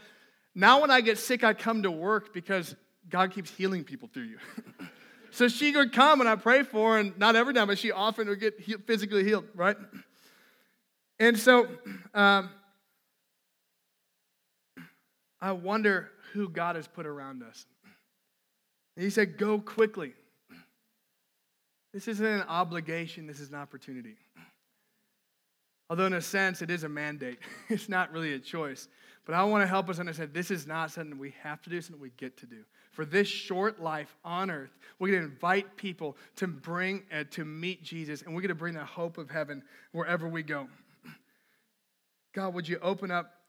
Now 0.54 0.82
when 0.82 0.92
I 0.92 1.00
get 1.00 1.18
sick, 1.18 1.46
I 1.46 1.54
come 1.54 1.84
to 1.84 1.92
work 1.92 2.34
because 2.34 2.76
God 3.10 3.32
keeps 3.32 3.50
healing 3.52 3.86
people 3.86 4.10
through 4.14 4.24
you. 4.24 4.38
so 5.32 5.48
she 5.48 5.72
would 5.72 5.94
come 5.94 6.20
and 6.20 6.30
I 6.30 6.36
pray 6.36 6.64
for 6.64 6.94
her, 6.94 7.00
and 7.00 7.18
not 7.18 7.38
every 7.38 7.54
time, 7.54 7.68
but 7.68 7.80
she 7.80 7.92
often 7.92 8.28
would 8.28 8.40
get 8.40 8.62
physically 8.86 9.24
healed, 9.24 9.46
right? 9.56 9.78
And 11.20 11.40
so 11.40 11.68
um, 12.14 12.50
I 15.40 15.54
wonder 15.54 16.10
who 16.34 16.50
God 16.50 16.76
has 16.76 16.88
put 16.88 17.06
around 17.06 17.44
us. 17.44 17.66
And 18.96 19.04
he 19.04 19.10
said, 19.10 19.38
Go 19.38 19.60
quickly. 19.60 20.14
This 21.94 22.08
isn't 22.08 22.26
an 22.26 22.44
obligation, 22.48 23.28
this 23.28 23.40
is 23.40 23.50
an 23.50 23.56
opportunity. 23.56 24.16
Although, 25.90 26.06
in 26.06 26.14
a 26.14 26.22
sense, 26.22 26.62
it 26.62 26.72
is 26.72 26.86
a 26.86 26.90
mandate, 26.90 27.40
it's 27.70 27.90
not 27.90 28.14
really 28.14 28.34
a 28.34 28.40
choice. 28.40 28.88
But 29.26 29.36
I 29.36 29.44
want 29.44 29.62
to 29.62 29.68
help 29.68 29.90
us 29.90 30.00
understand 30.00 30.34
this 30.34 30.50
is 30.50 30.66
not 30.66 30.90
something 30.90 31.20
we 31.20 31.34
have 31.44 31.62
to 31.64 31.70
do, 31.70 31.82
something 31.82 32.02
we 32.02 32.12
get 32.18 32.38
to 32.38 32.46
do. 32.46 32.64
For 32.92 33.06
this 33.06 33.28
short 33.28 33.80
life 33.80 34.16
on 34.26 34.50
earth, 34.50 34.72
we're 35.00 35.10
going 35.10 35.22
to 35.22 35.28
invite 35.28 35.76
people 35.78 36.18
to 36.38 36.48
bring, 36.48 37.04
uh, 37.14 37.26
to 37.32 37.46
meet 37.46 37.84
Jesus, 37.84 38.22
and 38.22 38.34
we're 38.34 38.42
going 38.42 38.50
to 38.50 38.56
bring 38.56 38.74
the 38.74 38.84
hope 38.84 39.18
of 39.18 39.30
heaven 39.30 39.62
wherever 39.92 40.28
we 40.28 40.44
go. 40.44 40.68
God, 42.34 42.54
would 42.54 42.68
you 42.68 42.80
open 42.82 43.12
up 43.12 43.41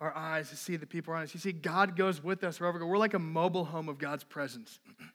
our 0.00 0.14
eyes 0.14 0.50
to 0.50 0.56
see 0.56 0.76
the 0.76 0.86
people 0.86 1.12
around 1.12 1.24
us. 1.24 1.34
You 1.34 1.40
see, 1.40 1.52
God 1.52 1.96
goes 1.96 2.22
with 2.22 2.44
us 2.44 2.60
wherever 2.60 2.78
we 2.78 2.84
go. 2.84 2.86
We're 2.86 2.98
like 2.98 3.14
a 3.14 3.18
mobile 3.18 3.64
home 3.64 3.88
of 3.88 3.98
God's 3.98 4.24
presence. 4.24 4.78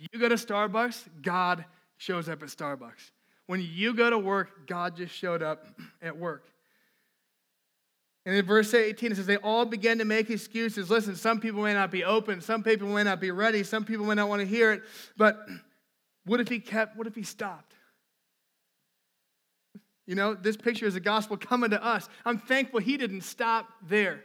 You 0.00 0.20
go 0.20 0.28
to 0.28 0.36
Starbucks, 0.36 1.08
God 1.22 1.64
shows 1.96 2.28
up 2.28 2.40
at 2.44 2.50
Starbucks. 2.50 3.10
When 3.48 3.60
you 3.60 3.94
go 3.94 4.08
to 4.08 4.16
work, 4.16 4.68
God 4.68 4.96
just 4.96 5.12
showed 5.12 5.42
up 5.42 5.66
at 6.02 6.16
work. 6.16 6.46
And 8.24 8.36
in 8.36 8.44
verse 8.44 8.72
18, 8.74 9.10
it 9.10 9.14
says, 9.16 9.26
They 9.26 9.38
all 9.38 9.64
began 9.64 9.98
to 9.98 10.04
make 10.04 10.30
excuses. 10.30 10.88
Listen, 10.88 11.16
some 11.16 11.40
people 11.40 11.62
may 11.62 11.74
not 11.74 11.90
be 11.90 12.04
open, 12.04 12.40
some 12.40 12.62
people 12.62 12.86
may 12.86 13.02
not 13.02 13.20
be 13.20 13.32
ready, 13.32 13.64
some 13.64 13.84
people 13.84 14.06
may 14.06 14.14
not 14.14 14.28
want 14.28 14.40
to 14.40 14.46
hear 14.46 14.70
it, 14.70 14.82
but 15.16 15.44
what 16.26 16.38
if 16.38 16.46
he 16.46 16.60
kept, 16.60 16.96
what 16.96 17.08
if 17.08 17.16
he 17.16 17.24
stopped? 17.24 17.74
You 20.08 20.14
know, 20.14 20.32
this 20.32 20.56
picture 20.56 20.86
is 20.86 20.94
the 20.94 21.00
gospel 21.00 21.36
coming 21.36 21.68
to 21.68 21.84
us. 21.84 22.08
I'm 22.24 22.38
thankful 22.38 22.80
he 22.80 22.96
didn't 22.96 23.20
stop 23.20 23.68
there. 23.86 24.24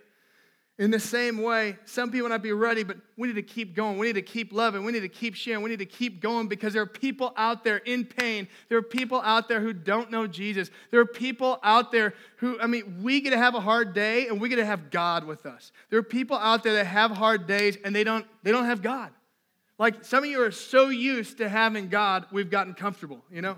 In 0.80 0.92
the 0.92 1.00
same 1.00 1.42
way, 1.42 1.78
some 1.84 2.10
people 2.10 2.30
might 2.30 2.38
be 2.38 2.54
ready, 2.54 2.84
but 2.84 2.96
we 3.18 3.28
need 3.28 3.36
to 3.36 3.44
keep 3.44 3.76
going. 3.76 3.98
We 3.98 4.08
need 4.08 4.14
to 4.14 4.22
keep 4.22 4.54
loving. 4.54 4.86
We 4.86 4.94
need 4.94 5.02
to 5.02 5.10
keep 5.10 5.36
sharing. 5.36 5.62
We 5.62 5.70
need 5.70 5.80
to 5.80 5.86
keep 5.86 6.22
going 6.22 6.48
because 6.48 6.72
there 6.72 6.82
are 6.82 6.88
people 6.88 7.34
out 7.36 7.66
there 7.66 7.78
in 7.78 8.06
pain. 8.06 8.48
There 8.70 8.78
are 8.78 8.82
people 8.82 9.20
out 9.22 9.50
there 9.50 9.60
who 9.60 9.74
don't 9.74 10.10
know 10.10 10.26
Jesus. 10.26 10.72
There 10.90 11.02
are 11.02 11.06
people 11.06 11.60
out 11.64 11.92
there 11.92 12.14
who, 12.38 12.58
I 12.62 12.68
mean, 12.68 13.04
we 13.04 13.20
get 13.20 13.32
to 13.32 13.38
have 13.38 13.54
a 13.54 13.60
hard 13.60 13.94
day 13.94 14.28
and 14.28 14.40
we 14.40 14.48
get 14.48 14.56
to 14.56 14.66
have 14.66 14.90
God 14.90 15.26
with 15.26 15.46
us. 15.46 15.74
There 15.90 16.00
are 16.00 16.04
people 16.04 16.38
out 16.38 16.64
there 16.64 16.76
that 16.76 16.86
have 16.86 17.12
hard 17.12 17.46
days 17.46 17.78
and 17.84 17.94
they 17.94 18.06
don't, 18.06 18.26
they 18.42 18.54
don't 18.54 18.66
have 18.66 18.82
God. 18.82 19.12
Like 19.78 20.06
some 20.06 20.24
of 20.24 20.30
you 20.30 20.42
are 20.42 20.52
so 20.52 20.88
used 20.88 21.40
to 21.40 21.50
having 21.50 21.90
God, 21.90 22.26
we've 22.32 22.50
gotten 22.50 22.74
comfortable, 22.74 23.22
you 23.30 23.42
know? 23.42 23.58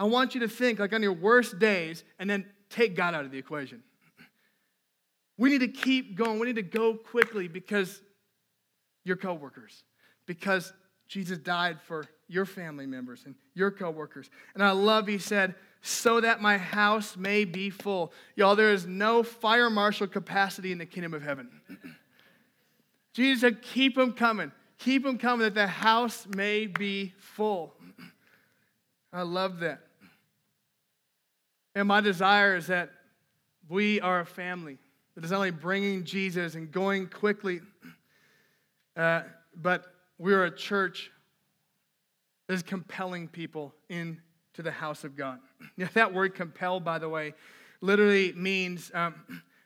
I 0.00 0.04
want 0.04 0.34
you 0.34 0.40
to 0.40 0.48
think 0.48 0.78
like 0.78 0.94
on 0.94 1.02
your 1.02 1.12
worst 1.12 1.58
days 1.58 2.04
and 2.18 2.28
then 2.28 2.46
take 2.70 2.96
God 2.96 3.14
out 3.14 3.26
of 3.26 3.30
the 3.30 3.36
equation. 3.36 3.82
We 5.36 5.50
need 5.50 5.60
to 5.60 5.68
keep 5.68 6.16
going. 6.16 6.38
We 6.38 6.46
need 6.46 6.56
to 6.56 6.62
go 6.62 6.94
quickly 6.94 7.48
because 7.48 8.00
your 9.04 9.16
coworkers, 9.16 9.84
because 10.24 10.72
Jesus 11.06 11.36
died 11.36 11.82
for 11.82 12.06
your 12.28 12.46
family 12.46 12.86
members 12.86 13.24
and 13.26 13.34
your 13.52 13.70
coworkers. 13.70 14.30
And 14.54 14.62
I 14.62 14.70
love 14.70 15.06
he 15.06 15.18
said, 15.18 15.54
so 15.82 16.22
that 16.22 16.40
my 16.40 16.56
house 16.56 17.18
may 17.18 17.44
be 17.44 17.68
full. 17.68 18.14
Y'all, 18.36 18.56
there 18.56 18.72
is 18.72 18.86
no 18.86 19.22
fire 19.22 19.68
marshal 19.68 20.06
capacity 20.06 20.72
in 20.72 20.78
the 20.78 20.86
kingdom 20.86 21.12
of 21.12 21.22
heaven. 21.22 21.50
Jesus 23.12 23.42
said, 23.42 23.60
keep 23.60 23.96
them 23.96 24.14
coming. 24.14 24.50
Keep 24.78 25.04
them 25.04 25.18
coming 25.18 25.44
that 25.44 25.54
the 25.54 25.66
house 25.66 26.26
may 26.34 26.66
be 26.66 27.12
full. 27.18 27.74
I 29.12 29.22
love 29.22 29.60
that. 29.60 29.82
And 31.74 31.88
my 31.88 32.00
desire 32.00 32.56
is 32.56 32.66
that 32.66 32.90
we 33.68 34.00
are 34.00 34.20
a 34.20 34.26
family 34.26 34.78
that 35.14 35.24
is 35.24 35.30
not 35.30 35.38
only 35.38 35.50
bringing 35.50 36.04
Jesus 36.04 36.54
and 36.54 36.70
going 36.70 37.06
quickly, 37.06 37.60
uh, 38.96 39.22
but 39.54 39.86
we're 40.18 40.44
a 40.44 40.54
church 40.54 41.10
that 42.46 42.54
is 42.54 42.62
compelling 42.62 43.28
people 43.28 43.74
into 43.88 44.18
the 44.56 44.70
house 44.70 45.04
of 45.04 45.16
God. 45.16 45.38
Now, 45.76 45.88
that 45.94 46.12
word 46.12 46.34
compel, 46.34 46.80
by 46.80 46.98
the 46.98 47.08
way, 47.08 47.34
literally 47.80 48.32
means 48.32 48.90
um, 48.94 49.14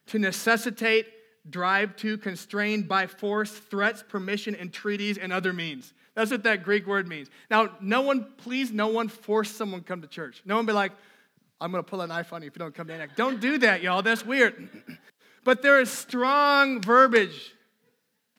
to 0.07 0.18
necessitate, 0.18 1.07
drive 1.48 1.96
to, 1.96 2.18
constrain 2.18 2.82
by 2.82 3.07
force, 3.07 3.50
threats, 3.50 4.05
permission, 4.07 4.55
entreaties, 4.55 5.18
and 5.18 5.32
other 5.32 5.52
means. 5.52 5.92
That's 6.14 6.30
what 6.30 6.42
that 6.44 6.62
Greek 6.62 6.86
word 6.86 7.09
means. 7.09 7.28
Now, 7.50 7.70
no 7.80 8.02
one, 8.02 8.26
please, 8.38 8.70
no 8.70 8.88
one 8.88 9.09
force 9.09 9.50
someone 9.50 9.80
to 9.80 9.86
come 9.86 10.02
to 10.02 10.09
church. 10.09 10.42
No 10.44 10.57
one 10.57 10.66
be 10.66 10.72
like, 10.72 10.92
I'm 11.61 11.70
going 11.70 11.82
to 11.82 11.88
pull 11.88 12.00
a 12.00 12.07
knife 12.07 12.32
on 12.32 12.42
you 12.42 12.48
if 12.48 12.55
you 12.57 12.59
don't 12.59 12.74
come 12.74 12.86
to 12.88 12.92
Antioch. 12.92 13.16
Don't 13.16 13.40
do 13.40 13.59
that, 13.59 13.82
y'all. 13.82 14.02
That's 14.02 14.24
weird. 14.24 14.68
But 15.44 15.61
there 15.61 15.78
is 15.78 15.90
strong 15.90 16.80
verbiage. 16.80 17.52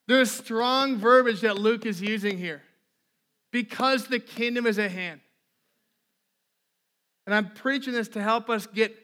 There 0.08 0.22
is 0.22 0.32
strong 0.32 0.98
verbiage 0.98 1.42
that 1.42 1.56
Luke 1.56 1.86
is 1.86 2.02
using 2.02 2.36
here 2.36 2.64
because 3.52 4.08
the 4.08 4.20
kingdom 4.20 4.66
is 4.66 4.80
at 4.80 4.90
hand. 4.90 5.22
And 7.26 7.34
I'm 7.36 7.52
preaching 7.52 7.94
this 7.94 8.08
to 8.10 8.24
help 8.24 8.50
us 8.50 8.66
get 8.66 8.96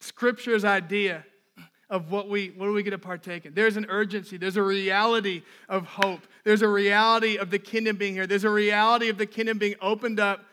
Scripture's 0.00 0.64
idea 0.64 1.24
of 1.90 2.10
what 2.10 2.28
we 2.28 2.48
what 2.56 2.66
do 2.66 2.72
we 2.72 2.82
get 2.82 2.90
to 2.90 2.98
partake 2.98 3.46
in. 3.46 3.54
There's 3.54 3.76
an 3.76 3.86
urgency. 3.88 4.36
There's 4.36 4.56
a 4.56 4.62
reality 4.62 5.42
of 5.68 5.86
hope. 5.86 6.20
There's 6.44 6.62
a 6.62 6.68
reality 6.68 7.36
of 7.36 7.50
the 7.50 7.58
kingdom 7.58 7.96
being 7.96 8.14
here. 8.14 8.26
There's 8.26 8.44
a 8.44 8.50
reality 8.50 9.08
of 9.08 9.18
the 9.18 9.26
kingdom 9.26 9.58
being 9.58 9.74
opened 9.80 10.20
up 10.20 10.44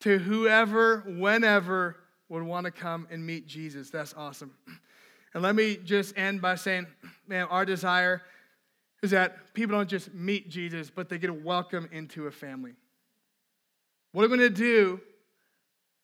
to 0.00 0.18
whoever, 0.18 1.00
whenever 1.06 1.96
would 2.28 2.42
want 2.42 2.64
to 2.64 2.70
come 2.70 3.06
and 3.10 3.24
meet 3.24 3.46
Jesus. 3.46 3.90
That's 3.90 4.14
awesome. 4.14 4.52
And 5.34 5.42
let 5.42 5.54
me 5.54 5.76
just 5.76 6.16
end 6.16 6.40
by 6.40 6.54
saying, 6.54 6.86
man, 7.26 7.46
our 7.50 7.64
desire 7.64 8.22
is 9.02 9.10
that 9.10 9.54
people 9.54 9.76
don't 9.76 9.88
just 9.88 10.12
meet 10.14 10.48
Jesus, 10.48 10.90
but 10.90 11.08
they 11.08 11.18
get 11.18 11.30
a 11.30 11.34
welcome 11.34 11.88
into 11.92 12.26
a 12.26 12.30
family. 12.30 12.72
What 14.12 14.24
are 14.24 14.28
we 14.28 14.36
going 14.38 14.48
to 14.48 14.56
do 14.56 15.00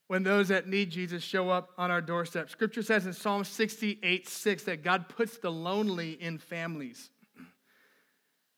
when 0.08 0.22
those 0.22 0.48
that 0.48 0.68
need 0.68 0.90
Jesus 0.90 1.22
show 1.22 1.48
up 1.48 1.70
on 1.78 1.90
our 1.90 2.02
doorstep? 2.02 2.50
Scripture 2.50 2.82
says 2.82 3.06
in 3.06 3.14
Psalm 3.14 3.44
68 3.44 4.28
6 4.28 4.64
that 4.64 4.84
God 4.84 5.08
puts 5.08 5.38
the 5.38 5.50
lonely 5.50 6.12
in 6.12 6.38
families. 6.38 7.10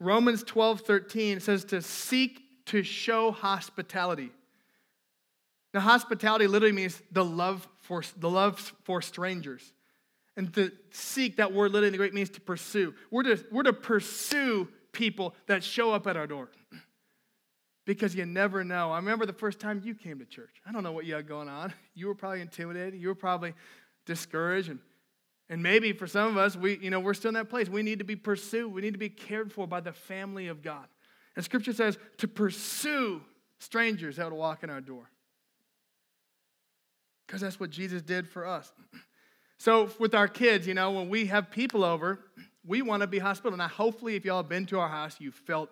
Romans 0.01 0.43
12 0.43 0.81
13 0.81 1.41
says 1.41 1.65
to 1.67 1.81
seek 1.81 2.41
to 2.67 2.83
show 2.83 3.31
hospitality. 3.31 4.31
Now, 5.75 5.81
hospitality 5.81 6.47
literally 6.47 6.73
means 6.73 7.03
the 7.11 7.25
love 7.25 7.69
for, 7.81 8.05
the 8.17 8.31
love 8.31 8.73
for 8.85 9.03
strangers. 9.03 9.73
And 10.37 10.55
to 10.55 10.71
seek, 10.93 11.37
that 11.37 11.53
word 11.53 11.73
literally 11.73 11.89
in 11.89 11.93
the 11.93 11.99
Greek 11.99 12.15
means 12.15 12.31
to 12.31 12.41
pursue. 12.41 12.95
We're 13.11 13.25
to, 13.25 13.45
we're 13.51 13.65
to 13.65 13.73
pursue 13.73 14.69
people 14.93 15.35
that 15.47 15.65
show 15.65 15.93
up 15.93 16.07
at 16.07 16.17
our 16.17 16.29
door. 16.29 16.49
Because 17.87 18.15
you 18.15 18.25
never 18.25 18.65
know. 18.65 18.93
I 18.93 18.97
remember 18.97 19.27
the 19.27 19.33
first 19.33 19.59
time 19.59 19.83
you 19.85 19.95
came 19.95 20.21
to 20.21 20.25
church. 20.25 20.55
I 20.67 20.73
don't 20.73 20.85
know 20.85 20.93
what 20.93 21.05
you 21.05 21.15
had 21.15 21.27
going 21.27 21.49
on. 21.49 21.75
You 21.95 22.07
were 22.07 22.15
probably 22.15 22.41
intimidated. 22.41 22.99
You 22.99 23.09
were 23.09 23.15
probably 23.15 23.53
discouraged. 24.07 24.71
And, 24.71 24.79
and 25.51 25.63
maybe 25.63 25.93
for 25.93 26.07
some 26.07 26.29
of 26.29 26.37
us, 26.37 26.57
we, 26.57 26.79
you 26.79 26.91
know, 26.91 27.01
we're 27.01 27.15
still 27.15 27.29
in 27.29 27.35
that 27.35 27.51
place. 27.51 27.69
We 27.69 27.83
need 27.83 27.99
to 27.99 28.05
be 28.05 28.17
pursued. 28.17 28.73
We 28.73 28.81
need 28.81 28.95
to 28.95 28.99
be 28.99 29.11
cared 29.11 29.53
for 29.53 29.67
by 29.67 29.81
the 29.81 29.93
family 29.93 30.47
of 30.47 30.63
God. 30.63 30.87
And 31.37 31.45
scripture 31.45 31.73
says 31.73 31.99
to 32.19 32.29
pursue 32.29 33.21
strangers 33.59 34.17
that 34.17 34.31
would 34.31 34.37
walk 34.37 34.63
in 34.63 34.71
our 34.71 34.81
door. 34.81 35.11
Because 37.27 37.41
that's 37.41 37.59
what 37.59 37.71
Jesus 37.71 38.03
did 38.03 38.29
for 38.29 38.47
us. 38.47 38.73
So, 39.59 39.91
with 39.99 40.15
our 40.15 40.29
kids, 40.29 40.67
you 40.67 40.75
know, 40.75 40.91
when 40.91 41.09
we 41.09 41.27
have 41.27 41.51
people 41.51 41.85
over, 41.85 42.19
we 42.67 42.83
want 42.83 43.03
to 43.03 43.07
be 43.07 43.19
hospitable. 43.19 43.57
Now, 43.57 43.69
hopefully, 43.69 44.17
if 44.17 44.25
y'all 44.25 44.39
have 44.39 44.49
been 44.49 44.67
to 44.67 44.79
our 44.79 44.89
house, 44.89 45.17
you 45.21 45.31
felt 45.31 45.71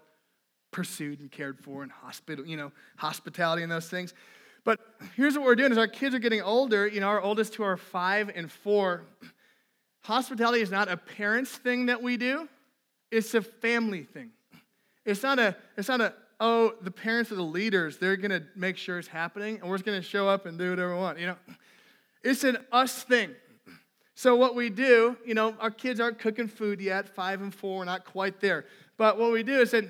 pursued 0.70 1.20
and 1.20 1.30
cared 1.30 1.58
for 1.60 1.82
and 1.82 1.92
hospital, 1.92 2.46
you 2.46 2.56
know, 2.56 2.72
hospitality 2.96 3.62
and 3.62 3.70
those 3.70 3.88
things. 3.88 4.14
But 4.64 4.80
here's 5.16 5.34
what 5.34 5.44
we're 5.44 5.56
doing: 5.56 5.72
is 5.72 5.78
our 5.78 5.88
kids 5.88 6.14
are 6.14 6.18
getting 6.18 6.40
older. 6.40 6.86
You 6.86 7.00
know, 7.00 7.08
our 7.08 7.20
oldest 7.20 7.54
two 7.54 7.62
are 7.62 7.76
five 7.76 8.30
and 8.34 8.50
four. 8.50 9.04
Hospitality 10.04 10.62
is 10.62 10.70
not 10.70 10.88
a 10.88 10.96
parents 10.96 11.50
thing 11.50 11.86
that 11.86 12.02
we 12.02 12.16
do; 12.16 12.48
it's 13.10 13.34
a 13.34 13.42
family 13.42 14.04
thing. 14.04 14.30
It's 15.04 15.22
not 15.22 15.38
a. 15.38 15.56
It's 15.76 15.88
not 15.88 16.00
a. 16.00 16.14
Oh, 16.44 16.74
the 16.80 16.90
parents 16.90 17.30
are 17.30 17.36
the 17.36 17.42
leaders. 17.42 17.98
They're 17.98 18.16
gonna 18.16 18.42
make 18.56 18.76
sure 18.76 18.98
it's 18.98 19.06
happening, 19.06 19.60
and 19.60 19.70
we're 19.70 19.76
just 19.76 19.86
gonna 19.86 20.02
show 20.02 20.28
up 20.28 20.44
and 20.44 20.58
do 20.58 20.70
whatever 20.70 20.92
we 20.92 21.00
want. 21.00 21.20
You 21.20 21.26
know, 21.28 21.36
it's 22.24 22.42
an 22.42 22.58
us 22.72 23.04
thing. 23.04 23.30
So, 24.16 24.34
what 24.34 24.56
we 24.56 24.68
do, 24.68 25.16
you 25.24 25.34
know, 25.34 25.54
our 25.60 25.70
kids 25.70 26.00
aren't 26.00 26.18
cooking 26.18 26.48
food 26.48 26.80
yet, 26.80 27.08
five 27.08 27.42
and 27.42 27.54
four, 27.54 27.78
we're 27.78 27.84
not 27.84 28.04
quite 28.04 28.40
there. 28.40 28.64
But 28.96 29.18
what 29.18 29.30
we 29.30 29.44
do 29.44 29.60
is 29.60 29.70
that, 29.70 29.84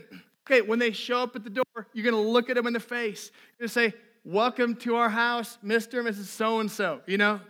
okay, 0.47 0.61
when 0.61 0.79
they 0.79 0.93
show 0.93 1.23
up 1.23 1.35
at 1.37 1.43
the 1.43 1.51
door, 1.51 1.87
you're 1.95 2.05
going 2.05 2.23
to 2.23 2.31
look 2.31 2.51
at 2.51 2.57
them 2.57 2.67
in 2.67 2.75
the 2.75 2.81
face. 2.81 3.31
You're 3.59 3.69
going 3.69 3.69
to 3.69 3.73
say, 3.73 3.95
Welcome 4.25 4.77
to 4.77 4.97
our 4.97 5.09
house, 5.09 5.57
Mr. 5.65 6.01
and 6.01 6.09
Mrs. 6.09 6.27
So 6.27 6.61
and 6.61 6.71
so, 6.71 7.01
you 7.07 7.17
know? 7.17 7.41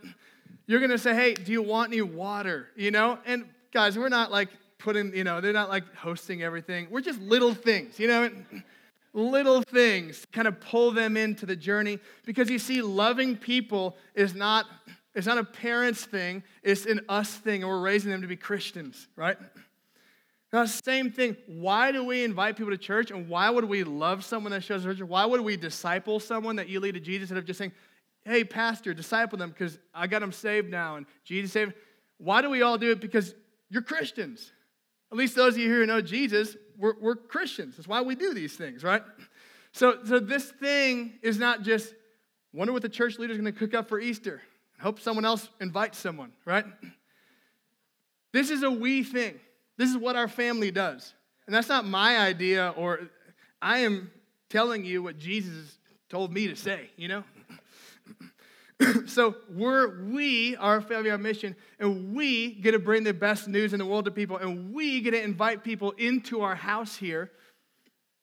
You're 0.66 0.78
going 0.78 0.92
to 0.92 0.98
say, 0.98 1.12
Hey, 1.14 1.34
do 1.34 1.50
you 1.50 1.60
want 1.60 1.92
any 1.92 2.02
water, 2.02 2.68
you 2.76 2.92
know? 2.92 3.18
And 3.26 3.46
guys, 3.72 3.98
we're 3.98 4.08
not 4.08 4.30
like 4.30 4.48
putting, 4.78 5.12
you 5.14 5.24
know, 5.24 5.40
they're 5.40 5.52
not 5.52 5.68
like 5.68 5.92
hosting 5.94 6.42
everything. 6.42 6.86
We're 6.88 7.00
just 7.00 7.20
little 7.20 7.52
things, 7.52 7.98
you 7.98 8.08
know? 8.08 8.30
Little 9.14 9.62
things 9.62 10.26
kind 10.32 10.48
of 10.48 10.60
pull 10.60 10.90
them 10.90 11.16
into 11.16 11.46
the 11.46 11.56
journey 11.56 11.98
because 12.24 12.48
you 12.50 12.58
see, 12.58 12.82
loving 12.82 13.36
people 13.36 13.96
is 14.14 14.34
not 14.34 14.66
it's 15.14 15.26
not 15.26 15.38
a 15.38 15.44
parents 15.44 16.04
thing, 16.04 16.42
it's 16.62 16.86
an 16.86 17.02
us 17.08 17.34
thing, 17.34 17.62
and 17.62 17.70
we're 17.70 17.80
raising 17.80 18.10
them 18.10 18.22
to 18.22 18.26
be 18.26 18.36
Christians, 18.36 19.08
right? 19.14 19.36
Now, 20.52 20.64
same 20.64 21.10
thing. 21.10 21.36
Why 21.46 21.92
do 21.92 22.04
we 22.04 22.24
invite 22.24 22.56
people 22.56 22.70
to 22.70 22.78
church, 22.78 23.10
and 23.10 23.28
why 23.28 23.50
would 23.50 23.64
we 23.64 23.84
love 23.84 24.24
someone 24.24 24.52
that 24.52 24.62
shows 24.62 24.84
church? 24.84 25.00
Why 25.02 25.24
would 25.24 25.40
we 25.40 25.56
disciple 25.56 26.20
someone 26.20 26.56
that 26.56 26.68
you 26.68 26.80
lead 26.80 26.94
to 26.94 27.00
Jesus 27.00 27.30
instead 27.30 27.38
of 27.38 27.44
just 27.44 27.58
saying, 27.58 27.72
hey, 28.24 28.44
pastor, 28.44 28.94
disciple 28.94 29.38
them 29.38 29.50
because 29.50 29.78
I 29.94 30.06
got 30.06 30.20
them 30.20 30.32
saved 30.32 30.70
now 30.70 30.96
and 30.96 31.06
Jesus 31.24 31.52
saved? 31.52 31.74
Why 32.18 32.40
do 32.40 32.50
we 32.50 32.62
all 32.62 32.78
do 32.78 32.92
it? 32.92 33.00
Because 33.00 33.34
you're 33.68 33.82
Christians. 33.82 34.52
At 35.10 35.18
least 35.18 35.34
those 35.34 35.54
of 35.54 35.58
you 35.58 35.68
here 35.68 35.80
who 35.80 35.86
know 35.86 36.00
Jesus, 36.00 36.56
we're, 36.82 36.94
we're 37.00 37.14
Christians. 37.14 37.76
That's 37.76 37.86
why 37.86 38.00
we 38.02 38.16
do 38.16 38.34
these 38.34 38.54
things, 38.54 38.82
right? 38.82 39.02
So, 39.70 39.98
so 40.04 40.18
this 40.18 40.50
thing 40.50 41.12
is 41.22 41.38
not 41.38 41.62
just, 41.62 41.94
wonder 42.52 42.72
what 42.72 42.82
the 42.82 42.88
church 42.88 43.20
leader 43.20 43.32
is 43.32 43.38
going 43.38 43.50
to 43.52 43.58
cook 43.58 43.72
up 43.72 43.88
for 43.88 44.00
Easter. 44.00 44.42
Hope 44.80 44.98
someone 44.98 45.24
else 45.24 45.48
invites 45.60 45.96
someone, 45.96 46.32
right? 46.44 46.66
This 48.32 48.50
is 48.50 48.64
a 48.64 48.70
we 48.70 49.04
thing. 49.04 49.38
This 49.76 49.90
is 49.90 49.96
what 49.96 50.16
our 50.16 50.26
family 50.26 50.72
does. 50.72 51.14
And 51.46 51.54
that's 51.54 51.68
not 51.68 51.86
my 51.86 52.18
idea, 52.18 52.74
or 52.76 53.08
I 53.60 53.78
am 53.78 54.10
telling 54.50 54.84
you 54.84 55.04
what 55.04 55.18
Jesus 55.18 55.78
told 56.08 56.32
me 56.32 56.48
to 56.48 56.56
say, 56.56 56.90
you 56.96 57.06
know? 57.06 57.22
so 59.06 59.36
we're 59.48 60.04
we 60.04 60.56
are 60.56 60.80
family 60.80 61.10
our 61.10 61.18
mission 61.18 61.54
and 61.78 62.14
we 62.14 62.54
get 62.54 62.72
to 62.72 62.78
bring 62.78 63.04
the 63.04 63.14
best 63.14 63.48
news 63.48 63.72
in 63.72 63.78
the 63.78 63.86
world 63.86 64.04
to 64.04 64.10
people 64.10 64.36
and 64.36 64.72
we 64.72 65.00
get 65.00 65.12
to 65.12 65.22
invite 65.22 65.62
people 65.62 65.92
into 65.92 66.40
our 66.40 66.54
house 66.54 66.96
here 66.96 67.30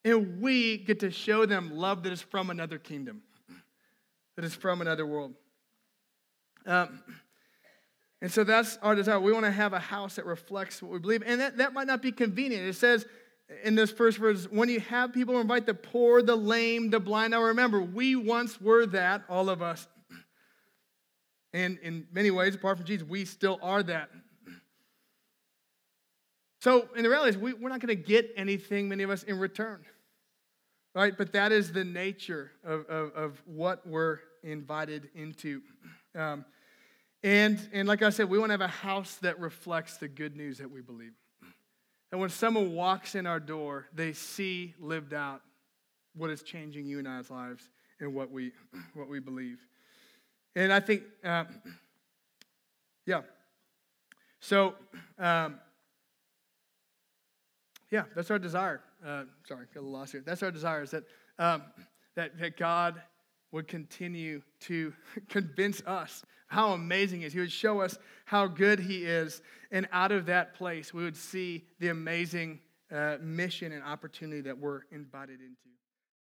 and 0.04 0.42
we 0.42 0.78
get 0.78 1.00
to 1.00 1.12
show 1.12 1.46
them 1.46 1.72
love 1.76 2.04
that 2.04 2.12
is 2.12 2.22
from 2.22 2.50
another 2.50 2.78
kingdom 2.78 3.22
that 4.36 4.44
is 4.44 4.54
from 4.54 4.82
another 4.82 5.06
world 5.06 5.34
um, 6.66 7.02
and 8.22 8.32
so 8.32 8.44
that's 8.44 8.78
our 8.82 8.96
desire. 8.96 9.20
We 9.20 9.32
want 9.32 9.46
to 9.46 9.52
have 9.52 9.74
a 9.74 9.80
house 9.80 10.16
that 10.16 10.26
reflects 10.26 10.82
what 10.82 10.92
we 10.92 11.00
believe. 11.00 11.24
And 11.26 11.40
that, 11.40 11.58
that 11.58 11.74
might 11.74 11.88
not 11.88 12.02
be 12.02 12.12
convenient. 12.12 12.66
It 12.66 12.76
says 12.76 13.06
in 13.64 13.76
this 13.76 13.92
first 13.92 14.18
verse, 14.18 14.46
when 14.46 14.70
you 14.70 14.80
have 14.82 15.14
people 15.14 15.40
invite 15.40 15.66
the 15.66 15.74
poor, 15.74 16.22
the 16.22 16.36
lame, 16.36 16.90
the 16.90 17.00
blind. 17.00 17.32
Now 17.32 17.42
remember, 17.44 17.82
we 17.82 18.16
once 18.16 18.60
were 18.60 18.86
that, 18.88 19.24
all 19.30 19.50
of 19.50 19.62
us. 19.62 19.88
And 21.54 21.80
in 21.80 22.08
many 22.12 22.32
ways, 22.32 22.56
apart 22.56 22.78
from 22.78 22.86
Jesus, 22.86 23.08
we 23.08 23.26
still 23.26 23.60
are 23.62 23.82
that. 23.84 24.10
So, 26.62 26.90
in 26.96 27.04
the 27.04 27.10
reality 27.10 27.32
is, 27.32 27.38
we, 27.38 27.54
we're 27.54 27.70
not 27.70 27.80
going 27.80 27.96
to 27.96 28.04
get 28.04 28.34
anything, 28.36 28.90
many 28.90 29.04
of 29.04 29.10
us, 29.10 29.24
in 29.24 29.40
return. 29.40 29.86
Right? 30.94 31.18
But 31.18 31.32
that 31.34 31.52
is 31.52 31.72
the 31.72 31.86
nature 31.86 32.52
of, 32.64 32.86
of, 32.88 33.14
of 33.14 33.42
what 33.46 33.88
we're 33.88 34.20
invited 34.44 35.10
into. 35.16 35.62
Um, 36.16 36.46
and, 37.24 37.60
and 37.74 37.88
like 37.88 38.02
I 38.02 38.10
said, 38.10 38.30
we 38.30 38.40
want 38.40 38.50
to 38.50 38.54
have 38.54 38.62
a 38.62 38.68
house 38.68 39.16
that 39.22 39.40
reflects 39.40 39.98
the 39.98 40.08
good 40.08 40.36
news 40.36 40.58
that 40.58 40.70
we 40.70 40.82
believe. 40.82 41.14
And 42.12 42.20
when 42.20 42.30
someone 42.30 42.74
walks 42.74 43.16
in 43.16 43.26
our 43.26 43.40
door, 43.40 43.88
they 43.94 44.14
see 44.14 44.74
lived 44.80 45.14
out 45.14 45.42
what 46.16 46.30
is 46.30 46.42
changing 46.42 46.88
you 46.88 47.00
and 47.00 47.08
I's 47.08 47.30
lives 47.30 47.70
and 48.00 48.14
what 48.14 48.32
we, 48.32 48.52
what 48.94 49.08
we 49.08 49.20
believe. 49.20 49.60
And 50.56 50.74
I 50.74 50.80
think, 50.80 51.04
uh, 51.24 51.46
yeah. 53.06 53.22
So, 54.40 54.76
um, 55.18 55.60
yeah, 57.92 58.04
that's 58.16 58.32
our 58.32 58.40
desire. 58.40 58.82
Uh, 59.06 59.24
sorry, 59.48 59.66
got 59.74 59.80
a 59.80 59.82
little 59.82 60.00
lost 60.00 60.12
here. 60.12 60.24
That's 60.26 60.44
our 60.44 60.52
desire 60.52 60.84
is 60.84 60.92
that, 60.92 61.04
um, 61.38 61.64
that, 62.16 62.38
that 62.40 62.58
God 62.58 63.02
would 63.52 63.68
continue 63.68 64.42
to 64.62 64.94
convince 65.30 65.82
us 65.86 66.24
how 66.48 66.74
amazing 66.74 67.22
he 67.22 67.26
is. 67.26 67.34
He 67.34 67.40
would 67.40 67.52
show 67.52 67.82
us 67.82 67.98
how 68.26 68.48
good 68.48 68.80
he 68.80 69.06
is. 69.06 69.42
And 69.72 69.88
out 69.92 70.12
of 70.12 70.26
that 70.28 70.56
place, 70.56 70.94
we 70.94 71.04
would 71.04 71.18
see 71.18 71.66
the 71.80 71.90
amazing 71.90 72.60
uh, 72.92 73.18
mission 73.22 73.72
and 73.72 73.84
opportunity 73.84 74.42
that 74.42 74.58
we're 74.58 74.82
invited 74.92 75.40
into. 75.42 75.70